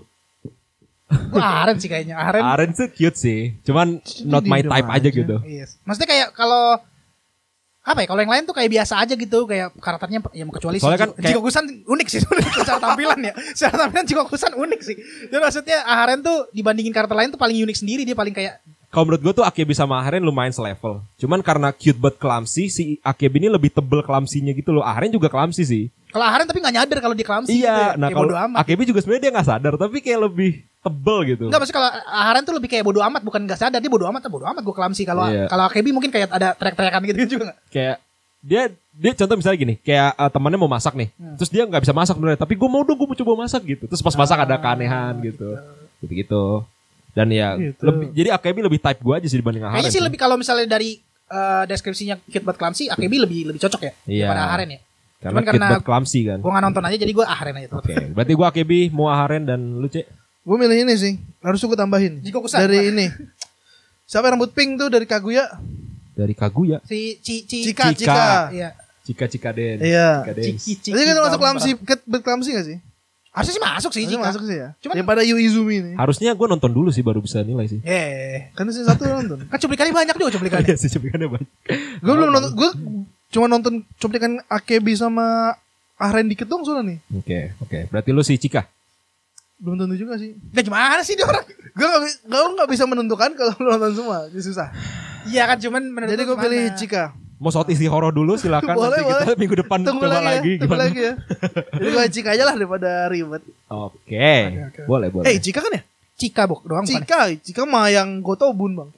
Gua 1.35 1.43
Aren 1.43 1.75
sih 1.75 1.91
kayaknya 1.91 2.15
Aren 2.15 2.39
Aren 2.39 2.71
tuh 2.71 2.87
cute 2.87 3.19
sih. 3.19 3.59
Cuman 3.67 3.99
not 4.25 4.47
my 4.47 4.63
type 4.63 4.87
aja. 4.87 4.95
aja 4.97 5.09
gitu. 5.11 5.37
Yes. 5.43 5.75
Maksudnya 5.83 6.07
kayak 6.07 6.29
kalau 6.33 6.79
apa 7.81 8.05
ya 8.05 8.07
kalau 8.13 8.21
yang 8.21 8.29
lain 8.29 8.45
tuh 8.45 8.53
kayak 8.53 8.71
biasa 8.77 9.01
aja 9.01 9.17
gitu 9.17 9.49
kayak 9.49 9.73
karakternya 9.81 10.21
ya 10.37 10.45
kecuali 10.45 10.77
Soalnya 10.77 11.01
kan 11.01 11.11
kayak- 11.17 11.33
Jigoku-san 11.33 11.65
unik 11.65 12.09
sih 12.13 12.21
secara 12.61 12.77
tampilan 12.77 13.19
ya 13.25 13.33
secara 13.57 13.89
tampilan 13.89 14.05
Jigoku-san 14.05 14.53
unik 14.53 14.81
sih 14.85 14.97
jadi 15.33 15.41
maksudnya 15.41 15.79
Aharen 15.89 16.21
tuh 16.21 16.45
dibandingin 16.53 16.93
karakter 16.93 17.17
lain 17.17 17.33
tuh 17.33 17.41
paling 17.41 17.57
unik 17.57 17.77
sendiri 17.81 18.03
dia 18.05 18.13
paling 18.13 18.37
kayak 18.37 18.61
Kalau 18.91 19.07
menurut 19.07 19.23
gue 19.23 19.33
tuh 19.39 19.47
Akebi 19.47 19.71
sama 19.71 20.03
Aharen 20.03 20.19
lumayan 20.19 20.51
selevel. 20.51 20.99
Cuman 21.15 21.47
karena 21.47 21.71
cute 21.71 21.95
but 21.95 22.19
clumsy, 22.19 22.67
si 22.67 22.99
Akebi 23.07 23.39
ini 23.39 23.47
lebih 23.47 23.71
tebel 23.71 24.03
clumsy-nya 24.03 24.51
gitu 24.51 24.75
loh. 24.75 24.83
Aharen 24.83 25.15
juga 25.15 25.31
clumsy 25.31 25.63
sih. 25.63 25.85
kalau 26.11 26.27
Aharen 26.27 26.43
tapi 26.43 26.59
nggak 26.59 26.75
nyadar 26.75 26.99
kalau 26.99 27.15
dia 27.15 27.23
clumsy 27.23 27.55
gitu 27.55 27.71
iya, 27.71 27.95
ya. 27.95 27.95
nah 27.95 28.11
Kayak 28.11 28.19
kalau 28.19 28.59
Akebi 28.59 28.83
juga 28.83 28.99
sebenarnya 28.99 29.23
dia 29.23 29.33
nggak 29.39 29.47
sadar, 29.47 29.75
tapi 29.79 30.03
kayak 30.03 30.21
lebih 30.27 30.67
tebel 30.81 31.19
gitu. 31.27 31.45
Enggak 31.47 31.61
maksudnya 31.61 31.79
kalau 31.79 31.91
Aharen 32.07 32.43
tuh 32.43 32.55
lebih 32.55 32.69
kayak 32.69 32.83
bodo 32.83 33.01
amat 33.01 33.21
bukan 33.21 33.41
nggak 33.45 33.59
sadar 33.59 33.79
dia 33.79 33.87
bodo 33.87 34.05
amat 34.07 34.25
bodo 34.27 34.45
amat 34.45 34.61
gue 34.61 34.73
clumsy 34.73 35.05
kalau 35.05 35.27
Iya. 35.27 35.45
kalau 35.47 35.65
Akebi 35.65 35.91
mungkin 35.91 36.09
kayak 36.09 36.29
ada 36.31 36.53
teriak-teriakan 36.53 37.01
gitu 37.07 37.37
juga 37.37 37.45
nggak 37.49 37.59
Kayak 37.69 37.97
dia 38.41 38.63
dia 38.91 39.13
contoh 39.15 39.37
misalnya 39.37 39.59
gini, 39.59 39.75
kayak 39.79 40.11
eh, 40.15 40.31
temannya 40.31 40.57
mau 40.57 40.67
masak 40.67 40.93
nih, 40.95 41.09
Hmm. 41.13 41.37
terus 41.37 41.49
dia 41.49 41.63
nggak 41.63 41.81
bisa 41.81 41.93
masak 41.93 42.17
bener, 42.17 42.35
tapi 42.35 42.53
gue 42.53 42.65
mau 42.67 42.81
dong 42.81 42.97
gue 42.97 43.07
mau 43.07 43.15
coba 43.15 43.33
masak 43.39 43.63
gitu. 43.67 43.85
Terus 43.85 44.01
pas 44.01 44.13
masak 44.15 44.39
ada 44.39 44.55
Ah, 44.55 44.59
keanehan 44.59 45.15
gitu, 45.21 45.49
gitu 46.01 46.13
gitu. 46.17 46.45
Dan 47.11 47.29
ya 47.29 47.53
Gitu. 47.55 47.81
lebih, 47.81 48.07
jadi 48.11 48.29
Akebi 48.33 48.61
lebih 48.63 48.79
type 48.79 48.97
gue 48.99 49.15
aja 49.15 49.27
sih 49.27 49.37
dibanding 49.37 49.61
Aharen. 49.61 49.77
kayaknya 49.79 49.93
sih 49.93 50.01
lebih 50.01 50.17
kalau 50.17 50.37
misalnya 50.37 50.65
dari 50.67 50.97
eh, 51.27 51.65
deskripsinya 51.65 52.19
cute 52.25 52.43
but 52.43 52.55
clumsy 52.55 52.89
Akebi 52.89 53.17
lebih 53.19 53.41
lebih 53.47 53.61
cocok 53.61 53.81
ya 53.81 53.93
Iya. 54.05 54.27
daripada 54.27 54.43
Aharen 54.49 54.69
ya 54.69 54.81
karena 55.21 55.31
cuman 55.37 55.45
karena- 55.45 55.71
but 55.71 55.85
clumsy 55.85 56.21
kan. 56.25 56.39
gue 56.39 56.51
nggak 56.51 56.65
nonton 56.65 56.83
aja 56.83 56.97
jadi 56.97 57.13
gue 57.13 57.23
Aharen 57.25 57.55
aja. 57.55 57.69
Oke, 57.73 57.95
berarti 58.11 58.33
gue 58.33 58.47
Akebi, 58.49 58.81
mau 58.89 59.07
Aharen 59.07 59.45
dan 59.45 59.61
lu 59.77 59.87
cek. 59.87 60.09
Gue 60.41 60.57
milih 60.57 60.79
ini 60.83 60.95
sih. 60.97 61.15
Harus 61.41 61.61
gue 61.61 61.75
tambahin. 61.75 62.21
Jiko 62.21 62.41
Kusan. 62.41 62.61
Dari 62.61 62.89
ini. 62.89 63.07
Siapa 64.05 64.27
yang 64.27 64.37
rambut 64.37 64.51
pink 64.51 64.77
tuh 64.77 64.89
dari 64.89 65.05
Kaguya? 65.05 65.47
Dari 66.13 66.35
Kaguya. 66.35 66.81
Si 66.83 67.21
Ci 67.21 67.45
Ci 67.45 67.65
Cika, 67.65 67.93
Cika. 67.93 67.97
Cika. 67.97 68.25
Iya. 68.51 68.69
Cika 69.01 69.25
Cikaden. 69.27 69.77
Iya. 69.81 70.09
Cikaden. 70.23 70.45
Ciki 70.45 70.73
Ciki. 70.77 70.91
Jadi 70.91 71.03
kan 71.07 71.17
masuk 71.17 71.41
ke 71.81 71.95
berklamsi 72.05 72.51
gak 72.53 72.67
sih? 72.67 72.79
Harusnya 73.31 73.55
sih 73.55 73.63
masuk 73.63 73.91
sih 73.95 74.03
Harusnya 74.03 74.19
Cika. 74.19 74.27
masuk 74.27 74.43
sih 74.43 74.57
ya. 74.59 74.69
Cuman- 74.83 74.95
Daripada 74.99 75.23
Yu 75.23 75.37
Izumi 75.39 75.75
ini. 75.79 75.93
Harusnya 75.95 76.35
gue 76.35 76.47
nonton 76.47 76.69
dulu 76.69 76.91
sih 76.91 77.01
baru 77.01 77.23
bisa 77.23 77.41
nilai 77.41 77.71
sih. 77.71 77.79
Eh, 77.85 78.51
Kan 78.53 78.67
sih 78.69 78.83
satu 78.83 79.07
nonton. 79.07 79.47
kan 79.47 79.57
cuplikannya 79.57 79.95
banyak 79.95 80.15
juga 80.17 80.35
cuplikannya. 80.35 80.67
Iya 80.67 80.77
sih 80.77 80.91
cuplikannya 80.91 81.29
banyak. 81.31 81.49
Gue 82.01 82.13
belum 82.13 82.29
nonton. 82.29 82.51
Gue 82.59 82.71
cuma 83.31 83.47
nonton 83.47 83.87
cuplikan 83.97 84.43
Akebi 84.51 84.99
sama 84.99 85.55
Ahren 85.95 86.27
dikit 86.27 86.51
dong 86.51 86.67
soalnya 86.67 86.91
nih. 86.91 86.99
Oke, 87.15 87.39
oke. 87.61 87.79
Berarti 87.87 88.11
lu 88.11 88.25
si 88.25 88.35
Cika. 88.35 88.67
Belum 89.61 89.77
tentu 89.77 89.95
juga 89.95 90.17
sih. 90.17 90.33
Nah 90.35 90.63
gimana 90.63 91.03
sih 91.05 91.15
dia 91.15 91.29
orang? 91.29 91.45
Gue 91.71 91.87
gak, 91.87 92.01
gua 92.27 92.49
nggak 92.57 92.69
bisa 92.69 92.85
menentukan 92.85 93.31
kalau 93.37 93.53
lu 93.55 93.69
nonton 93.69 93.93
semua. 93.95 94.19
Jadi 94.27 94.43
susah. 94.43 94.73
Iya 95.29 95.45
kan 95.45 95.61
cuman 95.61 95.83
menurut 95.87 96.11
Jadi 96.11 96.23
gue 96.25 96.37
pilih? 96.37 96.63
Cika. 96.75 97.05
Mau 97.37 97.49
shot 97.49 97.69
isi 97.69 97.85
horor 97.85 98.13
dulu 98.13 98.37
silakan 98.37 98.77
Boleh, 98.77 99.01
nanti 99.01 99.05
kita 99.07 99.25
boleh. 99.25 99.37
minggu 99.37 99.57
depan 99.65 99.79
Tunggu 99.81 100.05
coba 100.05 100.13
lagi, 100.13 100.25
lagi, 100.25 100.29
ya. 100.29 100.59
Tunggu 100.61 100.65
gimana. 100.67 100.83
lagi 100.85 101.01
ya. 101.01 101.15
Jadi 101.73 101.89
gue 101.89 102.05
Cika 102.13 102.29
aja 102.33 102.45
lah 102.45 102.55
daripada 102.55 102.91
ribet. 103.09 103.43
Oke. 103.67 104.33
oke. 104.69 104.81
Boleh, 104.85 105.09
boleh. 105.09 105.25
Eh 105.25 105.37
Cika 105.41 105.61
kan 105.61 105.73
ya? 105.73 105.83
Cika 106.17 106.43
bok 106.45 106.65
doang 106.65 106.85
bukan? 106.85 107.01
Cika. 107.01 107.21
Cika 107.41 107.63
mah 107.65 107.89
yang 107.89 108.21
Gotobun 108.21 108.77
bang. 108.77 108.89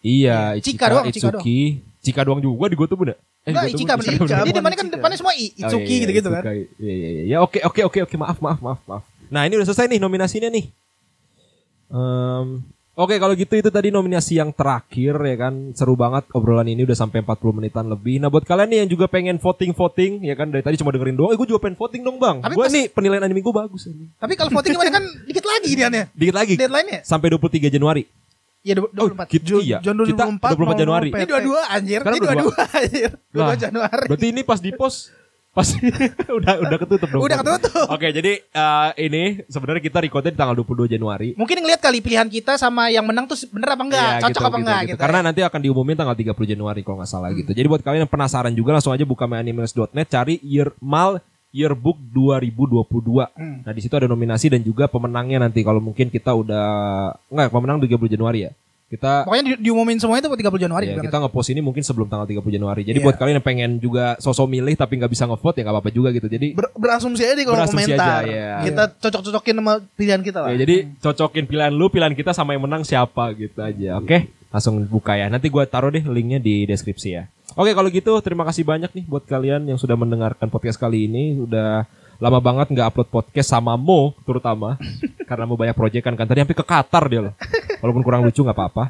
Iya, 0.00 0.56
Cika 0.56 0.88
doang, 0.88 1.04
Cika 1.08 1.36
Itsuki. 1.36 1.84
Cika 2.00 2.22
doang 2.22 2.38
juga 2.38 2.70
di 2.70 2.76
Goto 2.78 2.94
bunda. 2.94 3.18
Eh, 3.42 3.50
Enggak, 3.50 3.74
Cika 3.74 3.92
Bun, 3.94 4.02
bener. 4.06 4.12
Cika, 4.22 4.36
Jadi 4.46 4.52
depannya 4.54 4.78
kan 4.78 4.86
Cika. 4.86 4.94
depannya 4.96 5.16
semua 5.18 5.34
I, 5.34 5.46
Oh, 5.50 5.60
Itsuki 5.66 5.82
iya, 5.82 5.90
iya, 5.90 6.02
gitu-gitu 6.06 6.28
kan. 6.30 6.42
Iya, 6.46 6.54
iya, 6.78 6.94
iya. 7.10 7.22
Ya, 7.26 7.38
oke, 7.42 7.58
oke, 7.66 7.80
oke, 7.90 7.98
oke. 8.06 8.14
Maaf, 8.14 8.38
maaf, 8.38 8.58
maaf, 8.62 8.80
maaf. 8.86 9.04
Nah, 9.28 9.42
ini 9.42 9.54
udah 9.54 9.66
selesai 9.66 9.86
nih 9.88 9.98
nominasinya 9.98 10.48
nih. 10.48 10.64
Em, 11.86 12.62
Oke 12.96 13.20
kalau 13.20 13.36
gitu 13.36 13.52
itu 13.52 13.68
tadi 13.68 13.92
nominasi 13.92 14.40
yang 14.40 14.48
terakhir 14.50 15.20
ya 15.20 15.36
kan 15.36 15.76
seru 15.76 15.92
banget 15.94 16.24
obrolan 16.32 16.64
ini 16.64 16.80
udah 16.82 16.96
sampai 16.96 17.20
40 17.20 17.52
menitan 17.52 17.84
lebih. 17.84 18.16
Nah 18.16 18.32
buat 18.32 18.40
kalian 18.40 18.64
nih 18.66 18.78
yang 18.80 18.90
juga 18.90 19.04
pengen 19.04 19.36
voting 19.36 19.76
voting 19.76 20.24
ya 20.24 20.32
kan 20.32 20.48
dari 20.48 20.64
tadi 20.64 20.80
cuma 20.80 20.88
dengerin 20.88 21.12
doang, 21.12 21.28
eh 21.28 21.36
gue 21.36 21.44
juga 21.44 21.60
pengen 21.60 21.76
voting 21.76 22.00
dong 22.00 22.16
bang. 22.16 22.40
Tapi 22.40 22.56
Gue 22.56 22.64
pas- 22.64 22.72
nih 22.72 22.84
penilaian 22.88 23.20
anime 23.20 23.44
gue 23.44 23.52
bagus 23.54 23.84
ini. 23.84 24.08
Tapi 24.16 24.32
kalau 24.32 24.48
voting 24.48 24.72
gimana 24.72 24.88
kan 24.90 25.04
dikit 25.28 25.44
lagi 25.44 25.70
dia 25.76 25.88
Dikit 26.08 26.32
lagi 26.32 26.54
Deadline-nya? 26.56 27.00
sampai 27.04 27.28
23 27.28 27.68
Januari. 27.68 28.08
Iya 28.64 28.80
Oh, 28.80 28.88
24. 28.88 29.28
gitu, 29.28 29.44
Ju- 29.44 29.62
iya. 29.62 29.78
John 29.78 30.00
Kita 30.00 30.24
2024 30.24 30.56
24 30.56 30.80
Januari. 30.80 31.08
mau 31.12 31.18
Ini 31.20 31.26
dua-dua 31.28 31.60
anjir. 31.68 31.98
Sekarang 32.00 32.16
Ini 32.16 32.24
dua-dua 32.24 32.54
anjir. 32.72 33.10
Dua 33.28 33.42
Lah, 33.44 33.56
Januari. 33.60 34.04
Berarti 34.08 34.26
ini 34.26 34.40
pas 34.40 34.58
di 34.58 34.70
post 34.72 35.12
pas 35.56 35.68
udah 36.38 36.54
udah 36.68 36.78
ketutup 36.84 37.08
dong. 37.08 37.20
Udah 37.24 37.40
ketutup. 37.40 37.88
Oke, 37.88 38.12
jadi 38.12 38.44
eh, 38.44 38.88
ini 39.08 39.40
sebenarnya 39.48 39.80
kita 39.80 40.04
recordnya 40.04 40.36
di 40.36 40.38
tanggal 40.38 40.52
22 40.60 40.92
Januari. 40.92 41.32
Mungkin 41.32 41.64
ngeliat 41.64 41.80
kali 41.80 42.04
pilihan 42.04 42.28
kita 42.28 42.60
sama 42.60 42.92
yang 42.92 43.08
menang 43.08 43.24
tuh 43.24 43.40
bener 43.48 43.72
apa 43.72 43.82
enggak, 43.88 44.04
Iya, 44.04 44.20
cocok 44.20 44.36
gitu, 44.36 44.44
apa 44.44 44.48
gitu, 44.52 44.60
enggak 44.60 44.80
gitu. 44.84 44.90
gitu. 44.92 45.00
Karena 45.00 45.18
ya. 45.18 45.24
nanti 45.24 45.40
akan 45.40 45.60
diumumin 45.64 45.96
tanggal 45.96 46.12
30 46.12 46.52
Januari 46.52 46.80
kalau 46.84 47.00
nggak 47.00 47.08
salah 47.08 47.32
gitu. 47.32 47.50
Jadi 47.56 47.66
buat 47.72 47.80
kalian 47.80 48.04
yang 48.04 48.12
penasaran 48.12 48.52
juga 48.52 48.76
langsung 48.76 48.92
aja 48.92 49.08
buka 49.08 49.24
myanimeles.net 49.24 50.08
cari 50.12 50.36
year 50.44 50.68
mal 50.84 51.24
yearbook 51.56 51.96
2022. 52.12 53.32
Hmm. 53.32 53.64
Nah, 53.64 53.72
di 53.72 53.80
situ 53.80 53.96
ada 53.96 54.04
nominasi 54.04 54.52
dan 54.52 54.60
juga 54.60 54.92
pemenangnya 54.92 55.48
nanti 55.48 55.64
kalau 55.64 55.80
mungkin 55.80 56.12
kita 56.12 56.36
udah 56.36 56.68
enggak 57.32 57.48
pemenang 57.48 57.80
30 57.80 58.12
Januari 58.12 58.44
ya. 58.44 58.52
Kita 58.86 59.26
Pokoknya 59.26 59.44
di, 59.44 59.66
diumumin 59.66 59.98
semuanya 59.98 60.24
tuh 60.24 60.38
30 60.38 60.62
Januari. 60.62 60.86
ya, 60.86 61.02
kita 61.02 61.18
ngepost 61.18 61.50
ini 61.50 61.58
mungkin 61.58 61.82
sebelum 61.82 62.06
tanggal 62.06 62.22
30 62.24 62.54
Januari. 62.54 62.86
Jadi 62.86 63.02
Iya. 63.02 63.06
buat 63.10 63.18
kalian 63.18 63.42
yang 63.42 63.46
pengen 63.46 63.70
juga 63.76 64.14
sosok 64.16 64.46
milih 64.46 64.72
tapi 64.72 64.94
nggak 64.94 65.10
bisa 65.10 65.26
ngevote 65.26 65.58
ya 65.58 65.66
nggak 65.66 65.74
apa-apa 65.74 65.90
juga 65.90 66.08
gitu. 66.10 66.26
Jadi 66.26 66.54
Ber- 66.54 66.70
berasumsi 66.72 67.22
aja 67.22 67.42
kalau 67.42 67.58
Berasumsi 67.58 67.82
komentar. 67.82 68.22
aja, 68.22 68.30
ya. 68.30 68.50
Kita 68.62 68.82
cocok-cocokin 68.96 69.54
sama 69.56 69.72
pilihan 69.92 70.20
kita 70.20 70.38
lah. 70.38 70.48
Ya, 70.50 70.62
jadi 70.62 70.76
cocokin 70.96 71.44
pilihan 71.44 71.72
lu, 71.74 71.86
pilihan 71.88 72.14
kita 72.14 72.30
sama 72.30 72.54
yang 72.54 72.62
menang 72.62 72.82
siapa 72.82 73.34
gitu 73.34 73.58
aja. 73.58 73.98
Oke, 73.98 74.30
langsung 74.48 74.78
buka 74.82 75.18
ya. 75.18 75.26
Nanti 75.26 75.50
gua 75.50 75.66
taruh 75.66 75.90
deh 75.90 76.06
linknya 76.06 76.38
di 76.38 76.62
deskripsi 76.62 77.08
ya. 77.10 77.26
Oke, 77.52 77.74
kalau 77.74 77.90
gitu 77.90 78.14
terima 78.20 78.44
kasih 78.44 78.62
banyak 78.62 78.90
nih 78.92 79.04
buat 79.04 79.24
kalian 79.24 79.66
yang 79.66 79.76
sudah 79.76 79.94
mendengarkan 79.94 80.46
podcast 80.46 80.78
kali 80.78 81.04
ini. 81.04 81.34
Udah 81.36 81.90
lama 82.16 82.38
banget 82.40 82.72
nggak 82.72 82.86
upload 82.92 83.08
podcast 83.12 83.48
sama 83.52 83.76
Mo 83.76 84.16
terutama 84.24 84.80
karena 85.28 85.44
mau 85.44 85.58
banyak 85.58 85.76
proyekan 85.76 86.16
kan 86.16 86.26
tadi 86.26 86.42
sampai 86.42 86.56
ke 86.56 86.64
Qatar 86.64 87.04
dia 87.08 87.20
loh. 87.30 87.34
Walaupun 87.82 88.02
kurang 88.02 88.24
lucu 88.24 88.40
nggak 88.40 88.56
apa-apa. 88.56 88.84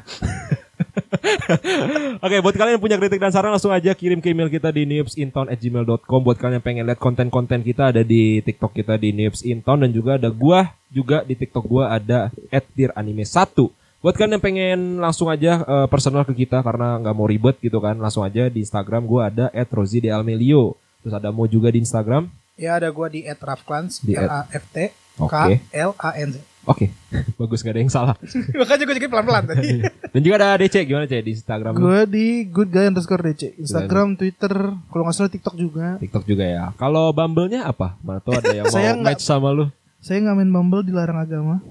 Oke, 2.25 2.37
buat 2.43 2.55
kalian 2.55 2.77
yang 2.77 2.83
punya 2.83 2.97
kritik 2.99 3.21
dan 3.21 3.33
saran 3.33 3.53
langsung 3.53 3.73
aja 3.73 3.93
kirim 3.93 4.21
ke 4.21 4.29
email 4.31 4.49
kita 4.51 4.69
di 4.69 4.85
newsintown@gmail.com. 4.85 6.19
Buat 6.21 6.37
kalian 6.37 6.59
yang 6.61 6.65
pengen 6.65 6.83
lihat 6.85 6.99
konten-konten 7.01 7.61
kita 7.65 7.89
ada 7.95 8.01
di 8.05 8.41
TikTok 8.43 8.73
kita 8.73 8.99
di 8.99 9.13
newsintown 9.13 9.87
dan 9.87 9.91
juga 9.93 10.21
ada 10.21 10.29
gua 10.29 10.73
juga 10.93 11.23
di 11.25 11.33
TikTok 11.33 11.65
gua 11.65 11.93
ada 11.93 12.29
@diranime1. 12.51 13.71
Buat 13.97 14.13
kalian 14.13 14.37
yang 14.37 14.43
pengen 14.43 14.79
langsung 15.01 15.27
aja 15.27 15.65
eh, 15.65 15.87
personal 15.89 16.23
ke 16.23 16.33
kita 16.37 16.61
karena 16.61 17.01
nggak 17.01 17.15
mau 17.17 17.25
ribet 17.25 17.57
gitu 17.59 17.81
kan, 17.81 17.97
langsung 17.97 18.21
aja 18.21 18.47
di 18.47 18.61
Instagram 18.61 19.03
gua 19.09 19.33
ada 19.33 19.49
@rozidealmelio. 19.51 20.77
Terus 21.01 21.13
ada 21.13 21.31
Mo 21.33 21.47
juga 21.49 21.71
di 21.73 21.81
Instagram. 21.81 22.29
Ya 22.57 22.75
ada 22.75 22.89
gua 22.89 23.07
di 23.07 23.21
@rafklans, 23.23 24.01
Di 24.01 24.17
L 24.17 24.25
A 24.25 24.41
F 24.49 24.65
T 24.73 24.89
K. 25.17 25.35
L 25.71 25.91
A 25.97 26.09
N 26.17 26.29
Z. 26.33 26.37
Oke, 26.67 26.91
bagus 27.39 27.63
gak 27.63 27.79
ada 27.79 27.79
yang 27.79 27.93
salah. 27.93 28.15
Makanya 28.59 28.83
gue 28.83 28.95
jadi 28.99 29.07
pelan-pelan 29.07 29.43
tadi. 29.47 29.87
Dan 30.13 30.19
juga 30.19 30.35
ada 30.35 30.59
DC 30.59 30.83
gimana 30.83 31.07
cek 31.07 31.23
di 31.23 31.31
Instagram? 31.31 31.71
Gue 31.79 31.99
di 32.11 32.25
good 32.43 32.67
guy 32.67 32.91
underscore 32.91 33.23
DC. 33.23 33.55
Instagram, 33.55 34.19
Twitter, 34.19 34.75
kalau 34.91 35.03
nggak 35.07 35.15
salah 35.15 35.31
TikTok 35.31 35.55
juga. 35.55 35.95
TikTok 35.95 36.27
juga 36.27 36.43
ya. 36.43 36.65
Kalau 36.75 37.15
Bumble-nya 37.15 37.71
apa? 37.71 37.95
Mana 38.03 38.19
tuh 38.19 38.35
ada 38.35 38.51
yang 38.51 38.67
mau 38.67 38.83
match 38.99 39.23
sama 39.23 39.55
lu? 39.55 39.71
Saya 40.03 40.19
nggak 40.27 40.35
main 40.43 40.51
Bumble 40.51 40.83
dilarang 40.83 41.23
agama. 41.23 41.63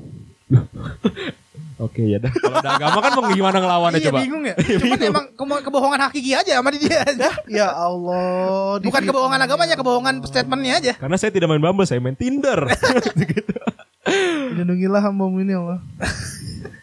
Oke 1.77 2.09
ya 2.09 2.17
dah. 2.17 2.33
Kalau 2.43 2.57
ada 2.57 2.71
agama 2.81 2.99
kan 3.05 3.11
mau 3.13 3.25
gimana 3.29 3.57
ngelawannya 3.61 4.01
iya 4.01 4.09
coba? 4.09 4.19
bingung 4.25 4.45
ya. 4.49 4.55
Cuman 4.81 4.99
emang 5.01 5.25
kebohongan 5.37 6.01
hakiki 6.09 6.33
aja 6.33 6.53
sama 6.57 6.73
dia. 6.73 7.05
Ya 7.53 7.69
Allah. 7.69 8.81
Bukan 8.81 9.03
kebohongan 9.05 9.41
agamanya, 9.45 9.77
kebohongan 9.77 10.15
statementnya 10.25 10.73
aja. 10.81 10.93
Karena 10.97 11.17
saya 11.21 11.31
tidak 11.33 11.53
main 11.53 11.61
Bumble, 11.61 11.85
saya 11.85 12.01
main 12.01 12.17
Tinder. 12.17 12.65
gitu. 13.21 13.55
Lindungilah 14.57 15.05
hambamu 15.05 15.43
ini 15.45 15.53
ya 15.53 15.61
Allah. 15.61 15.81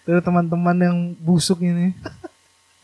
Dari 0.06 0.22
teman-teman 0.22 0.78
yang 0.78 0.98
busuk 1.18 1.64
ini. 1.64 1.96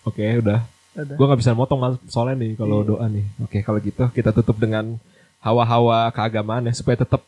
Oke, 0.07 0.23
udah. 0.41 0.65
Ada. 0.97 1.13
Gua 1.13 1.25
nggak 1.29 1.41
bisa 1.45 1.53
motong 1.53 1.79
Mas, 1.79 1.95
soalnya 2.09 2.41
nih 2.41 2.51
kalau 2.57 2.81
doa 2.81 3.05
nih. 3.05 3.25
Oke, 3.45 3.61
kalau 3.61 3.77
gitu 3.79 4.09
kita 4.09 4.33
tutup 4.33 4.57
dengan 4.57 4.97
hawa-hawa 5.39 6.11
keagamaan 6.11 6.67
ya 6.67 6.73
supaya 6.75 6.99
tetap 6.99 7.23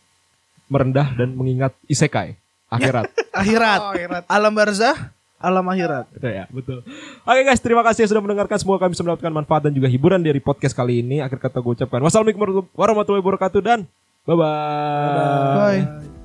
merendah 0.71 1.11
dan 1.15 1.35
mengingat 1.35 1.75
isekai 1.87 2.40
akhirat. 2.71 3.05
Akhirat. 3.41 3.79
Oh, 3.79 3.91
akhirat. 3.95 4.23
Alam 4.27 4.51
barzah, 4.55 4.95
alam 5.39 5.65
akhirat. 5.67 6.05
Betul 6.11 6.31
ya, 6.31 6.45
betul. 6.51 6.79
Oke 7.23 7.41
guys, 7.47 7.61
terima 7.63 7.81
kasih 7.83 8.07
sudah 8.07 8.21
mendengarkan. 8.23 8.57
Semoga 8.59 8.87
kami 8.87 8.95
bisa 8.95 9.03
mendapatkan 9.03 9.33
manfaat 9.33 9.61
dan 9.67 9.73
juga 9.75 9.87
hiburan 9.89 10.21
dari 10.21 10.39
podcast 10.39 10.75
kali 10.75 11.03
ini. 11.03 11.19
Akhir 11.19 11.39
kata 11.39 11.59
gue 11.59 11.73
ucapkan 11.79 11.99
wassalamualaikum 12.03 12.67
warahmatullahi 12.75 13.23
wabarakatuh 13.23 13.61
dan 13.63 13.79
bye-bye. 14.27 15.55
Bye. 15.59 16.20